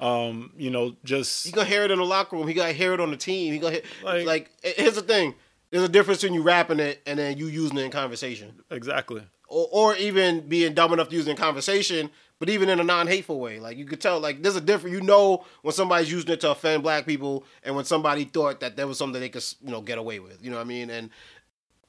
Um, 0.00 0.52
you 0.56 0.70
know, 0.70 0.96
just 1.04 1.46
You 1.46 1.52
gonna 1.52 1.68
hear 1.68 1.82
it 1.84 1.90
in 1.90 1.98
the 1.98 2.04
locker 2.04 2.36
room. 2.36 2.48
He 2.48 2.54
gonna 2.54 2.72
hear 2.72 2.92
it 2.94 3.00
on 3.00 3.10
the 3.10 3.16
team. 3.16 3.52
He 3.52 3.58
gonna 3.58 3.74
hear, 3.74 3.82
Like- 4.02 4.26
like, 4.26 4.50
Here's 4.62 4.94
the 4.96 5.02
thing. 5.02 5.34
There's 5.70 5.84
a 5.84 5.88
difference 5.88 6.20
between 6.20 6.34
you 6.34 6.42
rapping 6.42 6.78
it 6.80 7.00
and 7.06 7.18
then 7.18 7.36
you 7.38 7.46
using 7.46 7.78
it 7.78 7.82
in 7.82 7.90
conversation, 7.90 8.60
exactly. 8.70 9.22
or, 9.48 9.68
or 9.72 9.96
even 9.96 10.46
being 10.48 10.72
dumb 10.74 10.92
enough 10.92 11.08
to 11.08 11.16
use 11.16 11.26
it 11.26 11.30
in 11.32 11.36
conversation, 11.36 12.10
but 12.38 12.48
even 12.48 12.68
in 12.68 12.78
a 12.78 12.84
non-hateful 12.84 13.40
way. 13.40 13.58
Like 13.58 13.76
you 13.76 13.84
could 13.84 14.00
tell, 14.00 14.20
like 14.20 14.42
there's 14.42 14.54
a 14.56 14.60
difference. 14.60 14.94
You 14.94 15.00
know 15.00 15.44
when 15.62 15.72
somebody's 15.74 16.12
using 16.12 16.30
it 16.30 16.40
to 16.42 16.50
offend 16.52 16.82
black 16.84 17.06
people, 17.06 17.44
and 17.64 17.74
when 17.74 17.84
somebody 17.84 18.24
thought 18.24 18.60
that 18.60 18.76
there 18.76 18.86
was 18.86 18.98
something 18.98 19.20
they 19.20 19.28
could, 19.28 19.44
you 19.64 19.70
know, 19.72 19.80
get 19.80 19.98
away 19.98 20.18
with. 20.20 20.44
You 20.44 20.50
know 20.50 20.56
what 20.56 20.62
I 20.62 20.68
mean? 20.68 20.90
And 20.90 21.10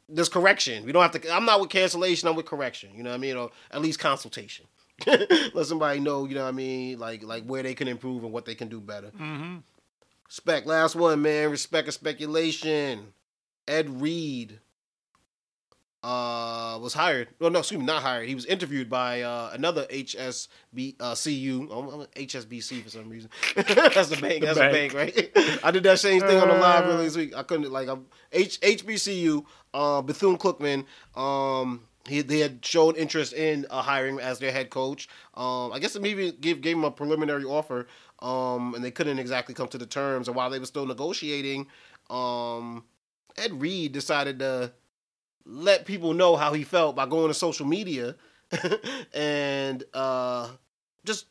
there's 0.09 0.29
correction. 0.29 0.85
We 0.85 0.91
don't 0.91 1.01
have 1.01 1.19
to. 1.21 1.31
I'm 1.35 1.45
not 1.45 1.59
with 1.59 1.69
cancellation. 1.69 2.27
I'm 2.29 2.35
with 2.35 2.45
correction. 2.45 2.91
You 2.95 3.03
know 3.03 3.09
what 3.11 3.15
I 3.17 3.19
mean? 3.19 3.35
Or 3.37 3.51
at 3.71 3.81
least 3.81 3.99
consultation. 3.99 4.65
Let 5.53 5.65
somebody 5.65 5.99
know. 5.99 6.25
You 6.25 6.35
know 6.35 6.43
what 6.43 6.49
I 6.49 6.51
mean? 6.53 6.99
Like 6.99 7.23
like 7.23 7.43
where 7.45 7.63
they 7.63 7.73
can 7.73 7.87
improve 7.87 8.23
and 8.23 8.31
what 8.33 8.45
they 8.45 8.55
can 8.55 8.67
do 8.69 8.79
better. 8.79 9.07
Mm-hmm. 9.07 9.57
Spec, 10.29 10.65
last 10.65 10.95
one, 10.95 11.21
man. 11.21 11.51
Respect 11.51 11.87
and 11.87 11.93
speculation. 11.93 13.13
Ed 13.67 14.01
Reed 14.01 14.59
uh, 16.03 16.77
was 16.81 16.93
hired. 16.93 17.29
Well, 17.39 17.49
no, 17.49 17.59
excuse 17.59 17.79
me, 17.79 17.85
not 17.85 18.03
hired. 18.03 18.27
He 18.29 18.35
was 18.35 18.45
interviewed 18.45 18.89
by 18.89 19.21
uh, 19.23 19.49
another 19.53 19.85
HSB 19.87 20.95
uh, 20.99 21.15
CU. 21.15 21.67
Oh, 21.71 21.89
I'm 22.15 22.23
HSBC 22.27 22.83
for 22.83 22.89
some 22.89 23.09
reason. 23.09 23.29
That's 23.55 24.09
the 24.09 24.17
bank. 24.21 24.41
The 24.41 24.53
That's 24.53 24.59
bank. 24.59 24.91
the 24.91 24.97
bank, 24.97 25.35
right? 25.35 25.59
I 25.63 25.71
did 25.71 25.83
that 25.83 25.99
same 25.99 26.21
thing 26.21 26.37
on 26.39 26.47
the 26.47 26.53
live 26.55 26.85
Uh. 26.85 26.89
earlier 26.89 27.03
this 27.03 27.17
week. 27.17 27.35
I 27.35 27.43
couldn't 27.43 27.71
like 27.71 27.87
I'm 27.87 28.05
H 28.31 28.59
HBCU. 28.61 29.43
Uh, 29.73 30.01
Bethune 30.03 30.37
Cookman. 30.37 30.85
Um, 31.19 31.81
he 32.07 32.21
they 32.21 32.39
had 32.39 32.65
shown 32.65 32.95
interest 32.95 33.33
in 33.33 33.65
uh, 33.69 33.81
hiring 33.81 34.19
as 34.19 34.39
their 34.39 34.51
head 34.51 34.69
coach. 34.69 35.07
Um, 35.33 35.73
I 35.73 35.79
guess 35.79 35.93
they 35.93 35.99
maybe 35.99 36.31
gave 36.31 36.61
gave 36.61 36.77
him 36.77 36.83
a 36.83 36.91
preliminary 36.91 37.43
offer. 37.43 37.87
Um, 38.19 38.73
and 38.73 38.83
they 38.83 38.91
couldn't 38.91 39.19
exactly 39.19 39.53
come 39.53 39.67
to 39.69 39.77
the 39.77 39.85
terms. 39.85 40.27
And 40.27 40.35
while 40.35 40.49
they 40.49 40.59
were 40.59 40.65
still 40.65 40.85
negotiating, 40.85 41.67
um, 42.09 42.85
Ed 43.37 43.59
Reed 43.59 43.91
decided 43.91 44.39
to 44.39 44.71
let 45.45 45.85
people 45.85 46.13
know 46.13 46.35
how 46.35 46.53
he 46.53 46.63
felt 46.63 46.95
by 46.95 47.05
going 47.05 47.27
to 47.27 47.33
social 47.33 47.65
media 47.65 48.15
and 49.13 49.83
uh, 49.93 50.49
just 51.03 51.25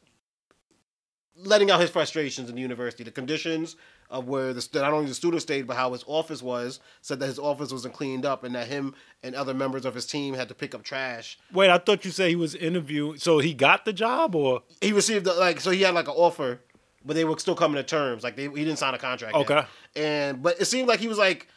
letting 1.36 1.70
out 1.70 1.80
his 1.80 1.90
frustrations 1.90 2.48
in 2.48 2.54
the 2.54 2.60
university, 2.60 3.04
the 3.04 3.10
conditions 3.10 3.76
of 4.10 4.28
where 4.28 4.52
the 4.52 4.66
not 4.74 4.92
only 4.92 5.08
the 5.08 5.14
student 5.14 5.42
stayed, 5.42 5.66
but 5.66 5.76
how 5.76 5.92
his 5.92 6.04
office 6.06 6.42
was. 6.42 6.80
Said 7.00 7.20
that 7.20 7.26
his 7.26 7.38
office 7.38 7.72
wasn't 7.72 7.94
cleaned 7.94 8.24
up, 8.24 8.44
and 8.44 8.54
that 8.54 8.68
him 8.68 8.94
and 9.22 9.34
other 9.34 9.54
members 9.54 9.84
of 9.84 9.94
his 9.94 10.06
team 10.06 10.34
had 10.34 10.48
to 10.48 10.54
pick 10.54 10.74
up 10.74 10.82
trash. 10.82 11.38
Wait, 11.52 11.70
I 11.70 11.78
thought 11.78 12.04
you 12.04 12.10
said 12.10 12.28
he 12.28 12.36
was 12.36 12.54
interviewing. 12.54 13.18
So 13.18 13.38
he 13.38 13.54
got 13.54 13.84
the 13.84 13.92
job, 13.92 14.34
or 14.34 14.62
He 14.80 14.92
received 14.92 15.24
the, 15.24 15.34
like 15.34 15.60
so 15.60 15.70
he 15.70 15.82
had 15.82 15.94
like 15.94 16.08
an 16.08 16.14
offer, 16.14 16.60
but 17.04 17.16
they 17.16 17.24
were 17.24 17.38
still 17.38 17.56
coming 17.56 17.76
to 17.76 17.82
terms. 17.82 18.22
Like 18.22 18.36
they, 18.36 18.44
he 18.44 18.64
didn't 18.64 18.76
sign 18.76 18.94
a 18.94 18.98
contract. 18.98 19.34
yet. 19.34 19.50
okay, 19.50 19.66
and 19.96 20.42
but 20.42 20.60
it 20.60 20.66
seemed 20.66 20.88
like 20.88 21.00
he 21.00 21.08
was 21.08 21.18
like 21.18 21.48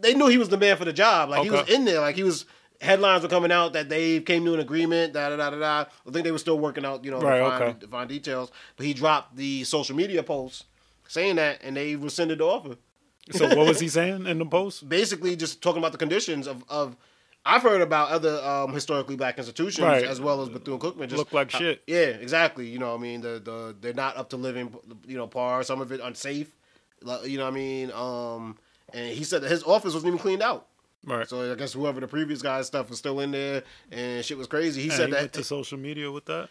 they 0.00 0.14
knew 0.14 0.28
he 0.28 0.38
was 0.38 0.48
the 0.48 0.58
man 0.58 0.76
for 0.76 0.84
the 0.84 0.92
job. 0.92 1.30
Like 1.30 1.44
he 1.44 1.50
was 1.50 1.68
in 1.68 1.84
there. 1.84 2.00
Like 2.00 2.16
he 2.16 2.22
was 2.22 2.44
headlines 2.80 3.22
were 3.22 3.28
coming 3.28 3.52
out 3.52 3.72
that 3.74 3.88
they 3.88 4.20
came 4.20 4.44
to 4.44 4.54
an 4.54 4.60
agreement. 4.60 5.12
Da 5.12 5.28
da 5.30 5.36
da 5.36 5.50
da 5.50 5.58
da. 5.58 5.84
I 6.06 6.10
think 6.10 6.24
they 6.24 6.30
were 6.32 6.38
still 6.38 6.58
working 6.58 6.84
out, 6.84 7.04
you 7.04 7.10
know, 7.10 7.20
Right, 7.20 7.38
the, 7.38 7.44
fine, 7.50 7.62
okay. 7.62 7.76
the 7.80 7.86
fine 7.88 8.08
details. 8.08 8.50
But 8.76 8.86
he 8.86 8.94
dropped 8.94 9.36
the 9.36 9.64
social 9.64 9.96
media 9.96 10.22
post 10.22 10.64
saying 11.08 11.36
that, 11.36 11.60
and 11.62 11.76
they 11.76 11.96
rescinded 11.96 12.38
the 12.38 12.44
offer. 12.44 12.76
so 13.32 13.46
what 13.48 13.66
was 13.66 13.80
he 13.80 13.88
saying 13.88 14.26
in 14.26 14.38
the 14.38 14.46
post? 14.46 14.88
Basically, 14.88 15.36
just 15.36 15.62
talking 15.62 15.78
about 15.78 15.92
the 15.92 15.98
conditions 15.98 16.46
of. 16.46 16.64
of 16.68 16.96
I've 17.46 17.62
heard 17.62 17.80
about 17.80 18.10
other 18.10 18.38
um, 18.44 18.74
historically 18.74 19.16
black 19.16 19.38
institutions 19.38 19.82
Right. 19.82 20.04
as 20.04 20.20
well 20.20 20.42
as 20.42 20.50
Bethune 20.50 20.78
Cookman. 20.78 21.08
Just 21.08 21.16
Look 21.16 21.32
like 21.32 21.50
how- 21.50 21.58
shit. 21.58 21.82
Yeah, 21.86 22.00
exactly. 22.20 22.66
You 22.68 22.78
know, 22.78 22.90
what 22.90 22.98
I 22.98 23.02
mean, 23.02 23.22
the 23.22 23.40
the 23.42 23.74
they're 23.80 23.94
not 23.94 24.18
up 24.18 24.28
to 24.30 24.36
living, 24.36 24.74
you 25.06 25.16
know, 25.16 25.26
par. 25.26 25.62
Some 25.62 25.80
of 25.80 25.90
it 25.90 26.00
unsafe. 26.02 26.54
You 27.24 27.38
know, 27.38 27.44
what 27.44 27.52
I 27.52 27.56
mean, 27.56 27.90
um, 27.92 28.58
and 28.92 29.08
he 29.14 29.24
said 29.24 29.40
that 29.40 29.50
his 29.50 29.62
office 29.62 29.94
wasn't 29.94 30.08
even 30.08 30.18
cleaned 30.18 30.42
out. 30.42 30.66
Right. 31.04 31.28
So 31.28 31.50
I 31.50 31.54
guess 31.54 31.72
whoever 31.72 32.00
the 32.00 32.06
previous 32.08 32.42
guy's 32.42 32.66
stuff 32.66 32.90
was 32.90 32.98
still 32.98 33.20
in 33.20 33.30
there, 33.30 33.62
and 33.90 34.24
shit 34.24 34.36
was 34.38 34.46
crazy. 34.46 34.82
He 34.82 34.88
And 34.88 34.96
said 34.96 35.06
he 35.06 35.12
that. 35.12 35.20
went 35.20 35.32
to 35.34 35.44
social 35.44 35.78
media 35.78 36.10
with 36.10 36.26
that. 36.26 36.48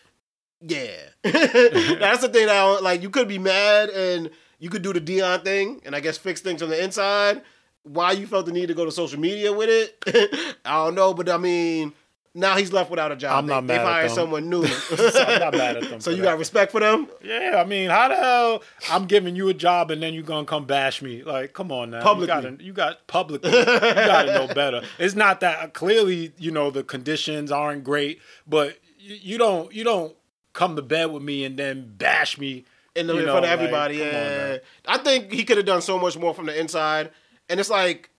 Yeah, 0.61 0.97
that's 1.23 2.21
the 2.21 2.29
thing. 2.29 2.47
That 2.47 2.55
I 2.57 2.65
don't- 2.65 2.83
like 2.83 3.01
you 3.01 3.09
could 3.09 3.27
be 3.27 3.37
mad 3.39 3.89
and 3.89 4.29
you 4.59 4.69
could 4.69 4.81
do 4.81 4.91
the 4.91 4.99
Deion 4.99 5.43
thing, 5.43 5.81
and 5.85 5.95
I 5.95 5.99
guess 6.01 6.17
fix 6.17 6.41
things 6.41 6.61
on 6.61 6.69
the 6.69 6.83
inside. 6.83 7.41
Why 7.83 8.11
you 8.11 8.27
felt 8.27 8.45
the 8.45 8.51
need 8.51 8.65
to 8.67 8.73
go 8.73 8.83
to 8.83 8.91
social 8.91 9.19
media 9.19 9.53
with 9.53 9.69
it, 9.69 10.57
I 10.65 10.83
don't 10.85 10.95
know. 10.95 11.13
But 11.13 11.29
I 11.29 11.37
mean, 11.37 11.93
now 12.35 12.57
he's 12.57 12.71
left 12.71 12.89
without 12.91 13.11
a 13.11 13.15
job. 13.15 13.37
I'm 13.37 13.47
not 13.47 13.61
they, 13.61 13.75
mad 13.75 13.79
They've 13.79 13.87
hired 13.87 14.11
someone 14.11 14.49
new. 14.49 14.63
I'm 14.91 15.39
not 15.39 15.53
mad 15.53 15.77
at 15.77 15.89
them 15.89 15.99
So 15.99 16.11
you 16.11 16.17
that. 16.17 16.23
got 16.23 16.37
respect 16.37 16.71
for 16.71 16.79
them? 16.79 17.07
Yeah, 17.23 17.61
I 17.63 17.65
mean, 17.65 17.89
how 17.89 18.07
the 18.07 18.15
hell 18.15 18.63
I'm 18.89 19.05
giving 19.05 19.35
you 19.35 19.49
a 19.49 19.53
job 19.53 19.91
and 19.91 20.01
then 20.01 20.13
you're 20.13 20.23
gonna 20.23 20.45
come 20.45 20.65
bash 20.65 21.01
me? 21.01 21.23
Like, 21.23 21.53
come 21.53 21.71
on 21.71 21.91
now. 21.91 22.01
Publicly. 22.01 22.35
You, 22.35 22.41
gotta, 22.41 22.63
you 22.63 22.73
got 22.73 23.07
publicly. 23.07 23.49
you 23.51 23.65
gotta 23.65 24.33
know 24.33 24.53
better. 24.53 24.83
It's 24.99 25.15
not 25.15 25.39
that 25.39 25.73
clearly, 25.73 26.33
you 26.37 26.51
know, 26.51 26.71
the 26.71 26.83
conditions 26.83 27.51
aren't 27.51 27.83
great, 27.83 28.19
but 28.45 28.77
you, 28.99 29.15
you 29.15 29.37
don't 29.37 29.73
you 29.73 29.83
don't 29.83 30.15
come 30.53 30.75
to 30.75 30.81
bed 30.81 31.05
with 31.11 31.23
me 31.23 31.45
and 31.45 31.57
then 31.57 31.93
bash 31.97 32.37
me 32.37 32.65
in, 32.95 33.07
the, 33.07 33.15
you 33.15 33.25
know, 33.25 33.33
front 33.33 33.45
of 33.45 33.51
everybody. 33.51 34.01
on 34.01 34.07
yeah, 34.07 34.51
now. 34.51 34.93
I 34.93 34.97
think 34.97 35.31
he 35.31 35.43
could 35.43 35.57
have 35.57 35.65
done 35.65 35.81
so 35.81 35.97
much 35.97 36.17
more 36.17 36.33
from 36.33 36.47
the 36.47 36.59
inside. 36.59 37.11
And 37.47 37.59
it's 37.59 37.69
like 37.69 38.09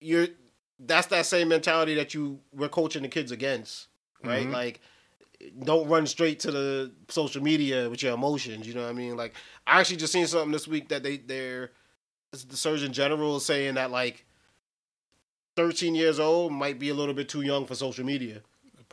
you're 0.00 0.28
that's 0.86 1.08
that 1.08 1.26
same 1.26 1.48
mentality 1.48 1.94
that 1.94 2.14
you 2.14 2.40
were 2.52 2.68
coaching 2.68 3.02
the 3.02 3.08
kids 3.08 3.32
against, 3.32 3.88
right? 4.22 4.46
Mhm. 4.46 4.52
Like 4.52 4.80
don't 5.64 5.88
run 5.88 6.06
straight 6.06 6.40
to 6.40 6.50
the 6.50 6.92
social 7.08 7.42
media 7.42 7.90
with 7.90 8.02
your 8.02 8.14
emotions. 8.14 8.66
You 8.66 8.74
know 8.74 8.82
what 8.82 8.90
I 8.90 8.94
mean? 8.94 9.16
Like 9.16 9.34
I 9.66 9.80
actually 9.80 9.96
just 9.96 10.12
seen 10.12 10.26
something 10.26 10.52
this 10.52 10.68
week 10.68 10.88
that 10.88 11.02
they 11.02 11.18
they're 11.18 11.72
the 12.32 12.56
Surgeon 12.56 12.92
General 12.92 13.36
is 13.36 13.44
saying 13.44 13.74
that 13.74 13.90
like 13.90 14.24
13 15.56 15.94
years 15.94 16.18
old 16.18 16.52
might 16.52 16.78
be 16.78 16.88
a 16.88 16.94
little 16.94 17.14
bit 17.14 17.28
too 17.28 17.42
young 17.42 17.66
for 17.66 17.74
social 17.74 18.04
media. 18.04 18.42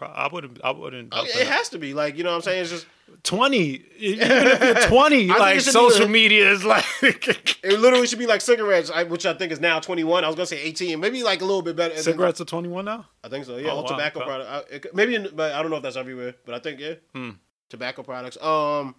I 0.07 0.29
wouldn't. 0.31 0.59
I 0.63 0.71
wouldn't. 0.71 1.09
Oh, 1.11 1.23
it 1.23 1.47
has 1.47 1.69
to 1.69 1.79
be 1.79 1.93
like 1.93 2.17
you 2.17 2.23
know 2.23 2.29
what 2.31 2.35
I'm 2.37 2.41
saying. 2.41 2.61
It's 2.61 2.71
just 2.71 2.85
Twenty. 3.23 3.83
Even 3.97 4.27
if 4.31 4.61
you're 4.63 4.87
twenty, 4.87 5.27
like 5.27 5.55
be 5.57 5.59
social 5.61 6.07
media 6.07 6.49
is 6.51 6.63
like. 6.63 6.85
it 7.03 7.79
literally 7.79 8.07
should 8.07 8.19
be 8.19 8.25
like 8.25 8.41
cigarettes, 8.41 8.91
which 9.09 9.25
I 9.25 9.33
think 9.33 9.51
is 9.51 9.59
now 9.59 9.79
21. 9.79 10.23
I 10.23 10.27
was 10.27 10.35
gonna 10.35 10.45
say 10.45 10.61
18, 10.61 10.99
maybe 10.99 11.21
like 11.21 11.41
a 11.41 11.45
little 11.45 11.61
bit 11.61 11.75
better. 11.75 11.95
Cigarettes 11.97 12.41
are 12.41 12.45
twenty 12.45 12.69
one 12.69 12.85
now. 12.85 13.05
I 13.23 13.29
think 13.29 13.45
so. 13.45 13.57
Yeah, 13.57 13.71
Oh, 13.71 13.77
all 13.77 13.83
wow, 13.83 13.89
tobacco 13.89 14.19
okay. 14.21 14.27
product. 14.27 14.49
I, 14.71 14.75
it, 14.75 14.95
maybe, 14.95 15.15
in, 15.15 15.27
but 15.35 15.51
I 15.53 15.61
don't 15.61 15.69
know 15.71 15.77
if 15.77 15.83
that's 15.83 15.97
everywhere. 15.97 16.35
But 16.45 16.55
I 16.55 16.59
think 16.59 16.79
yeah, 16.79 16.93
Hmm. 17.13 17.31
tobacco 17.69 18.01
products. 18.03 18.41
Um, 18.41 18.95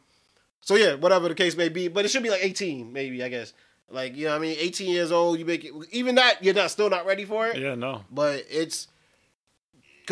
so 0.61 0.77
yeah, 0.77 0.95
whatever 0.95 1.29
the 1.29 1.35
case 1.35 1.57
may 1.57 1.69
be, 1.69 1.89
but 1.89 2.05
it 2.05 2.09
should 2.09 2.23
be 2.23 2.31
like 2.31 2.45
18, 2.45 2.93
maybe 2.93 3.25
I 3.25 3.29
guess. 3.29 3.55
Like 3.91 4.15
you 4.15 4.27
know, 4.27 4.33
what 4.33 4.37
I 4.39 4.41
mean, 4.41 4.57
18 4.59 4.91
years 4.91 5.11
old, 5.11 5.39
you 5.39 5.45
make 5.45 5.65
it. 5.65 5.73
Even 5.91 6.15
that, 6.15 6.45
you're 6.45 6.55
not 6.55 6.71
still 6.71 6.89
not 6.91 7.07
ready 7.07 7.25
for 7.25 7.49
it. 7.49 7.59
Yeah, 7.59 7.75
no. 7.75 8.05
But 8.11 8.45
it's 8.51 8.89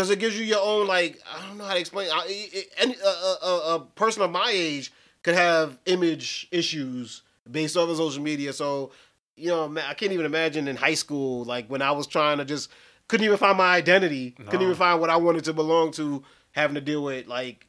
because 0.00 0.10
it 0.10 0.18
gives 0.18 0.38
you 0.38 0.46
your 0.46 0.60
own 0.62 0.86
like 0.86 1.20
I 1.30 1.46
don't 1.46 1.58
know 1.58 1.64
how 1.64 1.74
to 1.74 1.78
explain. 1.80 2.08
I, 2.10 2.24
it, 2.26 2.72
any 2.78 2.94
a, 2.94 3.46
a, 3.46 3.74
a- 3.74 3.80
person 3.94 4.22
of 4.22 4.30
my 4.30 4.50
age 4.50 4.90
could 5.22 5.34
have 5.34 5.78
image 5.84 6.48
issues 6.50 7.20
based 7.50 7.76
off 7.76 7.90
of 7.90 7.98
social 7.98 8.22
media. 8.22 8.54
So 8.54 8.92
you 9.36 9.48
know, 9.48 9.68
man, 9.68 9.84
I 9.86 9.92
can't 9.92 10.12
even 10.12 10.24
imagine 10.24 10.68
in 10.68 10.76
high 10.76 10.94
school 10.94 11.44
like 11.44 11.68
when 11.68 11.82
I 11.82 11.90
was 11.90 12.06
trying 12.06 12.38
to 12.38 12.46
just 12.46 12.70
couldn't 13.08 13.26
even 13.26 13.36
find 13.36 13.58
my 13.58 13.74
identity, 13.74 14.30
couldn't 14.30 14.62
even 14.62 14.74
find 14.74 15.00
what 15.02 15.10
I 15.10 15.16
wanted 15.16 15.44
to 15.44 15.52
belong 15.52 15.90
to, 15.92 16.22
having 16.52 16.76
to 16.76 16.80
deal 16.80 17.02
with 17.04 17.26
like 17.26 17.66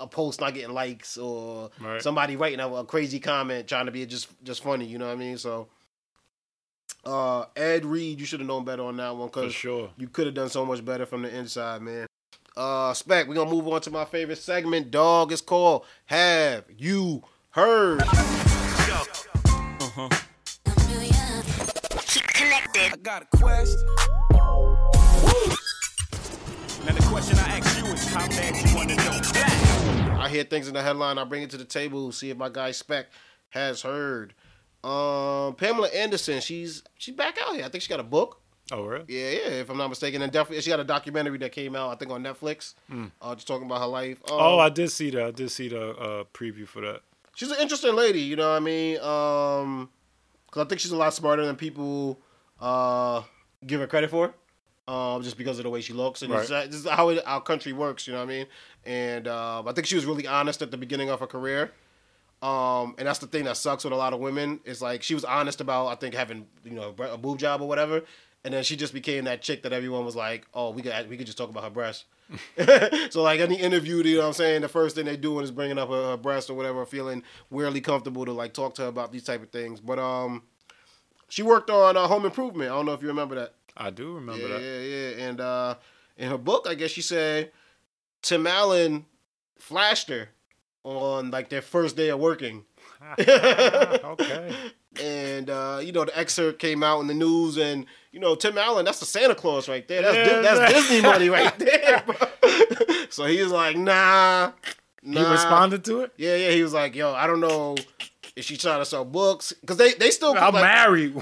a 0.00 0.06
post 0.06 0.40
not 0.40 0.54
getting 0.54 0.72
likes 0.72 1.18
or 1.18 1.70
Right. 1.80 2.00
somebody 2.00 2.36
writing 2.36 2.60
a, 2.60 2.72
a 2.72 2.84
crazy 2.84 3.18
comment 3.20 3.66
trying 3.68 3.84
to 3.86 3.92
be 3.92 4.06
just 4.06 4.28
just 4.44 4.62
funny. 4.62 4.86
You 4.86 4.96
know 4.96 5.06
what 5.08 5.12
I 5.12 5.16
mean? 5.16 5.36
So 5.36 5.68
Uh, 7.04 7.44
Ed 7.56 7.84
Reed, 7.84 8.20
you 8.20 8.26
should 8.26 8.40
have 8.40 8.46
known 8.48 8.64
better 8.64 8.82
on 8.82 8.96
that 8.96 9.16
one 9.16 9.28
because 9.28 9.54
sure. 9.54 9.90
you 9.96 10.08
could 10.08 10.26
have 10.26 10.34
done 10.34 10.48
so 10.48 10.66
much 10.66 10.84
better 10.84 11.06
from 11.06 11.22
the 11.22 11.34
inside, 11.34 11.80
man. 11.80 12.06
Uh, 12.56 12.92
Spec, 12.92 13.28
we're 13.28 13.34
gonna 13.34 13.50
move 13.50 13.68
on 13.68 13.80
to 13.82 13.90
my 13.90 14.04
favorite 14.04 14.38
segment. 14.38 14.90
Dog 14.90 15.30
is 15.32 15.40
called 15.40 15.84
Have 16.06 16.64
You 16.76 17.22
Heard? 17.50 18.02
Keep 22.06 22.26
connected. 22.26 22.92
I 22.92 22.96
got 23.00 23.22
a 23.22 23.36
question. 23.36 23.78
Now 26.84 26.94
the 26.94 27.06
question 27.08 27.38
I 27.38 27.58
ask 27.58 27.78
you 27.78 27.86
is 27.92 28.08
how 28.08 28.26
bad 28.28 28.68
you 28.68 28.76
want 28.76 28.90
to 28.90 28.96
know 28.96 29.02
that. 29.04 30.16
I 30.18 30.28
hear 30.28 30.42
things 30.44 30.66
in 30.66 30.74
the 30.74 30.82
headline. 30.82 31.16
I 31.18 31.24
bring 31.24 31.42
it 31.42 31.50
to 31.50 31.56
the 31.56 31.64
table. 31.64 32.10
See 32.10 32.30
if 32.30 32.36
my 32.36 32.48
guy 32.48 32.72
Spec 32.72 33.06
has 33.50 33.82
heard. 33.82 34.34
Um, 34.88 35.54
Pamela 35.54 35.88
Anderson. 35.88 36.40
She's 36.40 36.82
she's 36.96 37.14
back 37.14 37.36
out 37.46 37.54
here. 37.54 37.64
I 37.64 37.68
think 37.68 37.82
she 37.82 37.88
got 37.88 38.00
a 38.00 38.04
book. 38.04 38.40
Oh, 38.70 38.84
really? 38.84 39.04
Yeah, 39.08 39.30
yeah. 39.30 39.48
If 39.60 39.70
I'm 39.70 39.78
not 39.78 39.88
mistaken, 39.88 40.20
and 40.22 40.30
definitely 40.30 40.60
she 40.62 40.70
got 40.70 40.80
a 40.80 40.84
documentary 40.84 41.38
that 41.38 41.52
came 41.52 41.74
out. 41.74 41.90
I 41.90 41.94
think 41.96 42.10
on 42.10 42.22
Netflix. 42.22 42.74
Uh, 43.22 43.34
just 43.34 43.46
talking 43.48 43.66
about 43.66 43.80
her 43.80 43.86
life. 43.86 44.18
Um, 44.30 44.36
Oh, 44.38 44.58
I 44.58 44.68
did 44.68 44.90
see 44.90 45.10
that. 45.10 45.24
I 45.24 45.30
did 45.30 45.50
see 45.50 45.68
the 45.68 45.90
uh, 45.90 46.24
preview 46.34 46.66
for 46.68 46.80
that. 46.82 47.00
she's 47.34 47.50
an 47.50 47.56
interesting 47.60 47.94
lady. 47.94 48.20
You 48.20 48.36
know 48.36 48.50
what 48.50 48.56
I 48.56 48.60
mean? 48.60 48.96
Um, 49.00 49.88
cause 50.50 50.64
I 50.66 50.68
think 50.68 50.80
she's 50.80 50.90
a 50.92 50.96
lot 50.96 51.14
smarter 51.14 51.44
than 51.46 51.56
people 51.56 52.18
uh 52.60 53.22
give 53.66 53.80
her 53.80 53.86
credit 53.86 54.10
for. 54.10 54.34
Um, 54.86 55.22
just 55.22 55.36
because 55.36 55.58
of 55.58 55.64
the 55.64 55.70
way 55.70 55.82
she 55.82 55.92
looks, 55.92 56.22
and 56.22 56.32
Right. 56.32 56.48
this 56.48 56.74
is 56.80 56.88
how 56.88 57.10
it, 57.10 57.22
our 57.26 57.42
country 57.42 57.74
works. 57.74 58.06
You 58.06 58.14
know 58.14 58.20
what 58.20 58.30
I 58.30 58.36
mean? 58.38 58.46
And 58.86 59.28
uh, 59.28 59.62
I 59.66 59.72
think 59.72 59.86
she 59.86 59.94
was 59.96 60.06
really 60.06 60.26
honest 60.26 60.62
at 60.62 60.70
the 60.70 60.78
beginning 60.78 61.10
of 61.10 61.20
her 61.20 61.26
career. 61.26 61.72
Um, 62.40 62.94
and 62.98 63.08
that's 63.08 63.18
the 63.18 63.26
thing 63.26 63.44
that 63.44 63.56
sucks 63.56 63.84
with 63.84 63.92
a 63.92 63.96
lot 63.96 64.12
of 64.12 64.20
women 64.20 64.60
is 64.64 64.80
like 64.80 65.02
she 65.02 65.14
was 65.14 65.24
honest 65.24 65.60
about 65.60 65.88
I 65.88 65.96
think 65.96 66.14
having 66.14 66.46
you 66.64 66.72
know 66.72 66.94
a 66.98 67.18
boob 67.18 67.38
job 67.38 67.60
or 67.60 67.68
whatever, 67.68 68.02
and 68.44 68.54
then 68.54 68.62
she 68.62 68.76
just 68.76 68.94
became 68.94 69.24
that 69.24 69.42
chick 69.42 69.64
that 69.64 69.72
everyone 69.72 70.04
was 70.04 70.14
like, 70.14 70.46
oh, 70.54 70.70
we 70.70 70.82
could 70.82 71.08
we 71.08 71.16
could 71.16 71.26
just 71.26 71.38
talk 71.38 71.50
about 71.50 71.64
her 71.64 71.70
breasts. 71.70 72.04
so 73.10 73.22
like 73.22 73.40
any 73.40 73.56
interview, 73.56 73.96
you 73.96 74.16
know 74.16 74.20
what 74.20 74.26
I'm 74.28 74.32
saying, 74.34 74.60
the 74.60 74.68
first 74.68 74.94
thing 74.94 75.06
they 75.06 75.16
doing 75.16 75.42
is 75.42 75.50
bringing 75.50 75.78
up 75.78 75.88
her, 75.88 76.10
her 76.10 76.16
breast 76.16 76.48
or 76.48 76.54
whatever, 76.54 76.86
feeling 76.86 77.24
weirdly 77.50 77.80
comfortable 77.80 78.24
to 78.24 78.32
like 78.32 78.52
talk 78.52 78.74
to 78.76 78.82
her 78.82 78.88
about 78.88 79.10
these 79.10 79.24
type 79.24 79.42
of 79.42 79.50
things. 79.50 79.80
But 79.80 79.98
um, 79.98 80.42
she 81.28 81.42
worked 81.42 81.70
on 81.70 81.96
uh, 81.96 82.06
Home 82.06 82.24
Improvement. 82.24 82.70
I 82.70 82.74
don't 82.74 82.86
know 82.86 82.92
if 82.92 83.02
you 83.02 83.08
remember 83.08 83.34
that. 83.34 83.54
I 83.76 83.90
do 83.90 84.14
remember 84.14 84.46
yeah, 84.46 84.54
that. 84.54 84.62
yeah, 84.62 84.80
yeah. 84.80 85.28
And 85.28 85.40
uh, 85.40 85.74
in 86.16 86.30
her 86.30 86.38
book, 86.38 86.66
I 86.68 86.74
guess 86.74 86.90
she 86.90 87.02
said 87.02 87.50
Tim 88.22 88.46
Allen 88.46 89.06
flashed 89.58 90.08
her 90.08 90.28
on 90.88 91.30
like 91.30 91.48
their 91.50 91.62
first 91.62 91.96
day 91.96 92.08
of 92.08 92.18
working. 92.18 92.64
okay. 93.18 94.54
And 95.00 95.48
uh, 95.48 95.80
you 95.80 95.92
know 95.92 96.04
the 96.06 96.18
excerpt 96.18 96.58
came 96.58 96.82
out 96.82 97.00
in 97.00 97.06
the 97.06 97.14
news, 97.14 97.56
and 97.56 97.86
you 98.10 98.18
know 98.18 98.34
Tim 98.34 98.58
Allen, 98.58 98.84
that's 98.84 98.98
the 98.98 99.06
Santa 99.06 99.34
Claus 99.36 99.68
right 99.68 99.86
there. 99.86 100.02
That's 100.02 100.16
Yeah, 100.16 100.40
that's 100.40 100.58
man. 100.58 100.72
Disney 100.72 101.00
money 101.02 101.28
right 101.30 101.56
there. 101.56 102.02
Bro. 102.04 102.16
so 103.08 103.26
he 103.26 103.40
was 103.40 103.52
like, 103.52 103.76
nah, 103.76 104.50
nah. 105.04 105.24
He 105.24 105.30
responded 105.30 105.84
to 105.84 106.00
it. 106.00 106.14
Yeah, 106.16 106.34
yeah. 106.34 106.50
He 106.50 106.64
was 106.64 106.72
like, 106.72 106.96
yo, 106.96 107.12
I 107.12 107.28
don't 107.28 107.38
know 107.38 107.76
if 108.34 108.44
she's 108.44 108.58
trying 108.58 108.80
to 108.80 108.86
sell 108.86 109.04
books 109.04 109.52
because 109.60 109.76
they 109.76 109.92
they 109.92 110.10
still 110.10 110.36
I'm 110.36 110.54
like, 110.54 110.64
married. 110.64 111.14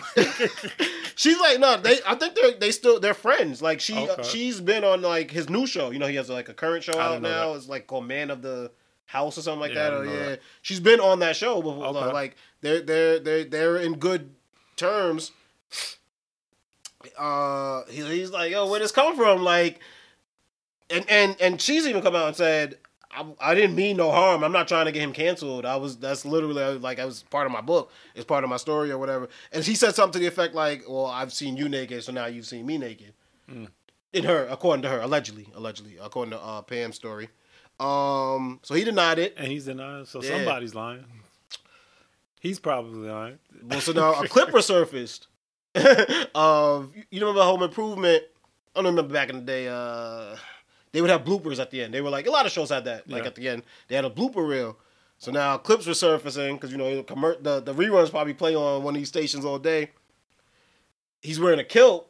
She's 1.16 1.38
like, 1.38 1.58
no, 1.58 1.76
they. 1.76 1.98
I 2.06 2.14
think 2.14 2.34
they're 2.34 2.52
they 2.52 2.70
still 2.70 2.98
they're 2.98 3.14
friends. 3.14 3.60
Like 3.60 3.80
she 3.80 3.94
uh, 4.08 4.22
she's 4.22 4.60
been 4.60 4.84
on 4.84 5.02
like 5.02 5.30
his 5.30 5.50
new 5.50 5.66
show. 5.66 5.90
You 5.90 5.98
know, 5.98 6.06
he 6.06 6.16
has 6.16 6.30
like 6.30 6.48
a 6.48 6.54
current 6.54 6.84
show 6.84 6.98
out 6.98 7.20
now. 7.20 7.50
that. 7.52 7.56
It's 7.56 7.68
like 7.68 7.88
called 7.88 8.06
Man 8.06 8.30
of 8.30 8.40
the 8.40 8.70
House 9.06 9.38
or 9.38 9.42
something 9.42 9.60
like 9.60 9.74
Yeah, 9.74 9.90
that. 9.90 9.94
Or, 9.94 10.04
yeah, 10.04 10.28
that. 10.30 10.40
she's 10.62 10.80
been 10.80 11.00
on 11.00 11.20
that 11.20 11.36
show 11.36 11.62
before. 11.62 11.86
Okay. 11.86 12.12
Like 12.12 12.36
they're 12.60 12.80
they're 12.82 13.18
they're 13.18 13.44
they're 13.44 13.76
in 13.78 13.94
good 13.94 14.30
terms. 14.76 15.32
Uh, 17.18 17.84
he, 17.88 18.02
he's 18.04 18.30
like, 18.30 18.50
yo, 18.50 18.68
where 18.68 18.80
this 18.80 18.92
come 18.92 19.16
from? 19.16 19.42
Like, 19.42 19.80
and 20.90 21.04
and 21.08 21.36
and 21.40 21.60
she's 21.60 21.86
even 21.86 22.02
come 22.02 22.16
out 22.16 22.28
and 22.28 22.36
said. 22.36 22.78
I, 23.18 23.24
I 23.40 23.54
didn't 23.54 23.76
mean 23.76 23.96
no 23.96 24.10
harm. 24.10 24.44
I'm 24.44 24.52
not 24.52 24.68
trying 24.68 24.84
to 24.84 24.92
get 24.92 25.00
him 25.00 25.14
canceled. 25.14 25.64
I 25.64 25.76
was 25.76 25.96
that's 25.96 26.26
literally 26.26 26.78
like 26.78 26.98
I 26.98 27.06
was 27.06 27.22
part 27.22 27.46
of 27.46 27.52
my 27.52 27.62
book. 27.62 27.90
It's 28.14 28.26
part 28.26 28.44
of 28.44 28.50
my 28.50 28.58
story 28.58 28.90
or 28.90 28.98
whatever. 28.98 29.30
And 29.52 29.64
he 29.64 29.74
said 29.74 29.94
something 29.94 30.12
to 30.12 30.18
the 30.18 30.26
effect 30.26 30.54
like, 30.54 30.82
"Well, 30.86 31.06
I've 31.06 31.32
seen 31.32 31.56
you 31.56 31.66
naked, 31.70 32.04
so 32.04 32.12
now 32.12 32.26
you've 32.26 32.44
seen 32.44 32.66
me 32.66 32.76
naked." 32.76 33.14
In 34.12 34.24
her, 34.24 34.46
according 34.50 34.82
to 34.82 34.90
her, 34.90 35.00
allegedly, 35.00 35.48
allegedly, 35.54 35.96
according 36.02 36.32
to 36.32 36.40
uh, 36.42 36.60
Pam's 36.60 36.96
story. 36.96 37.30
Um, 37.78 38.60
so 38.62 38.74
he 38.74 38.84
denied 38.84 39.18
it. 39.18 39.34
and 39.36 39.48
he's 39.48 39.66
denying. 39.66 40.06
So 40.06 40.22
Yeah. 40.22 40.30
somebody's 40.30 40.74
lying. 40.74 41.04
He's 42.40 42.58
probably 42.58 43.08
lying. 43.08 43.38
Well, 43.62 43.80
so 43.80 43.92
now 43.92 44.14
a 44.22 44.28
clip 44.28 44.50
resurfaced 44.50 45.26
of 46.34 46.92
you 47.10 47.20
remember 47.20 47.42
Home 47.42 47.62
Improvement. 47.62 48.22
I 48.74 48.80
don't 48.82 48.86
remember 48.94 49.12
back 49.12 49.30
in 49.30 49.36
the 49.36 49.42
day. 49.42 49.68
Uh, 49.68 50.36
they 50.92 51.00
would 51.00 51.10
have 51.10 51.24
bloopers 51.24 51.58
at 51.58 51.70
the 51.70 51.82
end. 51.82 51.92
They 51.92 52.00
were 52.00 52.10
like 52.10 52.26
a 52.26 52.30
lot 52.30 52.46
of 52.46 52.52
shows 52.52 52.70
had 52.70 52.84
that. 52.84 53.08
Like 53.08 53.22
Yeah. 53.22 53.28
at 53.28 53.34
the 53.34 53.48
end, 53.48 53.62
they 53.88 53.96
had 53.96 54.04
a 54.04 54.10
blooper 54.10 54.46
reel. 54.46 54.78
So 55.18 55.30
now 55.32 55.56
clips 55.58 55.86
were 55.86 55.94
surfacing 55.94 56.56
because 56.56 56.70
you 56.72 56.78
know 56.78 57.02
the, 57.02 57.38
the 57.40 57.60
the 57.60 57.74
reruns 57.74 58.10
probably 58.10 58.34
play 58.34 58.54
on 58.54 58.82
one 58.82 58.94
of 58.94 59.00
these 59.00 59.08
stations 59.08 59.44
all 59.44 59.58
day. 59.58 59.90
He's 61.22 61.40
wearing 61.40 61.58
a 61.58 61.64
kilt, 61.64 62.08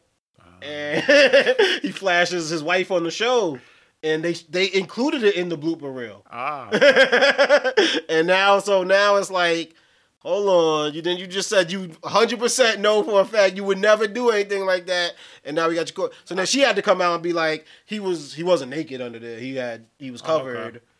and 0.61 1.03
he 1.83 1.93
flashes 1.93 2.51
his 2.51 2.63
wife 2.63 2.91
on 2.91 3.05
the 3.05 3.11
show, 3.11 3.59
and 4.03 4.23
they 4.25 4.35
they 4.49 4.73
included 4.73 5.23
it 5.25 5.35
in 5.37 5.49
the 5.49 5.59
blooper 5.59 5.95
reel. 5.95 6.23
Ah, 6.31 6.71
and 8.09 8.27
now, 8.27 8.59
so 8.59 8.83
now 8.85 9.17
it's 9.17 9.31
like, 9.31 9.75
hold 10.19 10.49
on, 10.49 10.95
you 10.95 11.03
then 11.03 11.17
you 11.19 11.27
just 11.27 11.49
said 11.49 11.71
you 11.73 11.89
100 12.01 12.39
percent 12.39 12.81
know 12.81 13.03
for 13.03 13.21
a 13.21 13.25
fact 13.25 13.57
you 13.57 13.65
would 13.65 13.79
never 13.79 14.07
do 14.07 14.31
anything 14.31 14.65
like 14.67 14.87
that, 14.87 15.15
and 15.45 15.57
now 15.57 15.69
we 15.69 15.75
got 15.75 15.89
you 15.89 15.95
caught. 15.95 16.13
So 16.25 16.35
now 16.35 16.45
she 16.45 16.61
had 16.61 16.77
to 16.77 16.83
come 16.83 17.01
out 17.01 17.15
and 17.15 17.23
be 17.23 17.33
like, 17.33 17.67
he 17.87 18.01
was 18.01 18.35
he 18.35 18.43
wasn't 18.43 18.71
naked 18.71 19.01
under 19.01 19.19
there, 19.19 19.39
he 19.39 19.57
had 19.57 19.87
he 19.99 20.11
was 20.11 20.23
Oh, 20.23 20.27
covered. 20.27 20.83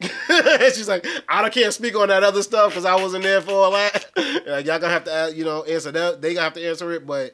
And 0.00 0.72
She's 0.74 0.88
like, 0.88 1.06
I 1.28 1.42
don't 1.42 1.52
can't 1.52 1.74
speak 1.74 1.94
on 1.94 2.08
that 2.08 2.22
other 2.22 2.42
stuff 2.42 2.70
because 2.70 2.86
I 2.86 2.94
wasn't 2.94 3.22
there 3.22 3.40
for 3.42 3.52
all 3.52 3.72
that. 3.72 4.06
Like, 4.46 4.64
y'all 4.66 4.78
gonna 4.78 4.92
have 4.92 5.04
to, 5.04 5.24
uh, 5.24 5.26
you 5.28 5.44
know, 5.44 5.62
answer 5.64 5.92
that. 5.92 6.22
They 6.22 6.32
gonna 6.34 6.44
have 6.44 6.54
to 6.54 6.66
answer 6.66 6.90
it, 6.92 7.06
but 7.06 7.32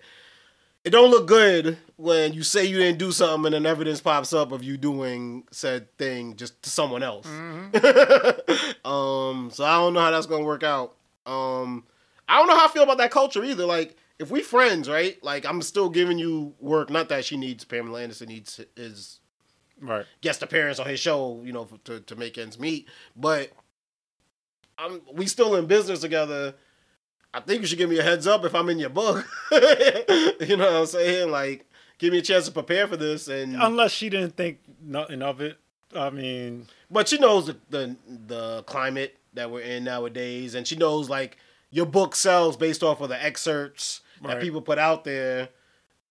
it 0.84 0.90
don't 0.90 1.10
look 1.10 1.26
good 1.28 1.78
when 1.96 2.34
you 2.34 2.42
say 2.42 2.64
you 2.64 2.76
didn't 2.76 2.98
do 2.98 3.10
something 3.10 3.46
and 3.46 3.64
then 3.64 3.70
evidence 3.70 4.00
pops 4.00 4.32
up 4.32 4.52
of 4.52 4.62
you 4.62 4.76
doing 4.76 5.44
said 5.50 5.94
thing 5.96 6.36
just 6.36 6.60
to 6.62 6.70
someone 6.70 7.02
else. 7.02 7.26
um, 8.84 9.50
so 9.52 9.64
I 9.64 9.78
don't 9.78 9.94
know 9.94 10.00
how 10.00 10.10
that's 10.10 10.26
gonna 10.26 10.44
work 10.44 10.62
out. 10.62 10.94
Um, 11.24 11.84
I 12.28 12.38
don't 12.38 12.48
know 12.48 12.56
how 12.56 12.66
I 12.66 12.68
feel 12.68 12.82
about 12.82 12.98
that 12.98 13.10
culture 13.10 13.42
either. 13.44 13.64
Like, 13.64 13.96
if 14.18 14.30
we 14.30 14.42
friends, 14.42 14.88
right? 14.88 15.22
Like, 15.22 15.46
I'm 15.46 15.62
still 15.62 15.88
giving 15.88 16.18
you 16.18 16.54
work. 16.60 16.90
Not 16.90 17.08
that 17.08 17.24
she 17.24 17.36
needs 17.36 17.64
Pamela 17.64 18.02
Anderson 18.02 18.28
needs 18.28 18.60
his 18.76 19.20
right. 19.80 20.06
guest 20.20 20.42
appearance 20.42 20.78
on 20.78 20.86
his 20.86 21.00
show, 21.00 21.42
you 21.44 21.52
know, 21.52 21.68
to 21.84 22.00
to 22.00 22.16
make 22.16 22.36
ends 22.36 22.58
meet. 22.58 22.88
But 23.14 23.52
I'm 24.78 25.00
we 25.12 25.26
still 25.26 25.56
in 25.56 25.66
business 25.66 26.00
together. 26.00 26.54
I 27.32 27.40
think 27.40 27.60
you 27.60 27.66
should 27.66 27.78
give 27.78 27.90
me 27.90 27.98
a 27.98 28.02
heads 28.02 28.26
up 28.26 28.44
if 28.44 28.54
I'm 28.54 28.70
in 28.70 28.78
your 28.78 28.88
book. 28.88 29.26
you 29.52 30.56
know 30.56 30.72
what 30.72 30.80
I'm 30.80 30.86
saying? 30.86 31.30
Like, 31.30 31.65
give 31.98 32.12
me 32.12 32.18
a 32.18 32.22
chance 32.22 32.46
to 32.46 32.52
prepare 32.52 32.86
for 32.86 32.96
this. 32.96 33.28
And 33.28 33.56
Unless 33.56 33.92
she 33.92 34.08
didn't 34.08 34.36
think 34.36 34.58
nothing 34.82 35.22
of 35.22 35.40
it. 35.40 35.58
I 35.94 36.10
mean, 36.10 36.66
but 36.90 37.08
she 37.08 37.18
knows 37.18 37.46
the, 37.46 37.56
the 37.70 37.96
the 38.26 38.62
climate 38.64 39.18
that 39.34 39.50
we're 39.50 39.60
in 39.60 39.84
nowadays, 39.84 40.54
and 40.54 40.66
she 40.66 40.76
knows 40.76 41.08
like 41.08 41.36
your 41.70 41.86
book 41.86 42.14
sells 42.14 42.56
based 42.56 42.82
off 42.82 43.00
of 43.00 43.08
the 43.08 43.22
excerpts 43.22 44.00
that 44.22 44.40
people 44.40 44.60
put 44.60 44.78
out 44.78 45.04
there. 45.04 45.48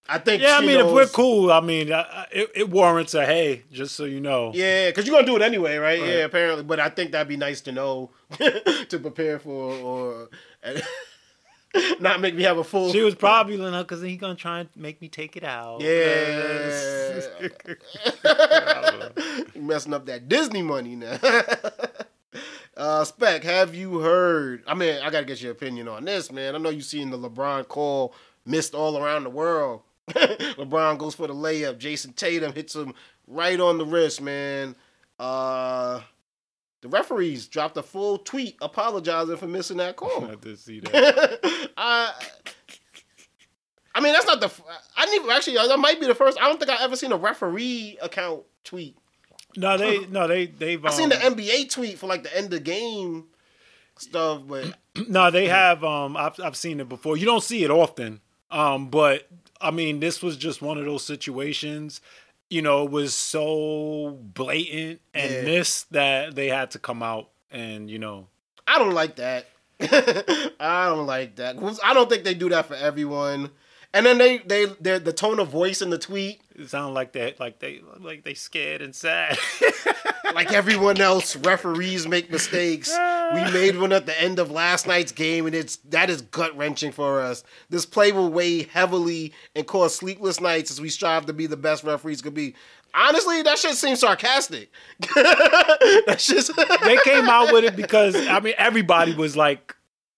I 0.07 0.19
think. 0.19 0.41
yeah. 0.43 0.57
I 0.57 0.61
mean, 0.61 0.79
if 0.79 0.91
we're 0.91 1.07
cool, 1.07 1.51
I 1.51 1.61
mean, 1.61 1.89
it, 2.31 2.51
it 2.55 2.69
warrants 2.69 3.15
a 3.15 3.25
hey, 3.25 3.63
just 3.71 3.95
so 3.95 4.05
you 4.05 4.21
know. 4.21 4.51
Yeah, 4.53 4.89
because 4.89 5.07
you're 5.07 5.15
gonna 5.15 5.25
do 5.25 5.35
it 5.35 5.41
anyway, 5.41 5.77
right? 5.77 5.99
Right. 5.99 6.09
Yeah, 6.09 6.25
apparently. 6.25 6.63
But 6.63 6.79
I 6.79 6.89
think 6.89 7.11
that'd 7.11 7.27
be 7.27 7.37
nice 7.37 7.61
to 7.61 7.71
know 7.71 8.11
to 8.37 8.99
prepare 8.99 9.39
for, 9.39 9.73
or 9.73 10.29
not 11.99 12.21
make 12.21 12.35
me 12.35 12.43
have 12.43 12.57
a 12.57 12.63
full. 12.63 12.91
She 12.91 13.01
was 13.01 13.15
probably 13.15 13.57
like, 13.57 13.87
because 13.87 14.01
he 14.01 14.17
gonna 14.17 14.35
try 14.35 14.59
and 14.61 14.69
make 14.75 15.01
me 15.01 15.07
take 15.07 15.35
it 15.35 15.43
out. 15.43 15.81
Yeah. 15.81 17.21
You 19.55 19.61
messing 19.61 19.93
up 19.93 20.05
that 20.07 20.27
Disney 20.27 20.61
money 20.61 20.95
now. 20.97 21.17
uh, 22.75 23.03
Spec, 23.05 23.43
have 23.43 23.73
you 23.73 23.99
heard? 23.99 24.63
I 24.67 24.73
mean, 24.73 24.99
I 25.01 25.09
gotta 25.09 25.25
get 25.25 25.41
your 25.41 25.53
opinion 25.53 25.87
on 25.87 26.03
this, 26.03 26.31
man. 26.31 26.55
I 26.55 26.57
know 26.57 26.69
you 26.69 26.81
seen 26.81 27.09
the 27.09 27.17
LeBron 27.17 27.67
call 27.69 28.13
missed 28.45 28.75
all 28.75 28.97
around 28.97 29.23
the 29.23 29.29
world. 29.29 29.81
LeBron 30.09 30.97
goes 30.97 31.15
for 31.15 31.27
the 31.27 31.33
layup. 31.33 31.77
Jayson 31.77 32.13
Tatum 32.15 32.53
hits 32.53 32.75
him 32.75 32.93
right 33.27 33.59
on 33.59 33.77
the 33.77 33.85
wrist, 33.85 34.21
man. 34.21 34.75
Uh, 35.19 36.01
the 36.81 36.87
referees 36.89 37.47
dropped 37.47 37.77
a 37.77 37.83
full 37.83 38.17
tweet 38.19 38.57
apologizing 38.61 39.37
for 39.37 39.47
missing 39.47 39.77
that 39.77 39.95
call. 39.95 40.25
I 40.31 40.35
did 40.35 40.59
see 40.59 40.79
that. 40.81 41.69
I, 41.77 42.13
I 43.93 44.01
mean, 44.01 44.13
that's 44.13 44.25
not 44.25 44.41
the. 44.41 44.51
I 44.97 45.05
didn't 45.05 45.23
even 45.23 45.35
actually. 45.35 45.55
That 45.55 45.79
might 45.79 45.99
be 45.99 46.07
the 46.07 46.15
first. 46.15 46.37
I 46.39 46.47
don't 46.47 46.59
think 46.59 46.69
I 46.71 46.83
ever 46.83 46.95
seen 46.95 47.11
a 47.11 47.17
referee 47.17 47.97
account 48.01 48.43
tweet. 48.63 48.97
No, 49.57 49.77
they 49.77 50.05
no 50.09 50.27
they 50.27 50.47
they've. 50.47 50.83
I 50.85 50.89
seen 50.91 51.09
the 51.09 51.25
um, 51.25 51.35
NBA 51.35 51.69
tweet 51.71 51.97
for 51.97 52.07
like 52.07 52.23
the 52.23 52.35
end 52.35 52.53
of 52.53 52.63
game 52.63 53.25
stuff, 53.97 54.41
but 54.47 54.77
No, 55.07 55.31
they 55.31 55.47
have. 55.47 55.83
Um, 55.83 56.17
I've 56.17 56.39
I've 56.39 56.57
seen 56.57 56.79
it 56.79 56.89
before. 56.89 57.17
You 57.17 57.25
don't 57.25 57.43
see 57.43 57.63
it 57.63 57.71
often, 57.71 58.21
Um, 58.51 58.89
but 58.89 59.27
I 59.61 59.71
mean, 59.71 59.99
this 59.99 60.21
was 60.21 60.37
just 60.37 60.61
one 60.61 60.77
of 60.77 60.85
those 60.85 61.03
situations. 61.03 62.01
You 62.49 62.61
know, 62.61 62.85
it 62.85 62.91
was 62.91 63.13
so 63.13 64.17
blatant 64.21 65.01
and 65.13 65.31
Yeah. 65.31 65.41
this 65.41 65.83
that 65.91 66.35
they 66.35 66.47
had 66.49 66.71
to 66.71 66.79
come 66.79 67.01
out 67.01 67.29
and 67.51 67.89
you 67.89 67.99
know. 67.99 68.27
I 68.67 68.77
don't 68.79 68.93
like 68.93 69.15
that. 69.17 69.47
I 70.59 70.85
don't 70.87 71.05
like 71.05 71.35
that. 71.37 71.57
I 71.83 71.93
don't 71.93 72.09
think 72.09 72.23
they 72.23 72.33
do 72.33 72.49
that 72.49 72.65
for 72.67 72.75
everyone. 72.75 73.51
And 73.95 74.05
then 74.05 74.17
they 74.17 74.37
they 74.39 74.65
the 74.99 75.13
tone 75.13 75.39
of 75.39 75.47
voice 75.47 75.81
in 75.81 75.89
the 75.89 75.97
tweet, 75.97 76.41
It 76.53 76.69
sounded 76.69 76.91
like 76.91 77.13
they 77.13 77.33
like 77.39 77.59
they 77.59 77.81
like 77.99 78.25
they 78.25 78.33
scared 78.33 78.81
and 78.81 78.93
sad. 78.93 79.37
like 80.33 80.51
everyone 80.51 80.99
else, 80.99 81.37
referees 81.37 82.05
make 82.05 82.29
mistakes. 82.29 82.89
We 83.33 83.41
made 83.53 83.79
one 83.79 83.93
at 83.93 84.05
the 84.05 84.21
end 84.21 84.37
of 84.37 84.51
last 84.51 84.85
night's 84.85 85.13
game, 85.13 85.45
and 85.45 85.55
it's 85.55 85.77
that 85.77 86.09
is 86.09 86.21
gut 86.23 86.57
wrenching 86.57 86.91
for 86.91 87.21
us. 87.21 87.45
This 87.69 87.85
play 87.85 88.11
will 88.11 88.29
weigh 88.29 88.63
heavily 88.63 89.31
and 89.55 89.65
cause 89.65 89.95
sleepless 89.95 90.41
nights 90.41 90.69
as 90.71 90.81
we 90.81 90.89
strive 90.89 91.25
to 91.27 91.33
be 91.33 91.47
the 91.47 91.55
best 91.55 91.85
referees 91.85 92.21
could 92.21 92.33
be. 92.33 92.53
Honestly, 92.93 93.43
that 93.43 93.57
shit 93.57 93.75
seems 93.75 94.01
sarcastic. 94.01 94.69
that 94.99 96.17
shit. 96.19 96.49
they 96.83 96.97
came 96.97 97.29
out 97.29 97.53
with 97.53 97.63
it 97.63 97.77
because 97.77 98.13
I 98.27 98.41
mean 98.41 98.55
everybody 98.57 99.13
was 99.15 99.37
like 99.37 99.73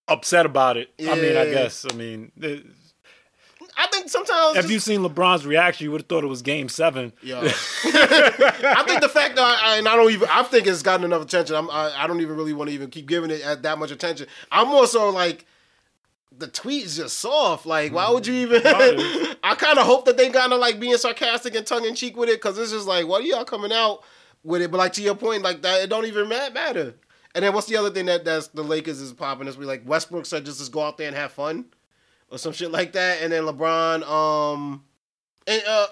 upset 0.08 0.48
about 0.48 0.78
it. 0.78 0.90
I 1.00 1.14
mean, 1.14 1.38
I 1.38 1.46
guess 1.52 1.86
I 1.88 1.94
mean 1.94 2.32
it- 2.38 2.66
I 3.78 3.88
think 3.88 4.10
sometimes 4.10 4.58
if 4.58 4.72
you 4.72 4.80
seen 4.80 5.02
LeBron's 5.02 5.46
reaction, 5.46 5.86
you 5.86 5.92
would 5.92 6.02
have 6.02 6.08
thought 6.08 6.24
it 6.24 6.28
was 6.28 6.42
Game 6.42 6.68
Seven. 6.68 7.14
Yo. 7.22 7.40
I 7.44 8.84
think 8.88 9.02
the 9.02 9.10
fact 9.10 9.36
that 9.36 9.60
I, 9.64 9.78
and 9.78 9.88
I 9.88 9.96
don't 9.96 10.12
even 10.12 10.28
I 10.32 10.42
think 10.44 10.66
it's 10.66 10.82
gotten 10.82 11.06
enough 11.06 11.22
attention. 11.22 11.56
I'm, 11.56 11.70
I, 11.70 11.94
I 11.96 12.08
don't 12.08 12.20
even 12.22 12.36
really 12.36 12.54
want 12.54 12.70
to 12.70 12.74
even 12.74 12.90
keep 12.90 13.06
giving 13.06 13.30
it 13.30 13.42
at 13.42 13.62
that 13.64 13.78
much 13.78 13.92
attention. 13.92 14.28
I'm 14.52 14.68
more 14.68 14.88
so 14.88 15.12
like 15.12 15.46
the 16.36 16.48
tweet 16.48 16.86
is 16.86 16.98
just 16.98 17.20
soft. 17.20 17.68
Like, 17.68 17.94
why 17.94 18.10
would 18.10 18.26
you 18.26 18.48
mm-hmm. 18.48 19.00
even? 19.00 19.36
I 19.44 19.54
kind 19.54 19.78
of 19.78 19.86
hope 19.86 20.06
that 20.06 20.18
they 20.18 20.30
kind 20.30 20.54
of 20.54 20.60
like 20.60 20.80
being 20.80 20.98
sarcastic 20.98 21.56
and 21.56 21.66
tongue 21.66 21.86
in 21.86 21.94
cheek 21.94 22.18
with 22.18 22.30
it 22.30 22.42
because 22.42 22.58
it's 22.58 22.72
just 22.72 22.88
like, 22.88 23.08
what 23.08 23.22
are 23.22 23.28
y'all 23.28 23.46
coming 23.46 23.72
out 23.72 24.04
with 24.44 24.64
it? 24.64 24.72
But 24.72 24.80
like 24.80 24.94
to 24.94 25.04
your 25.04 25.16
point, 25.16 25.44
like 25.44 25.62
that, 25.62 25.84
it 25.84 25.90
don't 25.90 26.06
even 26.06 26.28
matter. 26.28 26.96
And 27.36 27.44
then 27.44 27.54
what's 27.54 27.68
the 27.68 27.78
other 27.78 27.92
thing 27.92 28.08
that 28.08 28.26
that's 28.26 28.48
the 28.48 28.64
Lakers 28.64 29.02
is 29.02 29.14
popping? 29.14 29.48
Is 29.48 29.56
we 29.56 29.66
like 29.66 29.84
Westbrook 29.86 30.26
said 30.26 30.46
just 30.46 30.58
just 30.58 30.72
go 30.72 30.82
out 30.82 30.98
there 30.98 31.08
and 31.08 31.16
have 31.16 31.32
fun 31.32 31.66
or 32.30 32.38
some 32.38 32.54
shit 32.54 32.72
like 32.72 32.94
that. 32.94 33.22
And 33.22 33.32
then 33.32 33.44
LeBron, 33.44 34.04
um, 34.08 34.84
and 35.46 35.62
uh, 35.68 35.88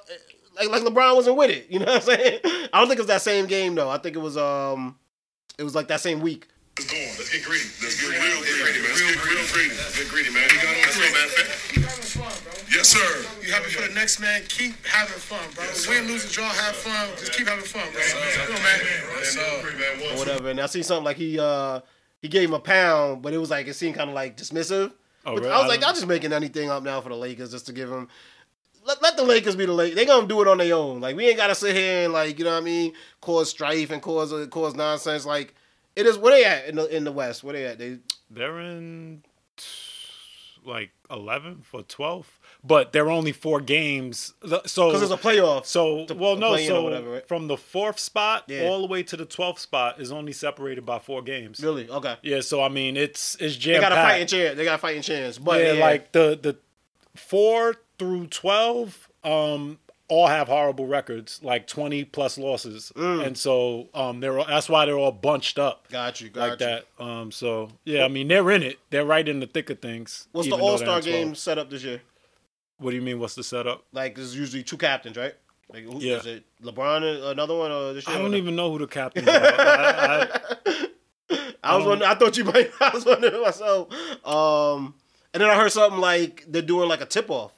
like 0.56 0.70
like 0.70 0.84
LeBron 0.84 1.16
wasn't 1.16 1.38
with 1.38 1.50
it. 1.50 1.68
You 1.70 1.80
know 1.80 1.86
what 1.86 1.96
I'm 1.96 2.02
saying? 2.02 2.40
I 2.74 2.80
don't 2.80 2.88
think 2.88 3.00
it 3.00 3.04
was 3.04 3.08
that 3.08 3.22
same 3.22 3.46
game 3.46 3.76
though. 3.76 3.90
I 3.90 3.98
think 3.98 4.16
it 4.16 4.20
was 4.20 4.38
um, 4.38 4.98
it 5.58 5.64
was 5.64 5.76
like 5.76 5.88
that 5.88 6.02
same 6.02 6.20
week. 6.22 6.48
Let's 6.78 6.92
go 6.92 6.98
on. 6.98 7.08
Let's 7.16 7.32
get 7.32 7.44
greedy. 7.46 7.64
Let's 7.82 8.02
get 8.02 8.12
real 8.12 8.36
greedy, 8.44 8.84
man. 8.84 8.92
Let's 8.92 9.00
get 9.00 9.24
real 9.24 9.48
greedy. 9.48 9.76
Get 9.96 10.10
greedy, 10.12 10.30
man. 10.32 10.44
You 10.52 10.60
got 10.60 10.76
on 10.76 10.92
through, 10.92 11.14
man. 11.16 11.28
Keep 11.72 11.84
having 11.88 12.04
fun, 12.04 12.34
bro. 12.44 12.54
Yes, 12.68 12.88
sir. 12.90 13.26
You 13.42 13.54
happy 13.54 13.70
for 13.72 13.88
the 13.88 13.94
next 13.96 14.20
man? 14.20 14.42
Keep 14.50 14.86
having 14.86 15.16
fun, 15.16 15.40
bro. 15.56 15.64
Win, 15.88 16.08
lose, 16.12 16.26
or 16.26 16.34
draw, 16.34 16.50
have 16.50 16.76
fun. 16.76 17.16
Just 17.16 17.32
keep 17.32 17.48
having 17.48 17.64
fun, 17.64 17.88
bro. 17.94 18.02
Come 18.04 18.56
on, 18.58 18.64
man. 18.64 18.80
Yes, 19.16 19.40
sir. 19.40 20.12
Or 20.12 20.20
whatever. 20.20 20.50
And 20.50 20.60
I 20.60 20.66
see 20.66 20.84
something 20.84 21.06
like 21.06 21.16
he 21.16 21.40
uh 21.40 21.80
he 22.22 22.28
gave 22.28 22.50
him 22.50 22.56
a 22.56 22.60
pound, 22.60 23.22
but 23.22 23.34
it 23.34 23.38
was 23.38 23.50
like 23.50 23.68
it 23.68 23.76
seemed 23.76 23.96
kind 23.96 24.10
of 24.10 24.16
like 24.16 24.36
dismissive. 24.36 24.92
Oh, 25.26 25.36
really? 25.36 25.50
I 25.50 25.58
was 25.58 25.66
I 25.66 25.68
like, 25.68 25.84
I'm 25.86 25.94
just 25.96 26.08
making 26.08 26.34
anything 26.34 26.70
up 26.70 26.84
now 26.84 27.02
for 27.02 27.10
the 27.10 27.16
Lakers 27.16 27.52
just 27.52 27.66
to 27.68 27.74
give 27.74 27.90
them. 27.90 28.08
Let, 28.86 29.02
let 29.02 29.18
the 29.18 29.24
Lakers 29.24 29.56
be 29.56 29.66
the 29.66 29.74
Lakers. 29.74 29.96
They 29.96 30.06
gonna 30.06 30.28
do 30.28 30.42
it 30.42 30.48
on 30.48 30.60
their 30.60 30.76
own. 30.76 31.02
Like 31.02 31.16
we 31.16 31.28
ain't 31.28 31.38
gotta 31.38 31.56
sit 31.56 31.76
here 31.76 32.04
and 32.06 32.14
like 32.14 32.38
you 32.38 32.46
know 32.46 32.52
what 32.52 32.62
I 32.62 32.66
mean, 32.66 32.94
cause 33.22 33.50
strife 33.50 33.90
and 33.90 34.02
cause 34.02 34.32
cause 34.50 34.76
nonsense. 34.76 35.26
Like 35.26 35.56
it 35.96 36.06
is. 36.06 36.18
Where 36.18 36.34
they 36.34 36.46
at 36.46 36.68
in 36.68 36.76
the 36.76 36.96
in 36.96 37.04
the 37.04 37.12
West? 37.12 37.44
Where 37.44 37.54
they 37.54 37.66
at? 37.66 37.80
They 37.80 37.98
They're 38.30 38.60
in 38.60 39.24
like 40.64 40.92
11th 41.10 41.66
or 41.74 41.84
12th, 41.84 42.26
but 42.66 42.94
there 42.94 43.06
are 43.06 43.12
only 43.12 43.32
four 43.32 43.62
games. 43.62 44.34
So 44.66 44.88
because 44.92 45.02
it's 45.04 45.12
a 45.12 45.18
playoff. 45.18 45.66
So 45.66 46.06
to- 46.06 46.14
well, 46.16 46.36
no. 46.36 46.50
play 46.50 46.66
in 46.66 46.72
or 46.72 46.76
So 46.76 46.84
whatever, 46.84 47.10
right? 47.12 47.28
from 47.28 47.48
the 47.48 47.58
fourth 47.58 48.00
spot 48.00 48.46
Yeah. 48.48 48.64
all 48.68 48.82
the 48.82 48.88
way 48.88 49.04
to 49.04 49.16
the 49.18 49.26
twelfth 49.26 49.60
spot 49.60 50.00
is 50.00 50.12
only 50.12 50.32
separated 50.34 50.86
by 50.86 51.00
four 51.00 51.22
games. 51.22 51.60
really 51.62 51.90
okay. 51.90 52.16
Yeah. 52.22 52.42
So 52.42 52.62
I 52.64 52.70
mean, 52.70 52.98
it's 52.98 53.36
it's 53.40 53.58
They 53.64 53.80
got 53.80 53.92
a 53.92 53.96
fighting 53.96 54.28
chance. 54.28 54.58
They 54.58 54.64
got 54.66 54.76
a 54.76 54.80
fighting 54.80 55.02
chance. 55.02 55.38
But 55.38 55.62
yeah, 55.62 55.74
yeah, 55.74 55.82
like 55.86 56.12
the 56.12 56.38
the 56.42 56.56
four 57.16 57.76
through 57.98 58.28
twelve, 58.28 59.10
um, 59.24 59.80
all 60.08 60.28
have 60.28 60.48
horrible 60.48 60.86
records, 60.86 61.40
like 61.44 61.66
twenty 61.68 62.04
plus 62.04 62.38
losses, 62.38 62.92
Mm. 62.96 63.26
and 63.26 63.38
so 63.38 63.88
um, 63.94 64.20
they're 64.20 64.38
all, 64.38 64.46
that's 64.46 64.70
why 64.70 64.86
they're 64.86 64.98
all 64.98 65.12
bunched 65.12 65.58
up 65.58 65.88
got 65.90 66.22
you, 66.22 66.30
got 66.30 66.50
like 66.50 66.60
you. 66.60 66.66
that. 66.66 66.86
Um, 67.00 67.32
so 67.32 67.70
yeah, 67.86 68.06
I 68.06 68.08
mean 68.08 68.28
they're 68.28 68.52
in 68.52 68.62
it. 68.64 68.78
They're 68.92 69.06
right 69.06 69.28
in 69.28 69.40
the 69.40 69.48
thick 69.48 69.70
of 69.70 69.80
things. 69.80 70.28
What's 70.32 70.48
the 70.50 70.56
All 70.58 70.78
Star 70.78 71.02
game 71.02 71.36
set 71.36 71.58
up 71.58 71.70
this 71.70 71.84
year? 71.84 72.02
What 72.78 72.90
do 72.92 72.96
you 72.96 73.02
mean? 73.02 73.20
What's 73.20 73.36
the 73.36 73.44
setup? 73.44 73.86
Like 73.94 74.16
there's 74.16 74.36
usually 74.36 74.64
two 74.64 74.78
captains, 74.78 75.18
right? 75.18 75.34
Like 75.72 75.84
who, 75.84 76.00
Yeah. 76.00 76.18
is 76.18 76.26
it 76.26 76.44
LeBron 76.62 77.32
another 77.32 77.56
one 77.56 77.72
or 77.72 77.94
this? 77.94 78.08
I 78.08 78.18
don't 78.18 78.36
even 78.36 78.56
know 78.56 78.72
who 78.72 78.80
the 78.80 78.88
captains 78.88 79.28
are. 79.28 79.32
I, 79.34 80.28
I, 80.70 81.54
I 81.64 81.76
was 81.76 81.84
Um, 81.84 81.90
wondering. 81.90 82.12
I 82.12 82.16
thought 82.16 82.38
you 82.38 82.44
might. 82.44 82.70
I 82.82 82.92
was 82.94 83.06
wondering 83.06 83.42
myself. 83.42 83.92
Um, 84.26 84.94
and 85.34 85.42
then 85.42 85.50
I 85.50 85.56
heard 85.56 85.72
something 85.72 86.00
like 86.00 86.46
they're 86.48 86.62
doing 86.62 86.88
like 86.90 87.02
a 87.02 87.06
tip 87.06 87.30
off. 87.32 87.52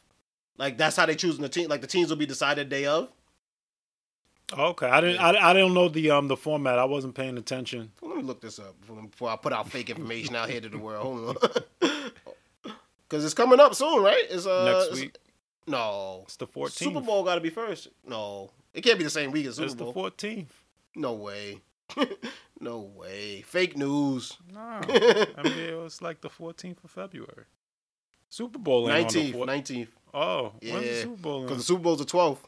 Like 0.57 0.77
that's 0.77 0.95
how 0.95 1.05
they 1.05 1.15
choosing 1.15 1.41
the 1.41 1.49
team. 1.49 1.69
Like 1.69 1.81
the 1.81 1.87
teams 1.87 2.09
will 2.09 2.17
be 2.17 2.25
decided 2.25 2.69
day 2.69 2.85
of. 2.85 3.09
okay, 4.57 4.87
I 4.87 5.01
didn't. 5.01 5.19
I, 5.19 5.49
I 5.49 5.53
don't 5.53 5.73
know 5.73 5.89
the 5.89 6.09
um 6.11 6.27
the 6.29 6.37
format. 6.37 6.79
I 6.79 6.85
wasn't 6.85 7.13
paying 7.15 7.37
attention. 7.37 7.91
Well, 8.01 8.11
let 8.11 8.17
me 8.19 8.23
look 8.23 8.39
this 8.41 8.57
up 8.59 8.79
before, 8.79 9.01
before 9.03 9.29
I 9.29 9.35
put 9.35 9.51
out 9.51 9.69
fake 9.69 9.89
information 9.89 10.35
out 10.35 10.49
here 10.49 10.61
to 10.61 10.69
the 10.69 10.77
world. 10.77 11.03
Hold 11.05 11.37
on. 11.83 11.89
Because 13.09 13.23
it's 13.23 13.33
coming 13.33 13.59
up 13.59 13.73
soon, 13.75 14.03
right? 14.03 14.23
It's 14.29 14.45
uh 14.45 14.65
Next 14.65 14.85
it's- 14.87 14.99
week, 15.01 15.17
No, 15.67 16.21
it's 16.25 16.35
the 16.37 16.47
14th. 16.47 16.71
Super 16.71 17.01
Bowl 17.01 17.23
got 17.23 17.35
to 17.35 17.41
be 17.41 17.49
first. 17.49 17.87
No, 18.05 18.51
it 18.73 18.81
can't 18.81 18.97
be 18.97 19.03
the 19.03 19.09
same 19.09 19.31
week 19.31 19.45
as 19.45 19.55
Super 19.55 19.65
It's 19.65 19.75
the 19.75 19.83
Bowl. 19.85 19.93
14th. 19.93 20.47
no 20.95 21.13
way. 21.13 21.61
no 22.59 22.79
way. 22.79 23.41
Fake 23.43 23.77
news. 23.77 24.37
No, 24.53 24.59
NBA 24.83 25.81
was 25.81 26.01
like 26.01 26.19
the 26.21 26.29
14th 26.29 26.83
of 26.83 26.91
February. 26.91 27.45
Super 28.29 28.59
Bowl 28.59 28.89
ain't 28.89 29.07
on 29.07 29.13
the 29.13 29.19
Nineteenth. 29.19 29.35
14th. 29.37 29.45
Nineteenth. 29.47 29.89
Oh, 30.13 30.51
when's 30.61 30.85
the 30.87 31.01
Super 31.03 31.21
Bowl? 31.21 31.41
Because 31.43 31.57
the 31.57 31.63
Super 31.63 31.81
Bowl's 31.83 31.99
the 31.99 32.05
twelfth. 32.05 32.45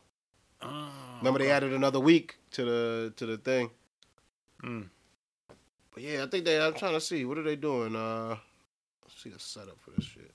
Oh, 0.61 0.89
Remember 1.19 1.39
they 1.39 1.51
added 1.51 1.71
another 1.71 1.99
week 2.01 2.37
to 2.51 2.65
the 2.65 3.13
to 3.15 3.25
the 3.25 3.37
thing. 3.37 3.69
Mm. 4.63 4.89
But 5.93 6.03
yeah, 6.03 6.23
I 6.23 6.27
think 6.27 6.43
they. 6.43 6.59
I'm 6.59 6.73
trying 6.73 6.93
to 6.95 7.01
see 7.01 7.23
what 7.23 7.37
are 7.37 7.43
they 7.43 7.55
doing. 7.55 7.95
Uh, 7.95 8.35
let's 9.05 9.21
see 9.23 9.29
the 9.29 9.39
setup 9.39 9.79
for 9.79 9.91
this 9.91 10.03
shit. 10.05 10.31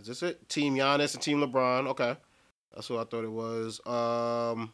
Is 0.00 0.06
this 0.06 0.22
it? 0.22 0.48
Team 0.48 0.76
Giannis 0.76 1.14
and 1.14 1.22
Team 1.22 1.40
LeBron. 1.40 1.88
Okay, 1.88 2.16
that's 2.74 2.88
what 2.88 3.00
I 3.00 3.04
thought 3.04 3.24
it 3.24 3.30
was. 3.30 3.80
Um, 3.86 4.72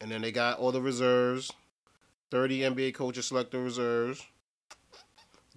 and 0.00 0.10
then 0.10 0.20
they 0.20 0.32
got 0.32 0.58
all 0.58 0.72
the 0.72 0.82
reserves. 0.82 1.52
Thirty 2.30 2.60
NBA 2.60 2.94
coaches 2.94 3.26
select 3.26 3.52
the 3.52 3.58
reserves. 3.58 4.24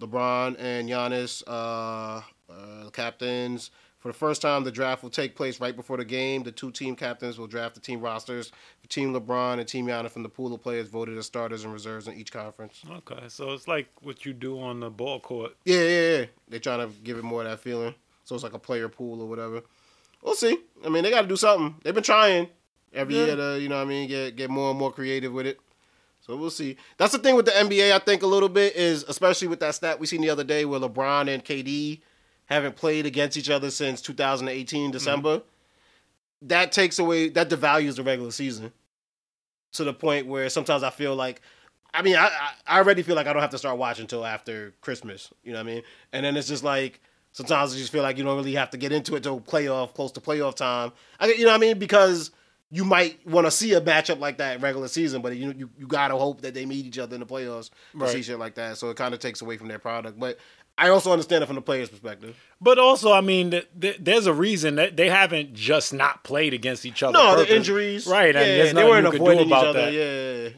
LeBron 0.00 0.56
and 0.58 0.88
Giannis, 0.88 1.42
uh, 1.46 2.22
uh, 2.52 2.90
captains. 2.90 3.70
For 3.98 4.08
the 4.08 4.18
first 4.18 4.42
time, 4.42 4.64
the 4.64 4.72
draft 4.72 5.04
will 5.04 5.10
take 5.10 5.36
place 5.36 5.60
right 5.60 5.76
before 5.76 5.96
the 5.96 6.04
game. 6.04 6.42
The 6.42 6.50
two 6.50 6.72
team 6.72 6.96
captains 6.96 7.38
will 7.38 7.46
draft 7.46 7.76
the 7.76 7.80
team 7.80 8.00
rosters 8.00 8.50
for 8.80 8.88
Team 8.88 9.14
LeBron 9.14 9.60
and 9.60 9.68
Team 9.68 9.86
Giannis 9.86 10.10
from 10.10 10.24
the 10.24 10.28
pool 10.28 10.52
of 10.52 10.60
players 10.60 10.88
voted 10.88 11.16
as 11.16 11.26
starters 11.26 11.62
and 11.62 11.72
reserves 11.72 12.08
in 12.08 12.14
each 12.14 12.32
conference. 12.32 12.82
Okay, 12.90 13.28
so 13.28 13.52
it's 13.52 13.68
like 13.68 13.86
what 14.02 14.26
you 14.26 14.32
do 14.32 14.58
on 14.58 14.80
the 14.80 14.90
ball 14.90 15.20
court. 15.20 15.52
Yeah, 15.64 15.82
yeah, 15.82 16.18
yeah. 16.18 16.24
They're 16.48 16.58
trying 16.58 16.80
to 16.80 16.92
give 17.04 17.16
it 17.16 17.22
more 17.22 17.42
of 17.42 17.48
that 17.48 17.60
feeling. 17.60 17.94
So 18.24 18.34
it's 18.34 18.44
like 18.44 18.54
a 18.54 18.58
player 18.58 18.88
pool 18.88 19.20
or 19.20 19.28
whatever. 19.28 19.62
We'll 20.22 20.34
see. 20.34 20.56
I 20.84 20.88
mean, 20.88 21.02
they 21.02 21.10
got 21.10 21.22
to 21.22 21.28
do 21.28 21.36
something. 21.36 21.74
They've 21.82 21.94
been 21.94 22.02
trying 22.02 22.48
every 22.92 23.16
Yeah. 23.16 23.26
year 23.26 23.36
to, 23.36 23.60
you 23.60 23.68
know 23.68 23.76
what 23.76 23.82
I 23.82 23.86
mean, 23.86 24.08
get 24.08 24.36
get 24.36 24.50
more 24.50 24.70
and 24.70 24.78
more 24.78 24.92
creative 24.92 25.32
with 25.32 25.46
it. 25.46 25.58
So 26.20 26.36
we'll 26.36 26.50
see. 26.50 26.76
That's 26.98 27.12
the 27.12 27.18
thing 27.18 27.34
with 27.34 27.46
the 27.46 27.52
NBA, 27.52 27.92
I 27.92 27.98
think, 27.98 28.22
a 28.22 28.28
little 28.28 28.48
bit 28.48 28.76
is, 28.76 29.02
especially 29.08 29.48
with 29.48 29.58
that 29.60 29.74
stat 29.74 29.98
we 29.98 30.06
seen 30.06 30.20
the 30.20 30.30
other 30.30 30.44
day 30.44 30.64
where 30.64 30.78
LeBron 30.78 31.28
and 31.28 31.44
KD 31.44 32.00
haven't 32.46 32.76
played 32.76 33.06
against 33.06 33.36
each 33.36 33.50
other 33.50 33.70
since 33.70 34.00
2018 34.00 34.84
mm-hmm. 34.84 34.92
December. 34.92 35.42
That 36.42 36.70
takes 36.70 36.98
away, 36.98 37.28
that 37.30 37.48
devalues 37.50 37.96
the 37.96 38.02
regular 38.04 38.30
season 38.30 38.72
to 39.72 39.84
the 39.84 39.92
point 39.94 40.26
where 40.26 40.48
sometimes 40.48 40.82
I 40.82 40.90
feel 40.90 41.16
like, 41.16 41.40
I 41.94 42.02
mean, 42.02 42.16
I, 42.16 42.26
I 42.26 42.50
I 42.66 42.78
already 42.78 43.02
feel 43.02 43.16
like 43.16 43.26
I 43.26 43.32
don't 43.32 43.42
have 43.42 43.50
to 43.50 43.58
start 43.58 43.78
watching 43.78 44.04
until 44.04 44.24
after 44.24 44.74
Christmas. 44.80 45.32
You 45.42 45.52
know 45.52 45.58
what 45.58 45.70
I 45.70 45.74
mean? 45.74 45.82
And 46.12 46.24
then 46.24 46.36
it's 46.36 46.48
just 46.48 46.64
like 46.64 47.00
sometimes 47.32 47.74
I 47.74 47.78
just 47.78 47.90
feel 47.92 48.02
like 48.02 48.16
you 48.18 48.24
don't 48.24 48.36
really 48.36 48.54
have 48.54 48.70
to 48.70 48.76
get 48.78 48.92
into 48.92 49.14
it 49.16 49.22
till 49.22 49.40
playoff, 49.40 49.94
close 49.94 50.12
to 50.12 50.20
playoff 50.20 50.54
time. 50.54 50.92
I, 51.18 51.26
you 51.32 51.40
know 51.44 51.50
what 51.50 51.56
I 51.56 51.58
mean? 51.58 51.78
Because 51.78 52.30
you 52.70 52.84
might 52.84 53.26
want 53.26 53.46
to 53.46 53.50
see 53.50 53.74
a 53.74 53.80
matchup 53.80 54.18
like 54.18 54.38
that 54.38 54.62
regular 54.62 54.88
season, 54.88 55.20
but 55.22 55.36
you 55.36 55.52
you, 55.56 55.70
you 55.78 55.86
gotta 55.86 56.16
hope 56.16 56.40
that 56.42 56.54
they 56.54 56.64
meet 56.64 56.86
each 56.86 56.98
other 56.98 57.14
in 57.14 57.20
the 57.20 57.26
playoffs 57.26 57.68
to 57.68 57.98
Right. 57.98 58.10
see 58.10 58.22
shit 58.22 58.38
like 58.38 58.54
that. 58.54 58.78
So 58.78 58.88
it 58.90 58.96
kind 58.96 59.12
of 59.12 59.20
takes 59.20 59.42
away 59.42 59.56
from 59.58 59.68
their 59.68 59.78
product. 59.78 60.18
But 60.18 60.38
I 60.78 60.88
also 60.88 61.12
understand 61.12 61.42
it 61.44 61.46
from 61.48 61.56
the 61.56 61.60
player's 61.62 61.90
perspective. 61.90 62.34
But 62.58 62.78
also, 62.78 63.12
I 63.12 63.20
mean, 63.20 63.50
th- 63.50 63.68
th- 63.78 63.98
there's 64.00 64.24
a 64.26 64.32
reason 64.32 64.76
that 64.76 64.96
they 64.96 65.10
haven't 65.10 65.52
just 65.52 65.92
not 65.92 66.24
played 66.24 66.54
against 66.54 66.86
each 66.86 67.02
other. 67.02 67.12
No, 67.12 67.36
the 67.36 67.54
injuries, 67.54 68.06
right? 68.06 68.34
And 68.34 68.46
Yeah, 68.46 68.56
there's 68.56 68.72
they 68.72 68.84
weren't 68.84 69.04
you 69.04 69.10
could 69.10 69.18
do 69.18 69.24
avoiding 69.24 69.48
each 69.48 69.52
other. 69.52 69.72
that. 69.90 69.92
Yeah, 69.92 70.48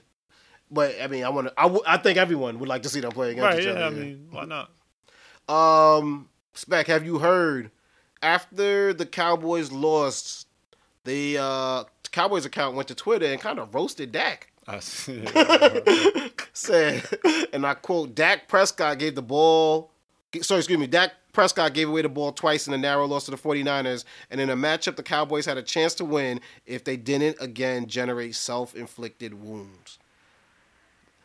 but 0.71 0.95
I 1.03 1.09
mean, 1.09 1.25
I 1.25 1.31
want 1.31 1.49
to. 1.49 1.55
I, 1.59 1.63
w- 1.65 1.83
I 1.85 1.97
think 1.97 2.17
everyone 2.17 2.61
would 2.61 2.69
like 2.69 2.83
to 2.85 2.89
see 2.89 3.01
them 3.01 3.11
play 3.11 3.33
against 3.33 3.45
Right? 3.45 3.59
each 3.59 3.65
Yeah, 3.67 3.73
other. 3.73 3.83
I 3.87 3.89
yeah. 3.89 4.05
mean, 4.05 4.29
why 4.31 4.45
not? 4.45 4.71
Um, 5.49 6.29
Spec, 6.55 6.87
have 6.87 7.05
you 7.05 7.19
heard? 7.19 7.71
After 8.23 8.95
the 8.95 9.07
Cowboys 9.07 9.71
lost, 9.73 10.47
the 11.05 11.39
uh, 11.39 11.85
Cowboys 12.11 12.47
account 12.47 12.75
went 12.77 12.89
to 12.89 12.95
Twitter 12.95 13.27
and 13.27 13.41
kind 13.41 13.59
of 13.59 13.75
roasted 13.75 14.13
Dak. 14.13 14.51
I 14.67 14.79
see. 14.81 15.25
Said, 16.55 17.05
and 17.53 17.67
I 17.67 17.75
quote: 17.75 18.15
"Dak 18.15 18.49
Prescott 18.49 18.99
gave 18.99 19.15
the 19.15 19.23
ball. 19.23 19.91
Sorry, 20.41 20.61
excuse 20.61 20.79
me. 20.79 20.87
Dak 20.87 21.13
Prescott 21.33 21.75
gave 21.75 21.89
away 21.89 22.03
the 22.03 22.09
ball 22.09 22.33
twice 22.33 22.67
in 22.67 22.73
a 22.73 22.79
narrow 22.79 23.07
loss 23.07 23.25
to 23.27 23.31
the 23.33 23.37
49ers, 23.37 24.05
and 24.31 24.41
in 24.41 24.49
a 24.51 24.57
matchup 24.57 24.97
the 24.97 25.03
Cowboys 25.03 25.45
had 25.47 25.59
a 25.59 25.63
chance 25.63 25.95
to 25.97 26.05
win 26.05 26.41
if 26.65 26.85
they 26.85 26.97
didn't 26.97 27.37
again 27.41 27.87
generate 27.89 28.35
self-inflicted 28.37 29.35
wounds." 29.35 29.99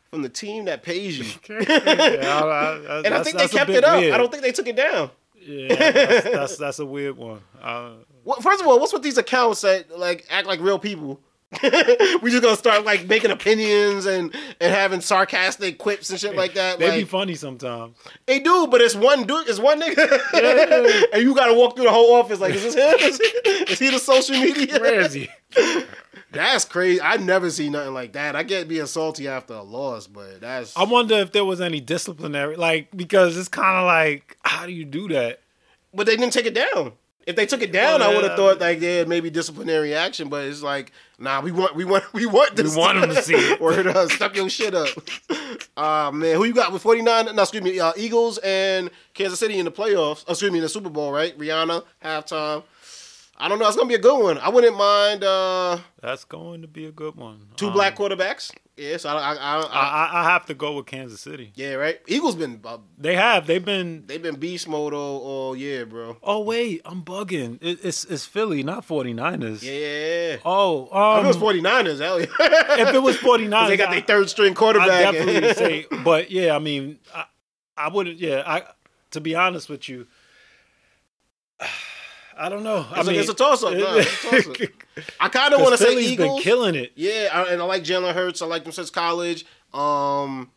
From 0.09 0.23
the 0.23 0.29
team 0.29 0.65
that 0.65 0.81
pays 0.81 1.19
you. 1.19 1.25
Yeah, 1.49 2.41
I- 2.43 2.97
I- 2.97 3.01
And 3.05 3.13
I 3.13 3.21
think 3.23 3.37
they 3.37 3.47
kept 3.47 3.69
it 3.69 3.83
up. 3.83 3.99
weird. 3.99 4.11
I 4.13 4.17
don't 4.17 4.31
think 4.31 4.41
they 4.41 4.51
took 4.51 4.67
it 4.67 4.75
down. 4.75 5.11
Yeah, 5.41 5.75
that's, 5.75 6.23
that's 6.31 6.57
that's 6.57 6.79
a 6.79 6.85
weird 6.85 7.17
one. 7.17 7.41
Uh, 7.61 7.91
Well, 8.23 8.39
first 8.41 8.61
of 8.61 8.67
all, 8.67 8.79
what's 8.79 8.93
with 8.93 9.03
these 9.03 9.17
accounts 9.17 9.61
that 9.61 9.97
like 9.97 10.25
act 10.29 10.47
like 10.47 10.59
real 10.59 10.79
people? 10.79 11.19
we 11.63 12.29
just 12.29 12.43
gonna 12.43 12.55
start 12.55 12.85
like 12.85 13.07
making 13.07 13.31
opinions 13.31 14.05
and 14.05 14.35
and 14.61 14.71
having 14.71 15.01
sarcastic 15.01 15.79
quips 15.79 16.11
and 16.11 16.19
shit 16.19 16.35
like 16.35 16.53
that. 16.53 16.77
they 16.77 16.99
be 16.99 17.05
funny 17.05 17.33
sometimes. 17.33 17.97
they 18.27 18.39
do, 18.39 18.67
but 18.67 18.81
it's 18.81 18.93
one 18.93 19.23
dude, 19.25 19.49
it's 19.49 19.57
one 19.57 19.81
nigga, 19.81 21.09
and 21.13 21.23
you 21.23 21.33
gotta 21.33 21.55
walk 21.55 21.75
through 21.75 21.85
the 21.85 21.91
whole 21.91 22.13
office 22.17 22.39
like, 22.39 22.53
is 22.53 22.61
this 22.61 22.75
him? 22.75 22.93
Is, 22.99 23.19
is 23.71 23.79
he 23.79 23.89
the 23.89 23.97
social 23.97 24.35
media? 24.39 24.79
Where 24.79 24.99
is 24.99 25.13
he? 25.13 25.27
That's 26.31 26.65
crazy. 26.65 27.01
I 27.01 27.17
never 27.17 27.49
see 27.49 27.69
nothing 27.69 27.93
like 27.93 28.13
that. 28.13 28.35
I 28.35 28.43
get 28.43 28.67
being 28.67 28.85
salty 28.85 29.27
after 29.27 29.53
a 29.55 29.63
loss, 29.63 30.07
but 30.07 30.41
that's 30.41 30.75
I 30.77 30.83
wonder 30.83 31.15
if 31.15 31.31
there 31.31 31.45
was 31.45 31.59
any 31.61 31.79
disciplinary, 31.79 32.55
like 32.55 32.89
because 32.95 33.35
it's 33.37 33.49
kind 33.49 33.77
of 33.77 33.85
like, 33.85 34.37
how 34.43 34.65
do 34.65 34.71
you 34.71 34.85
do 34.85 35.07
that? 35.09 35.41
but 35.93 36.05
they 36.05 36.15
didn't 36.15 36.33
take 36.33 36.45
it 36.45 36.53
down. 36.53 36.93
If 37.25 37.35
they 37.35 37.45
took 37.45 37.61
it 37.61 37.71
down, 37.71 38.01
I 38.01 38.13
would 38.15 38.23
have 38.23 38.35
thought 38.35 38.59
like 38.59 38.79
yeah, 38.81 39.03
maybe 39.03 39.29
disciplinary 39.29 39.93
action. 39.93 40.29
But 40.29 40.45
it's 40.45 40.63
like, 40.63 40.91
nah, 41.19 41.41
we 41.41 41.51
want, 41.51 41.75
we 41.75 41.83
want, 41.85 42.03
we 42.13 42.25
want 42.25 42.55
this. 42.55 42.75
We 42.75 42.79
want 42.81 42.97
'em 42.97 43.09
to 43.09 43.21
see 43.21 43.35
it. 43.35 43.61
Word 43.61 43.85
up, 43.87 44.09
stuck 44.11 44.35
your 44.35 44.49
shit 44.49 44.73
up. 44.73 44.87
Ah 45.81 46.11
man, 46.11 46.35
who 46.35 46.43
you 46.43 46.53
got 46.53 46.73
with 46.73 46.81
forty 46.81 47.01
nine? 47.01 47.33
No, 47.33 47.41
excuse 47.41 47.63
me, 47.63 47.79
uh, 47.79 47.93
Eagles 47.95 48.37
and 48.39 48.89
Kansas 49.13 49.39
City 49.39 49.57
in 49.59 49.65
the 49.65 49.71
playoffs. 49.71 50.29
Excuse 50.29 50.51
me, 50.51 50.57
in 50.57 50.63
the 50.63 50.69
Super 50.69 50.89
Bowl, 50.89 51.11
right? 51.11 51.37
Rihanna 51.37 51.83
halftime. 52.03 52.63
I 53.41 53.47
don't 53.47 53.57
know. 53.57 53.67
It's 53.67 53.77
gonna 53.77 53.87
be 53.87 53.95
a 53.95 53.99
good 53.99 54.21
one. 54.21 54.37
I 54.37 54.49
wouldn't 54.49 54.75
mind 54.75 55.23
uh, 55.23 55.79
That's 56.01 56.25
going 56.25 56.61
to 56.61 56.67
be 56.67 56.85
a 56.85 56.91
good 56.91 57.15
one. 57.15 57.47
two 57.55 57.67
Um, 57.67 57.73
black 57.73 57.95
quarterbacks. 57.95 58.51
Yes, 58.75 59.03
I, 59.05 59.13
I, 59.13 59.33
I, 59.33 59.35
I, 59.35 59.61
I, 59.61 59.61
I, 59.61 60.21
I 60.21 60.23
have 60.31 60.45
to 60.45 60.53
go 60.53 60.73
with 60.77 60.85
Kansas 60.85 61.19
City. 61.19 61.51
yeah, 61.55 61.73
right. 61.73 61.99
Eagles 62.07 62.35
been 62.35 62.61
uh, 62.63 62.77
They 62.97 63.15
have. 63.15 63.45
They've 63.47 63.63
been. 63.63 64.05
they've 64.07 64.21
been 64.21 64.35
beast 64.39 64.67
mode 64.69 64.93
all, 64.93 65.19
all 65.21 65.55
year, 65.55 65.85
bro. 65.85 66.17
Oh 66.23 66.41
wait, 66.41 66.81
I'm 66.85 67.01
bugging. 67.03 67.59
It, 67.61 67.79
it's 67.83 68.03
it's 68.05 68.25
Philly, 68.25 68.61
not 68.63 68.85
49ers. 68.87 69.63
Yeah. 69.63 70.37
Oh, 70.45 70.85
If 70.87 70.93
um, 70.93 71.25
it 71.25 71.27
was 71.27 71.37
49ers, 71.37 71.99
hell 71.99 72.19
yeah. 72.19 72.25
if 72.81 72.93
it 72.93 73.01
was 73.01 73.17
49ers, 73.17 73.67
they 73.69 73.77
got 73.77 73.91
their 73.91 74.01
third 74.01 74.29
string 74.29 74.51
I 74.51 74.55
quarterback. 74.55 75.13
definitely 75.13 75.53
say, 75.53 75.85
but 76.03 76.29
yeah, 76.31 76.55
I 76.55 76.59
mean, 76.59 76.99
I, 77.15 77.25
I 77.77 77.87
would, 77.89 78.19
yeah, 78.19 78.43
I 78.45 78.63
to 79.11 79.19
be 79.21 79.35
honest 79.35 79.67
with 79.69 79.87
you, 79.89 80.07
I 82.39 82.47
don't 82.49 82.63
know. 82.63 82.85
I 82.91 82.99
It's 82.99 83.07
a- 83.07 83.11
mean, 83.11 83.19
it's 83.19 83.29
a 83.29 83.33
toss-up, 83.33 83.73
no, 83.73 83.97
it's 83.97 84.23
a 84.25 84.41
toss-up. 84.43 84.69
I 85.19 85.29
kind 85.29 85.53
of 85.53 85.59
want 85.61 85.73
to 85.73 85.77
say 85.77 85.89
Philly's 85.89 86.11
Eagles. 86.13 86.35
been 86.35 86.43
killing 86.43 86.75
it. 86.75 86.91
yeah, 86.95 87.29
I, 87.33 87.51
and 87.53 87.61
I 87.61 87.65
like 87.65 87.83
Jalen 87.83 88.13
Hurts. 88.13 88.41
I 88.41 88.45
like 88.45 88.63
them 88.63 88.71
since 88.71 88.89
college. 88.89 89.45
Um, 89.73 90.49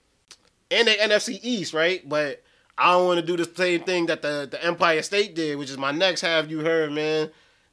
and 0.70 0.86
the 0.88 0.92
NFC 0.92 1.38
East, 1.42 1.74
right? 1.74 2.08
But 2.08 2.42
I 2.78 2.92
don't 2.92 3.06
want 3.06 3.20
to 3.20 3.26
do 3.26 3.36
the 3.36 3.50
same 3.54 3.82
thing 3.82 4.06
that 4.06 4.22
the, 4.22 4.48
the 4.50 4.64
Empire 4.64 5.02
State 5.02 5.34
did, 5.34 5.58
which 5.58 5.70
is 5.70 5.76
my 5.78 5.90
next 5.90 6.20
have 6.22 6.50
you 6.50 6.60
heard, 6.60 6.92
man. 6.92 7.30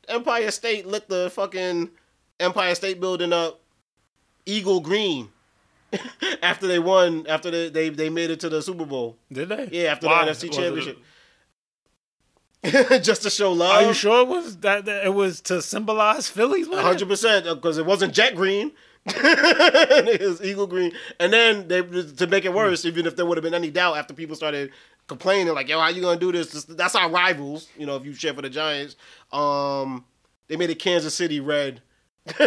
Empire 0.07 0.51
State 0.51 0.86
lit 0.88 1.07
the 1.07 1.30
fucking 1.30 1.89
Empire 2.39 2.74
State 2.76 2.99
building 2.99 3.32
up 3.32 3.62
eagle 4.45 4.80
green 4.80 5.30
after 6.43 6.68
they 6.68 6.80
won, 6.80 7.26
after 7.28 7.51
they, 7.51 7.70
they, 7.70 7.89
they 7.89 8.10
made 8.10 8.30
it 8.32 8.39
to 8.41 8.49
the 8.49 8.62
Super 8.62 8.86
Bowl. 8.86 9.18
Did 9.32 9.49
they? 9.49 9.70
Yeah, 9.72 9.91
after 9.91 10.07
the 10.07 10.14
NFC 10.14 10.51
Championship. 10.51 10.97
Just 13.01 13.22
to 13.24 13.30
show 13.30 13.53
love. 13.53 13.72
Are 13.84 13.88
you 13.88 13.93
sure 13.93 14.22
it 14.22 14.28
was 14.28 14.57
that, 14.57 14.86
that 14.86 15.05
it 15.05 15.14
was 15.14 15.39
to 15.41 15.62
symbolize 15.62 16.28
Philly's 16.30 16.68
win? 16.68 16.80
hundred 16.80 17.07
percent 17.07 17.45
because 17.45 17.78
it 17.78 17.86
wasn't 17.86 18.14
jet 18.14 18.36
green. 18.36 18.72
it 19.05 20.22
was 20.22 20.43
eagle 20.43 20.68
green, 20.68 20.91
and 21.20 21.32
then 21.32 21.68
they 21.70 21.82
to 21.82 22.28
make 22.28 22.43
it 22.43 22.53
worse, 22.53 22.84
even 22.84 23.05
if 23.05 23.16
there 23.16 23.26
would 23.26 23.38
have 23.38 23.43
been 23.43 23.53
any 23.53 23.72
doubt 23.72 23.95
after 23.97 24.14
people 24.14 24.36
started 24.36 24.72
complaining, 25.07 25.53
like, 25.53 25.70
"Yo, 25.70 25.80
how 25.80 25.88
you 25.88 26.01
gonna 26.01 26.20
do 26.20 26.34
this? 26.34 26.51
This- 26.51 26.66
That's 26.66 26.95
our 26.95 27.10
rivals." 27.10 27.70
You 27.78 27.86
know, 27.86 27.95
if 27.95 28.05
you 28.05 28.14
cheer 28.14 28.34
for 28.34 28.41
the 28.41 28.49
Giants, 28.49 28.97
um, 29.32 30.03
they 30.49 30.57
made 30.57 30.70
it 30.70 30.80
Kansas 30.80 31.16
City 31.16 31.39
red, 31.39 31.82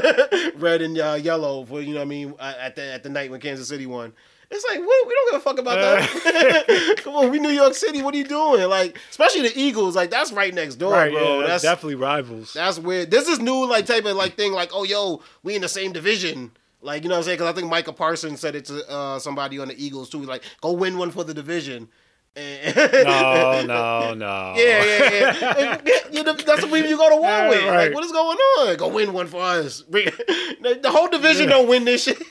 red 0.56 0.82
and 0.82 0.98
uh, 0.98 1.18
yellow 1.20 1.64
for 1.64 1.80
you 1.80 1.94
know 1.94 2.00
what 2.00 2.02
I 2.02 2.08
mean 2.08 2.34
at 2.38 2.76
the 2.76 2.82
at 2.82 3.02
the 3.02 3.08
night 3.08 3.30
when 3.30 3.40
Kansas 3.40 3.68
City 3.68 3.86
won. 3.86 4.12
It's 4.52 4.64
like 4.68 4.78
what, 4.80 5.06
we 5.08 5.14
don't 5.14 5.32
give 5.32 5.40
a 5.40 5.42
fuck 5.42 5.58
about 5.58 5.76
that. 5.76 6.96
Come 7.04 7.14
on, 7.16 7.30
we 7.30 7.38
New 7.38 7.48
York 7.50 7.74
City. 7.74 8.02
What 8.02 8.14
are 8.14 8.18
you 8.18 8.24
doing? 8.24 8.68
Like, 8.68 8.98
especially 9.10 9.42
the 9.48 9.58
Eagles. 9.58 9.96
Like 9.96 10.10
that's 10.10 10.30
right 10.32 10.52
next 10.54 10.76
door, 10.76 10.92
Right, 10.92 11.10
bro. 11.12 11.40
yeah, 11.40 11.46
that's 11.46 11.62
definitely 11.62 11.94
rivals. 11.96 12.52
that's 12.52 12.78
weird. 12.78 13.10
This 13.10 13.28
is 13.28 13.38
new, 13.40 13.66
like 13.66 13.86
type 13.86 14.04
of 14.04 14.14
like 14.16 14.34
thing, 14.36 14.52
like 14.52 14.70
oh 14.74 14.84
yo, 14.84 15.22
we 15.42 15.54
in 15.56 15.62
the 15.62 15.68
same 15.68 15.92
division. 15.92 16.50
Like 16.82 17.02
you 17.02 17.08
know 17.08 17.14
what 17.14 17.18
I'm 17.20 17.24
saying? 17.24 17.38
Because 17.38 17.52
I 17.52 17.56
think 17.58 17.70
Michael 17.70 17.92
Parsons 17.94 18.40
said 18.40 18.54
it 18.56 18.64
to 18.66 18.88
uh, 18.90 19.18
somebody 19.18 19.58
on 19.58 19.68
the 19.68 19.82
Eagles 19.84 20.10
too. 20.10 20.22
Like 20.22 20.42
go 20.60 20.72
win 20.72 20.98
one 20.98 21.10
for 21.10 21.24
the 21.24 21.32
division. 21.34 21.88
No, 22.34 22.42
no, 23.66 24.14
no. 24.14 24.54
Yeah, 24.56 24.84
yeah, 24.84 25.12
yeah. 25.12 25.54
And, 25.76 25.90
you 26.14 26.22
know, 26.24 26.32
that's 26.32 26.62
the 26.62 26.66
people 26.66 26.88
you 26.88 26.96
go 26.96 27.10
to 27.10 27.16
war 27.16 27.28
Yeah, 27.28 27.48
with. 27.50 27.64
Like, 27.64 27.92
what 27.94 28.04
is 28.04 28.10
going 28.12 28.38
on? 28.38 28.76
Go 28.78 28.88
win 28.88 29.12
one 29.12 29.26
for 29.26 29.42
us. 29.42 29.82
The 29.82 30.78
the 30.82 30.90
whole 30.90 31.08
division 31.08 31.48
don't 31.50 31.68
win 31.68 31.84
this 31.84 32.04
shit. 32.04 32.22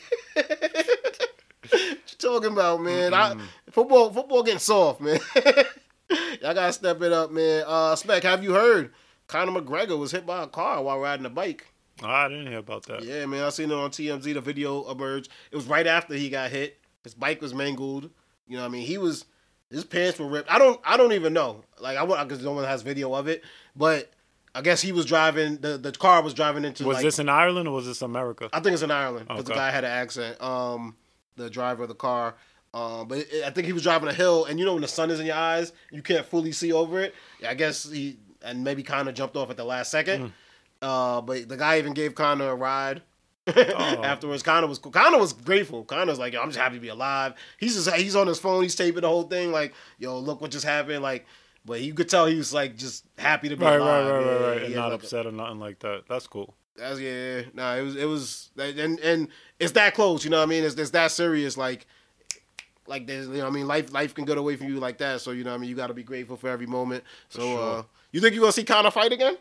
What 1.71 2.11
you 2.11 2.17
talking 2.17 2.51
about, 2.51 2.81
man? 2.81 3.13
I, 3.13 3.35
football, 3.71 4.11
football 4.11 4.43
getting 4.43 4.59
soft, 4.59 5.01
man. 5.01 5.19
Y'all 6.41 6.53
gotta 6.53 6.73
step 6.73 7.01
it 7.01 7.11
up, 7.11 7.31
man. 7.31 7.63
Uh, 7.65 7.95
Spec, 7.95 8.23
have 8.23 8.43
you 8.43 8.53
heard? 8.53 8.93
Conor 9.27 9.61
McGregor 9.61 9.97
was 9.97 10.11
hit 10.11 10.25
by 10.25 10.43
a 10.43 10.47
car 10.47 10.83
while 10.83 10.99
riding 10.99 11.25
a 11.25 11.29
bike. 11.29 11.67
Oh, 12.03 12.07
I 12.07 12.27
didn't 12.27 12.47
hear 12.47 12.57
about 12.57 12.85
that. 12.87 13.03
Yeah, 13.03 13.25
man, 13.25 13.43
I 13.43 13.49
seen 13.49 13.71
it 13.71 13.75
on 13.75 13.91
TMZ. 13.91 14.33
The 14.33 14.41
video 14.41 14.89
emerged. 14.89 15.29
It 15.51 15.55
was 15.55 15.67
right 15.67 15.87
after 15.87 16.15
he 16.15 16.29
got 16.29 16.49
hit. 16.49 16.79
His 17.03 17.13
bike 17.13 17.41
was 17.41 17.53
mangled. 17.53 18.09
You 18.47 18.57
know, 18.57 18.63
what 18.63 18.69
I 18.69 18.71
mean, 18.71 18.85
he 18.85 18.97
was 18.97 19.25
his 19.69 19.85
pants 19.85 20.19
were 20.19 20.27
ripped. 20.27 20.51
I 20.51 20.59
don't, 20.59 20.79
I 20.83 20.97
don't 20.97 21.13
even 21.13 21.33
know. 21.33 21.63
Like, 21.79 21.97
I 21.97 22.03
want 22.03 22.27
because 22.27 22.43
no 22.43 22.51
one 22.51 22.65
has 22.65 22.81
video 22.81 23.13
of 23.13 23.27
it. 23.27 23.43
But 23.75 24.11
I 24.53 24.61
guess 24.61 24.81
he 24.81 24.91
was 24.91 25.05
driving. 25.05 25.57
The 25.57 25.77
the 25.77 25.91
car 25.91 26.21
was 26.21 26.33
driving 26.33 26.65
into. 26.65 26.83
Was 26.83 26.95
like, 26.95 27.03
this 27.03 27.19
in 27.19 27.29
Ireland 27.29 27.67
or 27.67 27.75
was 27.75 27.85
this 27.85 28.01
America? 28.01 28.49
I 28.51 28.59
think 28.59 28.73
it's 28.73 28.83
in 28.83 28.91
Ireland 28.91 29.27
because 29.27 29.45
the 29.45 29.53
guy 29.53 29.71
had 29.71 29.85
an 29.85 29.91
accent. 29.91 30.41
Um, 30.41 30.97
the 31.35 31.49
driver 31.49 31.83
of 31.83 31.89
the 31.89 31.95
car. 31.95 32.35
Um, 32.73 33.07
but 33.07 33.19
it, 33.19 33.43
I 33.45 33.49
think 33.49 33.67
he 33.67 33.73
was 33.73 33.83
driving 33.83 34.07
a 34.09 34.13
hill, 34.13 34.45
and 34.45 34.57
you 34.59 34.65
know 34.65 34.73
when 34.73 34.81
the 34.81 34.87
sun 34.87 35.09
is 35.11 35.19
in 35.19 35.25
your 35.25 35.35
eyes, 35.35 35.73
you 35.91 36.01
can't 36.01 36.25
fully 36.25 36.51
see 36.53 36.71
over 36.71 37.01
it. 37.01 37.13
I 37.47 37.53
guess 37.53 37.89
he 37.89 38.17
and 38.43 38.63
maybe 38.63 38.81
Conor 38.83 39.11
jumped 39.11 39.35
off 39.35 39.49
at 39.49 39.57
the 39.57 39.63
last 39.65 39.91
second. 39.91 40.27
Mm. 40.27 40.31
Uh, 40.81 41.21
but 41.21 41.47
the 41.49 41.57
guy 41.57 41.77
even 41.77 41.93
gave 41.93 42.15
Conor 42.15 42.49
a 42.49 42.55
ride. 42.55 43.01
Oh. 43.47 43.53
Afterwards, 44.03 44.41
Conor 44.43 44.67
was 44.67 44.79
cool. 44.79 44.91
Conor 44.91 45.17
was 45.19 45.33
grateful. 45.33 45.83
Conor's 45.83 46.17
like, 46.19 46.33
"Yo, 46.33 46.41
I'm 46.41 46.47
just 46.49 46.59
happy 46.59 46.75
to 46.75 46.81
be 46.81 46.87
alive." 46.87 47.33
He's 47.59 47.75
just 47.75 47.91
he's 47.97 48.15
on 48.15 48.27
his 48.27 48.39
phone. 48.39 48.63
He's 48.63 48.75
taping 48.75 49.01
the 49.01 49.07
whole 49.09 49.23
thing. 49.23 49.51
Like, 49.51 49.73
"Yo, 49.99 50.17
look 50.19 50.39
what 50.41 50.51
just 50.51 50.65
happened." 50.65 51.03
Like, 51.03 51.25
but 51.65 51.81
you 51.81 51.93
could 51.93 52.07
tell 52.07 52.25
he 52.27 52.35
was 52.37 52.53
like 52.53 52.77
just 52.77 53.05
happy 53.17 53.49
to 53.49 53.57
be 53.57 53.65
Right, 53.65 53.77
right, 53.77 53.81
alive. 53.81 54.07
right, 54.25 54.25
right, 54.41 54.47
right. 54.53 54.59
he 54.61 54.65
And 54.67 54.75
not 54.75 54.91
like, 54.91 55.01
a- 55.01 55.03
upset 55.03 55.25
or 55.25 55.31
nothing 55.31 55.59
like 55.59 55.79
that. 55.79 56.03
That's 56.07 56.25
cool. 56.27 56.55
That's 56.77 56.99
yeah. 56.99 57.41
Nah, 57.53 57.75
it 57.75 57.81
was 57.81 57.95
it 57.95 58.05
was 58.05 58.49
and 58.57 58.99
and 58.99 59.27
it's 59.59 59.73
that 59.73 59.93
close, 59.93 60.23
you 60.23 60.29
know 60.29 60.37
what 60.37 60.43
I 60.43 60.47
mean? 60.47 60.63
It's 60.63 60.75
it's 60.75 60.91
that 60.91 61.11
serious, 61.11 61.57
like 61.57 61.85
like 62.87 63.07
there's 63.07 63.27
you 63.27 63.33
know 63.33 63.39
what 63.41 63.47
I 63.47 63.51
mean 63.51 63.67
life 63.67 63.93
life 63.93 64.13
can 64.15 64.25
get 64.25 64.37
away 64.37 64.55
from 64.55 64.67
you 64.67 64.79
like 64.79 64.97
that. 64.99 65.21
So 65.21 65.31
you 65.31 65.43
know 65.43 65.51
what 65.51 65.57
I 65.57 65.59
mean 65.59 65.69
you 65.69 65.75
gotta 65.75 65.93
be 65.93 66.03
grateful 66.03 66.37
for 66.37 66.49
every 66.49 66.67
moment. 66.67 67.03
So 67.29 67.41
sure. 67.41 67.79
uh 67.79 67.83
you 68.11 68.19
think 68.21 68.33
you're 68.33 68.41
gonna 68.41 68.51
see 68.51 68.63
Conor 68.63 68.91
fight 68.91 69.11
again? 69.13 69.37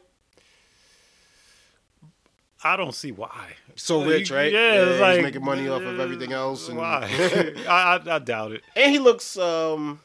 I 2.62 2.76
don't 2.76 2.94
see 2.94 3.10
why. 3.10 3.54
So 3.74 4.02
Uh, 4.02 4.06
rich, 4.06 4.30
right? 4.30 4.52
Yeah, 4.52 4.84
Yeah, 4.84 5.14
he's 5.14 5.22
making 5.22 5.44
money 5.44 5.66
off 5.68 5.80
of 5.82 5.98
uh, 5.98 6.02
everything 6.02 6.32
else 6.32 6.68
and- 6.68 6.76
why? 6.76 7.08
I, 7.66 7.96
I 7.96 8.16
I 8.16 8.18
doubt 8.18 8.52
it. 8.52 8.62
And 8.76 8.92
he 8.92 8.98
looks 8.98 9.36
um 9.38 10.00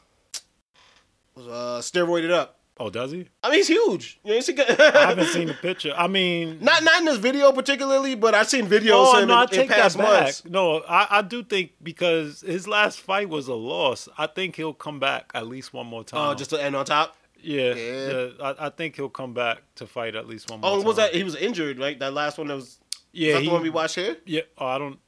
uh 1.36 1.80
steroided 1.80 2.30
up. 2.30 2.55
Oh, 2.78 2.90
does 2.90 3.10
he? 3.10 3.26
I 3.42 3.48
mean 3.48 3.58
he's 3.58 3.68
huge. 3.68 4.20
You 4.22 4.34
a 4.34 4.96
I 4.96 5.06
haven't 5.08 5.28
seen 5.28 5.46
the 5.46 5.54
picture. 5.54 5.94
I 5.96 6.08
mean, 6.08 6.58
not 6.62 6.84
not 6.84 6.98
in 6.98 7.06
this 7.06 7.16
video 7.16 7.50
particularly, 7.52 8.14
but 8.16 8.34
I've 8.34 8.48
seen 8.48 8.66
videos 8.66 8.90
oh 9.14 9.24
no, 9.24 9.34
I 9.34 9.42
in, 9.44 9.48
in 9.48 9.54
take 9.54 9.68
that 9.70 9.78
past 9.78 9.96
back. 9.96 10.22
months. 10.22 10.44
No, 10.44 10.80
I, 10.80 11.18
I 11.18 11.22
do 11.22 11.42
think 11.42 11.72
because 11.82 12.42
his 12.42 12.68
last 12.68 13.00
fight 13.00 13.30
was 13.30 13.48
a 13.48 13.54
loss. 13.54 14.08
I 14.18 14.26
think 14.26 14.56
he'll 14.56 14.74
come 14.74 15.00
back 15.00 15.30
at 15.34 15.46
least 15.46 15.72
one 15.72 15.86
more 15.86 16.04
time. 16.04 16.28
Oh, 16.30 16.34
just 16.34 16.50
to 16.50 16.62
end 16.62 16.76
on 16.76 16.84
top. 16.84 17.16
yeah, 17.40 17.72
Yeah. 17.74 18.10
yeah. 18.10 18.28
I, 18.42 18.66
I 18.66 18.68
think 18.70 18.96
he'll 18.96 19.08
come 19.08 19.32
back 19.32 19.62
to 19.76 19.86
fight 19.86 20.14
at 20.14 20.26
least 20.28 20.50
one 20.50 20.60
more. 20.60 20.70
Oh, 20.70 20.76
time. 20.76 20.84
was 20.86 20.96
that 20.96 21.14
he 21.14 21.24
was 21.24 21.34
injured, 21.34 21.78
right? 21.78 21.98
That 21.98 22.12
last 22.12 22.36
one 22.36 22.48
that 22.48 22.56
was 22.56 22.78
Yeah, 23.12 23.28
is 23.28 23.34
that 23.36 23.40
he, 23.42 23.46
the 23.48 23.52
one 23.54 23.62
we 23.62 23.70
watched 23.70 23.94
here? 23.94 24.18
Yeah. 24.26 24.42
Oh, 24.58 24.66
I 24.66 24.76
don't. 24.78 24.98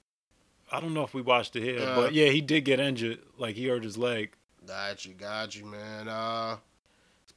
I 0.73 0.81
don't 0.81 0.95
know 0.95 1.03
if 1.05 1.13
we 1.15 1.21
watched 1.21 1.55
it 1.57 1.63
here, 1.63 1.81
Uh. 1.81 1.97
but 1.97 2.15
yeah, 2.15 2.29
he 2.31 2.41
did 2.41 2.65
get 2.65 2.81
injured. 2.81 3.19
Like 3.37 3.57
he 3.57 3.67
hurt 3.69 3.85
his 3.85 3.99
leg. 3.99 4.31
Got 4.67 5.05
you, 5.05 5.13
got 5.15 5.55
you, 5.55 5.65
man. 5.67 6.09
Uh, 6.09 6.57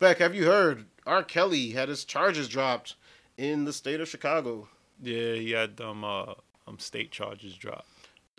Spec, 0.02 0.18
have 0.18 0.34
you 0.34 0.48
heard? 0.48 0.86
R. 1.06 1.22
Kelly 1.22 1.70
had 1.70 1.88
his 1.88 2.06
charges 2.06 2.48
dropped 2.48 2.96
in 3.38 3.66
the 3.66 3.72
state 3.72 4.02
of 4.02 4.10
Chicago. 4.10 4.68
Yeah, 5.00 5.34
he 5.34 5.52
had 5.52 5.80
um 5.80 6.04
uh 6.04 6.34
um 6.66 6.80
state 6.80 7.12
charges 7.12 7.56
dropped. 7.56 7.86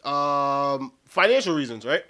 Um, 0.04 0.92
financial 1.04 1.54
reasons, 1.54 1.86
right? 1.86 2.02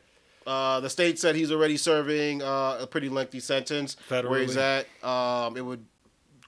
Uh, 0.46 0.80
the 0.80 0.88
state 0.88 1.18
said 1.18 1.36
he's 1.36 1.53
already 1.53 1.76
serving 1.76 2.40
uh, 2.40 2.78
a 2.80 2.86
pretty 2.86 3.11
lengthy 3.11 3.40
sentence. 3.40 3.98
Federally. 4.09 4.30
Where 4.30 4.40
he's 4.40 4.57
at, 4.57 4.86
um, 5.05 5.55
it 5.59 5.61
would 5.66 5.84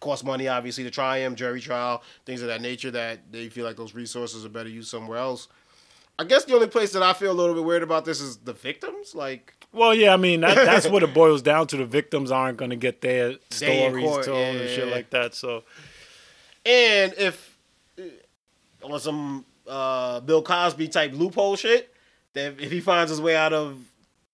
cost 0.00 0.24
money, 0.24 0.48
obviously, 0.48 0.84
to 0.84 0.90
try 0.90 1.18
him, 1.18 1.34
jury 1.34 1.60
trial, 1.60 2.02
things 2.24 2.40
of 2.40 2.48
that 2.48 2.62
nature. 2.62 2.90
That 2.90 3.30
they 3.30 3.50
feel 3.50 3.66
like 3.66 3.76
those 3.76 3.94
resources 3.94 4.46
are 4.46 4.48
better 4.48 4.70
used 4.70 4.88
somewhere 4.88 5.18
else. 5.18 5.48
I 6.18 6.24
guess 6.24 6.46
the 6.46 6.54
only 6.54 6.68
place 6.68 6.94
that 6.94 7.02
I 7.02 7.12
feel 7.12 7.32
a 7.32 7.34
little 7.34 7.54
bit 7.54 7.64
weird 7.64 7.82
about 7.82 8.06
this 8.06 8.22
is 8.22 8.38
the 8.38 8.54
victims. 8.54 9.14
Like, 9.14 9.63
Well, 9.74 9.94
yeah, 9.94 10.14
I 10.14 10.16
mean 10.16 10.40
that, 10.42 10.54
that's 10.54 10.88
what 10.88 11.02
it 11.02 11.12
boils 11.12 11.42
down 11.42 11.66
to. 11.68 11.76
The 11.76 11.84
victims 11.84 12.30
aren't 12.30 12.56
going 12.56 12.70
to 12.70 12.76
get 12.76 13.00
their 13.00 13.34
stories 13.50 14.04
court, 14.04 14.24
told 14.24 14.38
and 14.38 14.58
yeah. 14.60 14.66
shit 14.68 14.88
like 14.88 15.10
that. 15.10 15.34
So 15.34 15.64
And 16.64 17.12
if 17.18 17.58
on 18.82 18.98
some 19.00 19.44
uh, 19.66 20.20
Bill 20.20 20.42
Cosby 20.42 20.88
type 20.88 21.12
loophole 21.12 21.56
shit, 21.56 21.92
that 22.34 22.60
if 22.60 22.70
he 22.70 22.80
finds 22.80 23.10
his 23.10 23.20
way 23.20 23.36
out 23.36 23.52
of 23.52 23.76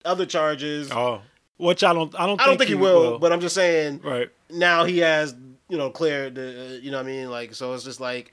other 0.04 0.26
charges, 0.26 0.90
Oh, 0.92 1.22
which 1.56 1.84
I 1.84 1.92
don't. 1.92 2.14
I 2.18 2.26
don't. 2.26 2.40
I 2.40 2.46
don't 2.46 2.58
think 2.58 2.68
he 2.68 2.74
will, 2.74 3.18
But 3.18 3.32
I'm 3.32 3.40
just 3.40 3.54
saying, 3.54 4.00
right. 4.02 4.28
now 4.50 4.84
he 4.84 4.98
has 4.98 5.34
you 5.68 5.78
know 5.78 5.90
cleared 5.90 6.34
the, 6.34 6.80
you 6.82 6.90
know 6.90 6.98
what 6.98 7.06
I 7.06 7.10
mean, 7.10 7.30
like 7.30 7.54
so 7.54 7.72
it's 7.74 7.84
just 7.84 8.00
like, 8.00 8.32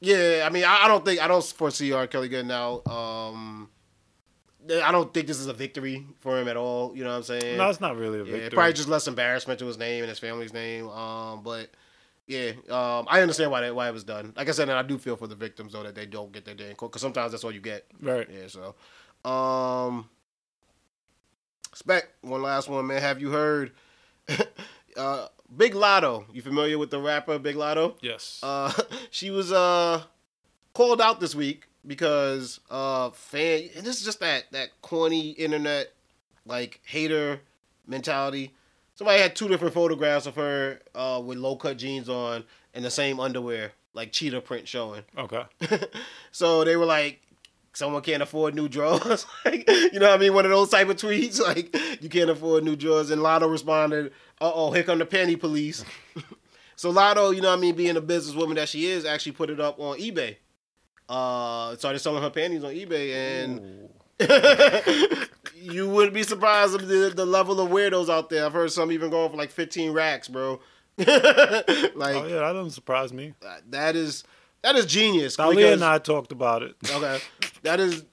yeah, 0.00 0.44
I 0.46 0.50
mean 0.50 0.64
I, 0.64 0.84
I 0.84 0.88
don't 0.88 1.04
think 1.04 1.20
I 1.20 1.28
don't 1.28 1.44
foresee 1.44 1.92
R. 1.92 2.06
Kelly 2.06 2.28
getting 2.28 2.50
out. 2.50 2.86
Um, 2.86 3.68
I 4.70 4.92
don't 4.92 5.12
think 5.14 5.26
this 5.26 5.38
is 5.38 5.46
a 5.46 5.52
victory 5.52 6.06
for 6.20 6.38
him 6.38 6.48
at 6.48 6.56
all. 6.56 6.96
You 6.96 7.04
know 7.04 7.10
what 7.10 7.16
I'm 7.16 7.22
saying? 7.22 7.56
No, 7.56 7.68
it's 7.70 7.80
not 7.80 7.96
really 7.96 8.20
a 8.20 8.24
Yeah, 8.24 8.32
victory. 8.32 8.50
probably 8.50 8.72
just 8.74 8.88
less 8.88 9.06
embarrassment 9.08 9.58
to 9.60 9.66
his 9.66 9.78
name 9.78 10.02
and 10.02 10.08
his 10.08 10.18
family's 10.18 10.52
name. 10.52 10.88
Um, 10.90 11.42
but 11.42 11.70
yeah, 12.26 12.50
um, 12.68 13.06
I 13.08 13.22
understand 13.22 13.50
why 13.50 13.62
that, 13.62 13.74
why 13.74 13.88
it 13.88 13.92
was 13.92 14.04
done. 14.04 14.34
Like 14.36 14.48
I 14.48 14.52
said, 14.52 14.68
and 14.68 14.78
I 14.78 14.82
do 14.82 14.98
feel 14.98 15.16
for 15.16 15.26
the 15.26 15.34
victims 15.34 15.72
though 15.72 15.82
that 15.82 15.94
they 15.94 16.04
don't 16.06 16.30
get 16.32 16.44
their 16.44 16.54
day 16.54 16.70
in 16.70 16.76
court 16.76 16.92
because 16.92 17.02
sometimes 17.02 17.32
that's 17.32 17.44
all 17.44 17.52
you 17.52 17.60
get. 17.60 17.86
right. 18.02 18.28
Yeah. 18.30 18.46
So, 18.48 18.74
um, 19.30 20.08
spec 21.74 22.08
one 22.20 22.42
last 22.42 22.68
one, 22.68 22.86
man. 22.86 23.00
Have 23.00 23.20
you 23.20 23.30
heard? 23.30 23.72
uh, 24.96 25.28
Big 25.56 25.72
Latto. 25.72 26.26
You 26.32 26.42
familiar 26.42 26.76
with 26.78 26.90
the 26.90 27.00
rapper 27.00 27.38
Big 27.38 27.56
Latto? 27.56 27.94
Yes. 28.02 28.40
Uh, 28.42 28.72
she 29.10 29.30
was 29.30 29.50
uh 29.52 30.02
called 30.74 31.00
out 31.00 31.20
this 31.20 31.34
week 31.34 31.67
because 31.86 32.60
uh 32.70 33.10
fan 33.10 33.68
and 33.76 33.84
this 33.86 33.98
is 33.98 34.04
just 34.04 34.20
that 34.20 34.44
that 34.52 34.68
corny 34.82 35.30
internet 35.30 35.92
like 36.46 36.80
hater 36.84 37.40
mentality. 37.86 38.52
Somebody 38.94 39.20
had 39.20 39.36
two 39.36 39.48
different 39.48 39.74
photographs 39.74 40.26
of 40.26 40.34
her 40.36 40.80
uh 40.94 41.22
with 41.24 41.38
low 41.38 41.56
cut 41.56 41.78
jeans 41.78 42.08
on 42.08 42.44
and 42.74 42.84
the 42.84 42.90
same 42.90 43.20
underwear, 43.20 43.72
like 43.94 44.12
cheetah 44.12 44.40
print 44.40 44.68
showing. 44.68 45.04
okay. 45.16 45.44
so 46.32 46.64
they 46.64 46.76
were 46.76 46.86
like 46.86 47.20
someone 47.78 48.02
can't 48.02 48.22
afford 48.22 48.54
new 48.54 48.68
drawers. 48.68 49.24
like, 49.44 49.68
you 49.68 50.00
know 50.00 50.08
what 50.08 50.16
I 50.16 50.18
mean? 50.18 50.34
One 50.34 50.44
of 50.44 50.50
those 50.50 50.70
type 50.70 50.88
of 50.88 50.96
tweets, 50.96 51.40
like 51.46 51.74
you 52.02 52.08
can't 52.08 52.28
afford 52.28 52.64
new 52.64 52.76
drawers. 52.76 53.10
And 53.10 53.22
Latto 53.22 53.50
responded, 53.50 54.12
"Uh 54.40 54.50
oh, 54.52 54.72
here 54.72 54.82
come 54.82 54.98
the 54.98 55.06
panty 55.06 55.38
police." 55.38 55.84
so 56.76 56.92
Latto, 56.92 57.34
you 57.34 57.40
know 57.40 57.50
what 57.50 57.58
I 57.58 57.60
mean, 57.60 57.74
being 57.74 57.96
a 57.96 58.02
businesswoman 58.02 58.56
that 58.56 58.68
she 58.68 58.86
is, 58.86 59.04
actually 59.04 59.32
put 59.32 59.48
it 59.48 59.60
up 59.60 59.78
on 59.78 59.98
eBay. 59.98 60.36
Uh, 61.08 61.74
started 61.76 61.98
selling 62.00 62.22
her 62.22 62.30
panties 62.30 62.62
on 62.64 62.72
eBay, 62.74 63.14
and 63.42 63.88
you 65.54 65.88
wouldn't 65.88 66.12
be 66.14 66.22
surprised 66.22 66.74
of 66.74 66.86
the, 66.86 67.12
the 67.14 67.24
level 67.24 67.60
of 67.60 67.70
weirdos 67.70 68.08
out 68.08 68.28
there. 68.28 68.44
I've 68.44 68.52
heard 68.52 68.70
some 68.70 68.92
even 68.92 69.10
going 69.10 69.30
for 69.30 69.36
like 69.36 69.50
fifteen 69.50 69.92
racks, 69.92 70.28
bro. 70.28 70.60
like 70.98 71.08
Oh 71.08 72.26
yeah, 72.26 72.40
that 72.40 72.52
doesn't 72.52 72.72
surprise 72.72 73.12
me. 73.12 73.34
that 73.70 73.96
is 73.96 74.24
that 74.62 74.76
is 74.76 74.86
genius. 74.86 75.36
Because- 75.36 75.56
and 75.56 75.84
I 75.84 75.98
talked 75.98 76.32
about 76.32 76.62
it. 76.62 76.76
Okay, 76.90 77.20
that 77.62 77.80
is 77.80 78.04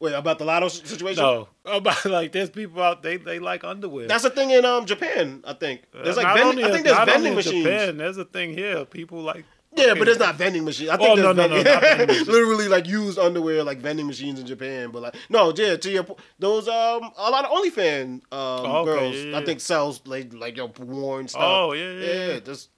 wait 0.00 0.12
about 0.12 0.38
the 0.38 0.44
Latto 0.44 0.68
situation. 0.70 1.22
No, 1.22 1.48
about 1.64 2.04
like 2.04 2.32
there's 2.32 2.50
people 2.50 2.82
out 2.82 3.02
they 3.02 3.16
they 3.16 3.38
like 3.38 3.64
underwear. 3.64 4.06
That's 4.06 4.24
a 4.24 4.30
thing 4.30 4.50
in 4.50 4.64
um 4.64 4.84
Japan. 4.86 5.42
I 5.46 5.54
think 5.54 5.82
there's 5.92 6.16
like 6.16 6.26
Not 6.26 6.36
vending, 6.38 6.64
I 6.64 6.70
think 6.72 6.84
there's 6.84 7.04
vending 7.06 7.34
machines. 7.34 7.64
Japan, 7.64 7.96
there's 7.96 8.18
a 8.18 8.24
thing 8.24 8.52
here. 8.52 8.84
People 8.84 9.20
like 9.22 9.44
Yeah, 9.76 9.94
but 9.94 10.08
it's 10.08 10.18
not 10.18 10.36
vending 10.36 10.64
machines. 10.64 10.90
I 10.90 10.96
think 10.96 11.10
Oh, 11.10 11.14
no, 11.14 11.32
no, 11.32 11.46
no, 11.46 11.48
vending- 11.62 11.64
not 11.72 11.82
vending 11.82 12.06
machines. 12.08 12.28
literally 12.28 12.68
like 12.68 12.86
used 12.86 13.18
underwear, 13.18 13.62
like 13.64 13.78
vending 13.78 14.06
machines 14.06 14.38
in 14.40 14.46
Japan. 14.46 14.90
But 14.92 15.02
like, 15.02 15.16
no, 15.28 15.52
yeah, 15.56 15.76
to 15.76 15.90
your 15.90 16.04
point, 16.04 16.20
those 16.38 16.68
um 16.68 17.10
a 17.16 17.30
lot 17.30 17.44
of 17.44 17.50
OnlyFans 17.50 18.14
um 18.14 18.20
Oh, 18.32 18.76
okay, 18.82 18.90
girls, 19.00 19.14
yeah, 19.16 19.36
I 19.36 19.40
yeah. 19.40 19.44
think 19.44 19.60
sells 19.60 20.00
like 20.06 20.32
like 20.32 20.56
your 20.56 20.68
worn 20.78 21.28
stuff. 21.28 21.42
Oh, 21.44 21.72
yeah, 21.72 21.90
yeah, 21.92 22.26
yeah. 22.34 22.38
Just 22.40 22.70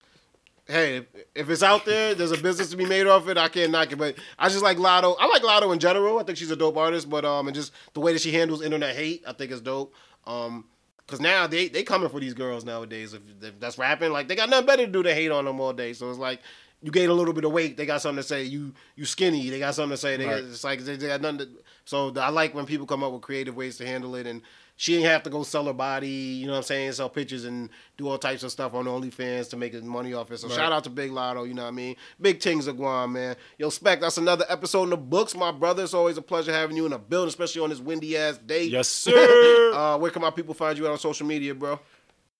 hey, 0.67 0.97
if, 0.97 1.05
if 1.35 1.51
it's 1.51 1.63
out 1.63 1.85
there, 1.85 2.15
there's 2.15 2.33
a 2.33 2.39
business 2.39 2.71
to 2.71 2.77
be 2.77 2.87
made 2.87 3.07
off 3.07 3.29
it. 3.29 3.37
I 3.39 3.49
can't 3.49 3.71
knock 3.71 3.93
it, 3.93 3.97
but 3.97 4.17
I 4.39 4.49
just 4.49 4.63
like 4.63 4.79
Latto. 4.79 5.17
I 5.21 5.27
like 5.29 5.43
Latto 5.43 5.73
in 5.73 5.79
general. 5.79 6.19
I 6.19 6.25
think 6.25 6.39
she's 6.39 6.51
a 6.51 6.57
dope 6.57 6.77
artist, 6.77 7.09
but 7.11 7.25
um, 7.25 7.47
and 7.47 7.55
just 7.55 7.73
the 7.95 8.01
way 8.01 8.13
that 8.13 8.21
she 8.23 8.33
handles 8.33 8.63
internet 8.63 8.97
hate, 8.97 9.23
I 9.27 9.33
think 9.33 9.51
is 9.53 9.61
dope. 9.61 9.95
Um. 10.27 10.65
Cause 11.09 11.21
now 11.21 11.47
they 11.47 11.69
they 11.69 11.85
coming 11.85 12.09
for 12.09 12.19
these 12.19 12.35
girls 12.35 12.65
nowadays. 12.65 13.15
If, 13.15 13.23
if 13.41 13.61
that's 13.61 13.79
rapping, 13.79 14.11
like 14.11 14.27
they 14.27 14.35
got 14.35 14.49
nothing 14.51 14.67
better 14.67 14.87
to 14.87 14.91
do 14.91 15.05
than 15.05 15.15
hate 15.15 15.31
on 15.31 15.45
them 15.45 15.61
all 15.61 15.73
day. 15.73 15.93
So 15.93 16.11
it's 16.11 16.19
like 16.19 16.41
you 16.83 16.91
gain 16.93 17.09
a 17.11 17.15
little 17.15 17.33
bit 17.33 17.45
of 17.45 17.53
weight, 17.53 17.77
they 17.77 17.87
got 17.87 18.03
something 18.03 18.23
to 18.23 18.29
say. 18.29 18.45
You 18.45 18.73
you 18.97 19.05
skinny, 19.05 19.49
they 19.51 19.59
got 19.59 19.75
something 19.75 19.91
to 19.93 19.97
say. 19.97 20.17
They 20.17 20.27
Right. 20.27 20.43
got, 20.43 20.51
it's 20.51 20.65
like 20.65 20.81
they, 20.81 20.97
they 20.97 21.09
got 21.09 21.21
nothing. 21.21 21.39
To, 21.39 21.49
so 21.85 22.13
I 22.17 22.29
like 22.31 22.55
when 22.55 22.67
people 22.67 22.87
come 22.87 23.03
up 23.03 23.13
with 23.13 23.23
creative 23.23 23.57
ways 23.57 23.77
to 23.79 23.87
handle 23.87 24.15
it, 24.15 24.27
and 24.27 24.43
she 24.79 24.97
ain't 24.97 25.07
have 25.07 25.23
to 25.23 25.31
go 25.31 25.43
sell 25.43 25.65
her 25.65 25.73
body. 25.73 26.09
You 26.09 26.47
know 26.47 26.53
what 26.53 26.59
I'm 26.59 26.65
saying? 26.65 26.93
Sell 26.93 27.09
pictures 27.09 27.45
and 27.47 27.71
do 27.97 28.09
all 28.09 28.19
types 28.19 28.43
of 28.43 28.53
stuff 28.53 28.75
on 28.75 28.85
OnlyFans 28.85 29.49
to 29.51 29.57
make 29.57 29.73
his 29.73 29.83
money 29.83 30.13
off 30.13 30.31
it. 30.31 30.37
So 30.39 30.49
Right. 30.49 30.57
shout 30.57 30.71
out 30.73 30.85
to 30.85 30.91
Big 30.91 31.11
Latto. 31.13 31.49
You 31.49 31.55
know 31.55 31.63
what 31.63 31.69
I 31.69 31.73
mean? 31.73 31.97
Big 32.21 32.43
things 32.43 32.67
of 32.67 32.77
Guam, 32.77 33.15
man. 33.15 33.37
Yo, 33.57 33.71
Spec, 33.71 34.01
that's 34.03 34.19
another 34.19 34.45
episode 34.51 34.83
in 34.85 34.91
the 34.91 34.97
books, 34.99 35.35
my 35.35 35.51
brother. 35.51 35.83
It's 35.83 35.95
always 35.95 36.19
a 36.19 36.23
pleasure 36.23 36.53
having 36.53 36.77
you 36.77 36.85
in 36.85 36.91
the 36.91 36.99
building, 36.99 37.29
especially 37.29 37.63
on 37.63 37.71
this 37.71 37.81
windy 37.81 38.19
ass 38.19 38.37
day. 38.37 38.65
yes 38.65 38.89
sir. 39.05 39.73
uh, 39.75 39.97
where 39.97 40.11
can 40.11 40.21
my 40.21 40.31
people 40.31 40.53
find 40.53 40.77
you 40.77 40.87
out 40.87 40.93
on 40.93 40.99
social 40.99 41.27
media, 41.27 41.55
bro? 41.55 41.81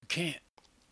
Can't. 0.09 0.37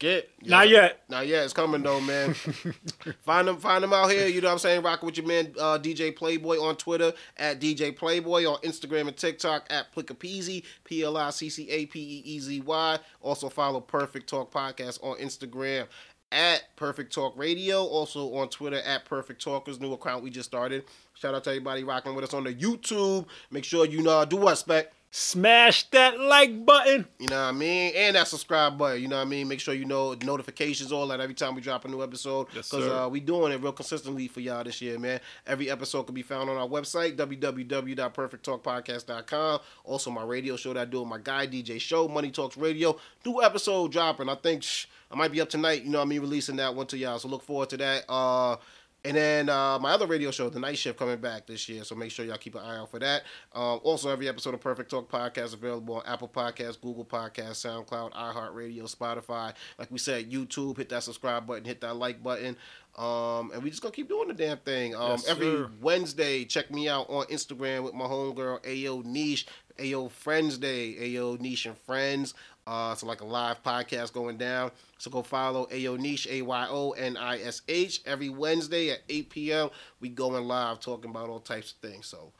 Get 0.00 0.28
Not 0.42 0.68
yet. 0.68 1.04
Not 1.08 1.26
yet. 1.28 1.44
It's 1.44 1.52
coming 1.52 1.82
though, 1.82 2.00
man. 2.00 2.34
find 3.22 3.46
them, 3.46 3.58
find 3.58 3.82
them 3.84 3.92
out 3.92 4.10
here. 4.10 4.26
You 4.26 4.40
know 4.40 4.48
what 4.48 4.54
I'm 4.54 4.58
saying? 4.58 4.82
Rocking 4.82 5.06
with 5.06 5.16
your 5.16 5.26
man 5.26 5.54
uh, 5.58 5.78
DJ 5.78 6.14
Playboy 6.14 6.58
on 6.58 6.76
Twitter 6.76 7.12
at 7.36 7.60
DJ 7.60 7.94
Playboy 7.94 8.44
on 8.44 8.58
Instagram 8.62 9.06
and 9.06 9.16
TikTok 9.16 9.66
at 9.70 9.94
Pliccapeezy 9.94 10.64
P 10.82 11.02
L 11.04 11.16
I 11.16 11.30
C 11.30 11.48
C 11.48 11.70
A 11.70 11.86
P 11.86 12.00
E 12.00 12.22
E 12.24 12.38
Z 12.40 12.60
Y. 12.60 12.98
Also 13.20 13.48
follow 13.48 13.80
Perfect 13.80 14.28
Talk 14.28 14.52
Podcast 14.52 15.02
on 15.02 15.16
Instagram 15.18 15.86
at 16.32 16.64
Perfect 16.74 17.14
Talk 17.14 17.38
Radio. 17.38 17.84
Also 17.84 18.34
on 18.34 18.48
Twitter 18.48 18.80
at 18.84 19.04
Perfect 19.04 19.42
Talkers. 19.42 19.80
New 19.80 19.92
account 19.92 20.24
we 20.24 20.30
just 20.30 20.48
started. 20.48 20.84
Shout 21.14 21.34
out 21.36 21.44
to 21.44 21.50
everybody 21.50 21.84
rocking 21.84 22.16
with 22.16 22.24
us 22.24 22.34
on 22.34 22.42
the 22.42 22.52
YouTube. 22.52 23.26
Make 23.52 23.64
sure 23.64 23.86
you 23.86 24.02
know 24.02 24.24
do 24.24 24.36
what 24.36 24.56
spec. 24.56 24.92
Smash 25.16 25.84
that 25.90 26.18
like 26.18 26.66
button. 26.66 27.06
You 27.20 27.28
know 27.28 27.36
what 27.36 27.50
I 27.50 27.52
mean? 27.52 27.92
And 27.94 28.16
that 28.16 28.26
subscribe 28.26 28.76
button. 28.76 29.00
You 29.00 29.06
know 29.06 29.14
what 29.18 29.22
I 29.22 29.26
mean? 29.26 29.46
Make 29.46 29.60
sure 29.60 29.72
you 29.72 29.84
know 29.84 30.12
notifications, 30.24 30.90
all 30.90 31.06
that 31.06 31.20
every 31.20 31.36
time 31.36 31.54
we 31.54 31.60
drop 31.60 31.84
a 31.84 31.88
new 31.88 32.02
episode. 32.02 32.48
Yes, 32.52 32.68
Because 32.68 32.86
sir. 32.86 32.92
uh, 32.92 33.06
we 33.06 33.20
doing 33.20 33.52
it 33.52 33.62
real 33.62 33.70
consistently 33.70 34.26
for 34.26 34.40
y'all 34.40 34.64
this 34.64 34.82
year, 34.82 34.98
man. 34.98 35.20
Every 35.46 35.70
episode 35.70 36.02
can 36.02 36.16
be 36.16 36.22
found 36.22 36.50
on 36.50 36.56
our 36.56 36.66
website, 36.66 37.16
www.perfecttalkpodcast.com. 37.16 39.60
Also, 39.84 40.10
my 40.10 40.24
radio 40.24 40.56
show 40.56 40.72
that 40.72 40.80
I 40.80 40.84
do 40.84 40.98
with 41.02 41.08
my 41.08 41.18
guy, 41.18 41.46
DJ 41.46 41.80
Show, 41.80 42.08
Money 42.08 42.32
Talks 42.32 42.56
Radio. 42.56 42.98
New 43.24 43.40
episode 43.40 43.92
dropping. 43.92 44.28
I 44.28 44.34
think 44.34 44.64
shh, 44.64 44.86
I 45.12 45.16
might 45.16 45.30
be 45.30 45.40
up 45.40 45.48
tonight, 45.48 45.84
you 45.84 45.90
know 45.90 45.98
what 45.98 46.06
I 46.06 46.08
mean, 46.08 46.22
releasing 46.22 46.56
that 46.56 46.74
one 46.74 46.88
to 46.88 46.98
y'all. 46.98 47.20
So 47.20 47.28
look 47.28 47.44
forward 47.44 47.70
to 47.70 47.76
that. 47.76 48.04
Uh, 48.08 48.56
and 49.04 49.16
then 49.16 49.48
uh, 49.48 49.78
my 49.78 49.92
other 49.92 50.06
radio 50.06 50.30
show, 50.30 50.48
The 50.48 50.58
Night 50.58 50.78
Shift, 50.78 50.98
coming 50.98 51.18
back 51.18 51.46
this 51.46 51.68
year. 51.68 51.84
So 51.84 51.94
make 51.94 52.10
sure 52.10 52.24
y'all 52.24 52.38
keep 52.38 52.54
an 52.54 52.62
eye 52.62 52.78
out 52.78 52.90
for 52.90 52.98
that. 53.00 53.22
Um, 53.52 53.80
also, 53.82 54.08
every 54.10 54.28
episode 54.28 54.54
of 54.54 54.60
Perfect 54.60 54.90
Talk 54.90 55.10
Podcast 55.10 55.52
available 55.52 55.96
on 55.96 56.02
Apple 56.06 56.28
Podcasts, 56.28 56.80
Google 56.80 57.04
Podcasts, 57.04 57.64
SoundCloud, 57.64 58.12
iHeartRadio, 58.14 58.94
Spotify. 58.94 59.52
Like 59.78 59.90
we 59.90 59.98
said, 59.98 60.30
YouTube. 60.30 60.78
Hit 60.78 60.88
that 60.88 61.02
subscribe 61.02 61.46
button, 61.46 61.64
hit 61.64 61.80
that 61.82 61.96
like 61.96 62.22
button. 62.22 62.56
Um, 62.96 63.50
and 63.52 63.62
we 63.62 63.70
just 63.70 63.82
gonna 63.82 63.92
keep 63.92 64.08
doing 64.08 64.28
the 64.28 64.34
damn 64.34 64.58
thing. 64.58 64.94
Um, 64.94 65.10
Yes, 65.12 65.28
every 65.28 65.46
sir. 65.46 65.70
Wednesday, 65.80 66.44
check 66.44 66.70
me 66.70 66.88
out 66.88 67.10
on 67.10 67.26
Instagram 67.26 67.82
with 67.82 67.92
my 67.94 68.04
homegirl 68.04 68.62
Ayo 68.64 69.04
Nish, 69.04 69.46
Ayo 69.78 70.08
Friends 70.10 70.58
Day, 70.58 70.94
Ayo 71.00 71.38
Nish 71.40 71.66
and 71.66 71.76
Friends. 71.76 72.34
Uh, 72.66 72.94
so 72.94 73.06
like 73.06 73.20
a 73.20 73.24
live 73.26 73.62
podcast 73.62 74.12
going 74.12 74.38
down. 74.38 74.70
So 74.98 75.10
go 75.10 75.22
follow 75.22 75.66
Ayo 75.66 75.98
Nish, 75.98 76.26
A 76.30 76.40
Y 76.42 76.66
O 76.70 76.92
N 76.92 77.16
I 77.16 77.38
S 77.40 77.62
H, 77.68 78.00
every 78.06 78.30
Wednesday 78.30 78.90
at 78.90 79.00
8 79.08 79.30
p.m. 79.30 79.70
We 80.00 80.08
going 80.08 80.44
live 80.44 80.80
talking 80.80 81.10
about 81.10 81.28
all 81.28 81.40
types 81.40 81.72
of 81.72 81.90
things. 81.90 82.06
So, 82.06 82.32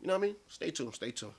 you 0.00 0.06
know 0.06 0.14
what 0.14 0.20
I 0.24 0.26
mean? 0.28 0.36
Stay 0.48 0.70
tuned. 0.70 0.94
Stay 0.94 1.10
tuned. 1.10 1.32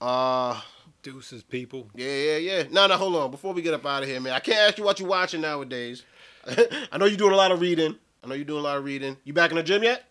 Uh, 0.00 0.60
Deuces, 1.02 1.42
people. 1.42 1.88
yeah, 1.94 2.06
yeah, 2.06 2.36
yeah. 2.36 2.62
No, 2.70 2.86
no, 2.86 2.96
hold 2.96 3.16
on. 3.16 3.30
Before 3.30 3.54
we 3.54 3.62
get 3.62 3.72
up 3.74 3.86
out 3.86 4.02
of 4.02 4.08
here, 4.08 4.20
man, 4.20 4.34
I 4.34 4.40
can't 4.40 4.58
ask 4.58 4.76
you 4.78 4.84
what 4.84 5.00
you 5.00 5.06
watching 5.06 5.40
nowadays. 5.40 6.02
I 6.46 6.98
know 6.98 7.06
you're 7.06 7.16
doing 7.16 7.32
a 7.32 7.36
lot 7.36 7.52
of 7.52 7.60
reading. 7.60 7.96
I 8.22 8.26
know 8.26 8.34
you're 8.34 8.44
doing 8.44 8.60
a 8.60 8.62
lot 8.62 8.76
of 8.76 8.84
reading. 8.84 9.16
You 9.24 9.32
back 9.32 9.50
in 9.50 9.56
the 9.56 9.62
gym 9.62 9.82
yet? 9.82 10.04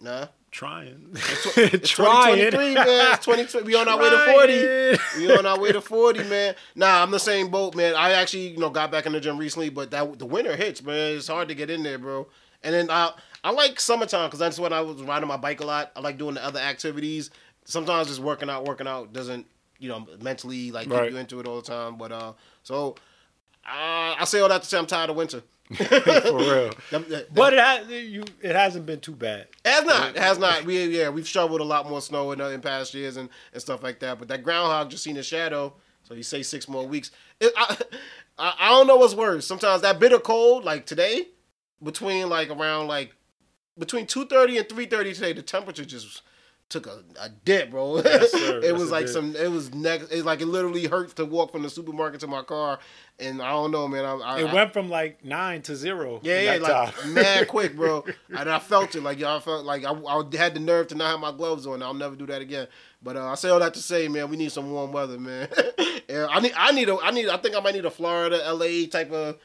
Nah. 0.00 0.26
trying. 0.62 1.08
It's 1.14 1.90
2023, 1.90 2.74
man. 2.74 2.84
It's 3.14 3.24
2020. 3.24 3.66
We 3.66 3.74
on 3.74 3.88
our 3.88 3.98
way 3.98 4.10
to 4.10 4.98
40. 5.16 5.24
We 5.26 5.36
on 5.36 5.46
our 5.46 5.58
way 5.58 5.72
to 5.72 5.80
40, 5.80 6.24
man. 6.24 6.54
Nah, 6.76 7.02
I'm 7.02 7.10
the 7.10 7.18
same 7.18 7.48
boat, 7.48 7.74
man. 7.74 7.94
I 7.96 8.12
actually, 8.12 8.48
you 8.48 8.58
know, 8.58 8.70
got 8.70 8.92
back 8.92 9.06
in 9.06 9.12
the 9.12 9.20
gym 9.20 9.38
recently, 9.38 9.70
but 9.70 9.90
that 9.90 10.18
the 10.18 10.26
winter 10.26 10.54
hits, 10.54 10.82
man. 10.82 11.16
It's 11.16 11.28
hard 11.28 11.48
to 11.48 11.54
get 11.54 11.70
in 11.70 11.82
there, 11.82 11.98
bro. 11.98 12.28
And 12.62 12.74
then 12.74 12.90
I 12.90 13.12
I 13.42 13.50
like 13.50 13.80
summertime 13.80 14.28
because 14.28 14.38
that's 14.38 14.58
when 14.58 14.72
I 14.72 14.82
was 14.82 15.02
riding 15.02 15.26
my 15.28 15.36
bike 15.38 15.60
a 15.60 15.66
lot. 15.66 15.90
I 15.96 16.00
like 16.00 16.18
doing 16.18 16.34
the 16.34 16.44
other 16.44 16.60
activities. 16.60 17.30
Sometimes 17.64 18.08
just 18.08 18.20
working 18.20 18.50
out, 18.50 18.64
working 18.64 18.86
out 18.86 19.12
doesn't, 19.12 19.46
you 19.78 19.88
know, 19.88 20.06
mentally 20.20 20.70
like 20.70 20.84
keep 20.84 20.92
Right. 20.92 21.10
you 21.10 21.16
into 21.16 21.40
it 21.40 21.46
all 21.48 21.56
the 21.56 21.66
time. 21.66 21.96
But 21.96 22.12
uh, 22.12 22.32
so 22.62 22.96
uh, 23.66 24.14
I 24.20 24.24
say 24.26 24.40
all 24.40 24.48
that 24.48 24.62
to 24.62 24.68
say 24.68 24.78
I'm 24.78 24.86
tired 24.86 25.10
of 25.10 25.16
winter. 25.16 25.42
For 25.76 26.36
real. 26.36 26.70
That- 26.90 27.08
that- 27.08 27.34
But 27.34 27.54
it 27.54 27.58
has 27.60 27.88
you. 27.88 28.24
It 28.40 28.54
hasn't 28.54 28.86
been 28.86 29.00
too 29.00 29.14
bad. 29.14 29.48
It 29.64 29.70
has 29.70 29.84
not. 29.84 30.16
It 30.16 30.22
has 30.22 30.38
not. 30.38 30.64
We 30.64 30.84
yeah, 30.98 31.08
we've 31.08 31.28
shoveled 31.28 31.60
a 31.60 31.64
lot 31.64 31.88
more 31.88 32.00
snow 32.00 32.32
in, 32.32 32.40
uh, 32.40 32.48
in 32.48 32.60
past 32.60 32.94
years 32.94 33.16
and, 33.16 33.28
and 33.52 33.60
stuff 33.62 33.82
like 33.82 34.00
that. 34.00 34.18
But 34.18 34.28
that 34.28 34.42
groundhog 34.42 34.90
just 34.90 35.02
seen 35.04 35.16
a 35.16 35.22
shadow, 35.22 35.74
so 36.02 36.14
you 36.14 36.22
say 36.22 36.42
six 36.42 36.68
more 36.68 36.86
weeks. 36.86 37.10
It, 37.40 37.52
I, 37.56 37.76
I 38.38 38.54
I 38.58 38.68
don't 38.70 38.86
know 38.86 38.96
what's 38.96 39.14
worse. 39.14 39.46
Sometimes 39.46 39.82
that 39.82 39.98
bitter 40.00 40.18
cold, 40.18 40.64
like 40.64 40.86
today, 40.86 41.28
between 41.82 42.28
like 42.28 42.50
around 42.50 42.86
like 42.88 43.14
between 43.78 44.06
two 44.06 44.26
thirty 44.26 44.58
and 44.58 44.68
three 44.68 44.86
thirty 44.86 45.12
today, 45.14 45.32
the 45.32 45.42
temperature 45.42 45.84
just 45.84 46.22
took 46.72 46.86
a, 46.86 47.02
a 47.20 47.28
dip, 47.28 47.70
bro. 47.70 47.96
Yes, 47.98 48.30
it 48.34 48.64
Yes, 48.64 48.72
was 48.72 48.90
like 48.90 49.06
some. 49.08 49.36
It 49.36 49.50
was 49.50 49.72
next. 49.74 50.10
It 50.10 50.24
like 50.24 50.40
it 50.40 50.46
literally 50.46 50.86
hurts 50.86 51.14
to 51.14 51.24
walk 51.24 51.52
from 51.52 51.62
the 51.62 51.70
supermarket 51.70 52.20
to 52.20 52.26
my 52.26 52.42
car, 52.42 52.78
and 53.18 53.40
I 53.40 53.50
don't 53.50 53.70
know, 53.70 53.86
man. 53.86 54.04
I, 54.04 54.12
I, 54.14 54.40
It 54.40 54.46
I- 54.48 54.54
went 54.54 54.72
from 54.72 54.88
like 54.90 55.24
nine 55.24 55.62
to 55.62 55.76
zero. 55.76 56.20
yeah, 56.22 56.40
yeah, 56.40 56.56
like 56.56 56.94
time. 56.96 57.14
mad 57.14 57.48
quick, 57.54 57.76
bro. 57.76 58.04
And 58.36 58.50
I 58.50 58.58
felt 58.58 58.94
it, 58.94 59.02
like 59.02 59.18
y'all 59.18 59.40
felt 59.40 59.64
like 59.64 59.84
I, 59.84 59.92
I 59.92 60.22
had 60.36 60.54
the 60.54 60.60
nerve 60.60 60.88
to 60.88 60.94
not 60.94 61.10
have 61.10 61.20
my 61.20 61.32
gloves 61.32 61.66
on. 61.66 61.82
I'll 61.82 61.94
never 61.94 62.16
do 62.16 62.26
that 62.26 62.42
again. 62.42 62.66
But 63.02 63.16
uh, 63.16 63.26
I 63.26 63.34
say 63.34 63.48
all 63.50 63.58
that 63.60 63.74
to 63.74 63.80
say, 63.80 64.08
man, 64.08 64.30
we 64.30 64.36
need 64.36 64.52
some 64.52 64.70
warm 64.72 64.92
weather, 64.92 65.18
man. 65.18 65.48
yeah, 66.08 66.26
I 66.30 66.40
need, 66.40 66.52
I 66.56 66.72
need, 66.72 66.88
a, 66.88 66.96
I 66.98 67.10
need, 67.10 67.28
I 67.28 67.36
think 67.36 67.54
I 67.56 67.60
might 67.60 67.74
need 67.74 67.84
a 67.84 67.90
Florida, 67.90 68.36
LA 68.52 68.86
type 68.90 69.10
of 69.12 69.38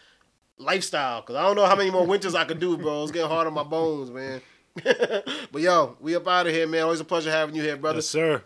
lifestyle 0.60 1.22
because 1.22 1.36
I 1.36 1.44
don't 1.44 1.56
know 1.56 1.66
how 1.66 1.76
many 1.76 1.92
more 1.92 2.06
winters 2.06 2.36
I 2.36 2.46
could 2.46 2.60
do, 2.60 2.78
bro. 2.78 3.04
It's 3.04 3.12
getting 3.12 3.30
hard 3.30 3.48
on 3.48 3.54
my 3.54 3.64
bones, 3.64 4.10
man. 4.12 4.42
but 5.52 5.62
yo, 5.62 5.98
we 6.00 6.16
up 6.16 6.28
out 6.28 6.48
of 6.48 6.54
here, 6.54 6.68
man. 6.68 6.84
Always 6.84 7.00
a 7.00 7.06
pleasure 7.06 7.32
having 7.32 7.56
you 7.56 7.62
here, 7.62 7.78
brother. 7.78 7.98
yes, 7.98 8.08
sir. 8.08 8.44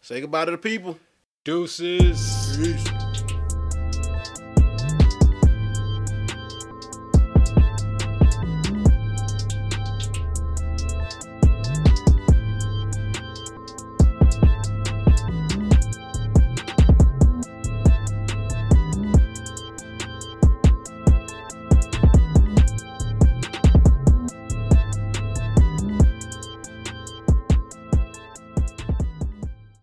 Say 0.00 0.20
goodbye 0.20 0.44
to 0.44 0.50
the 0.52 0.58
people. 0.58 0.98
Deuces. 1.44 2.56
Peace. 2.56 3.13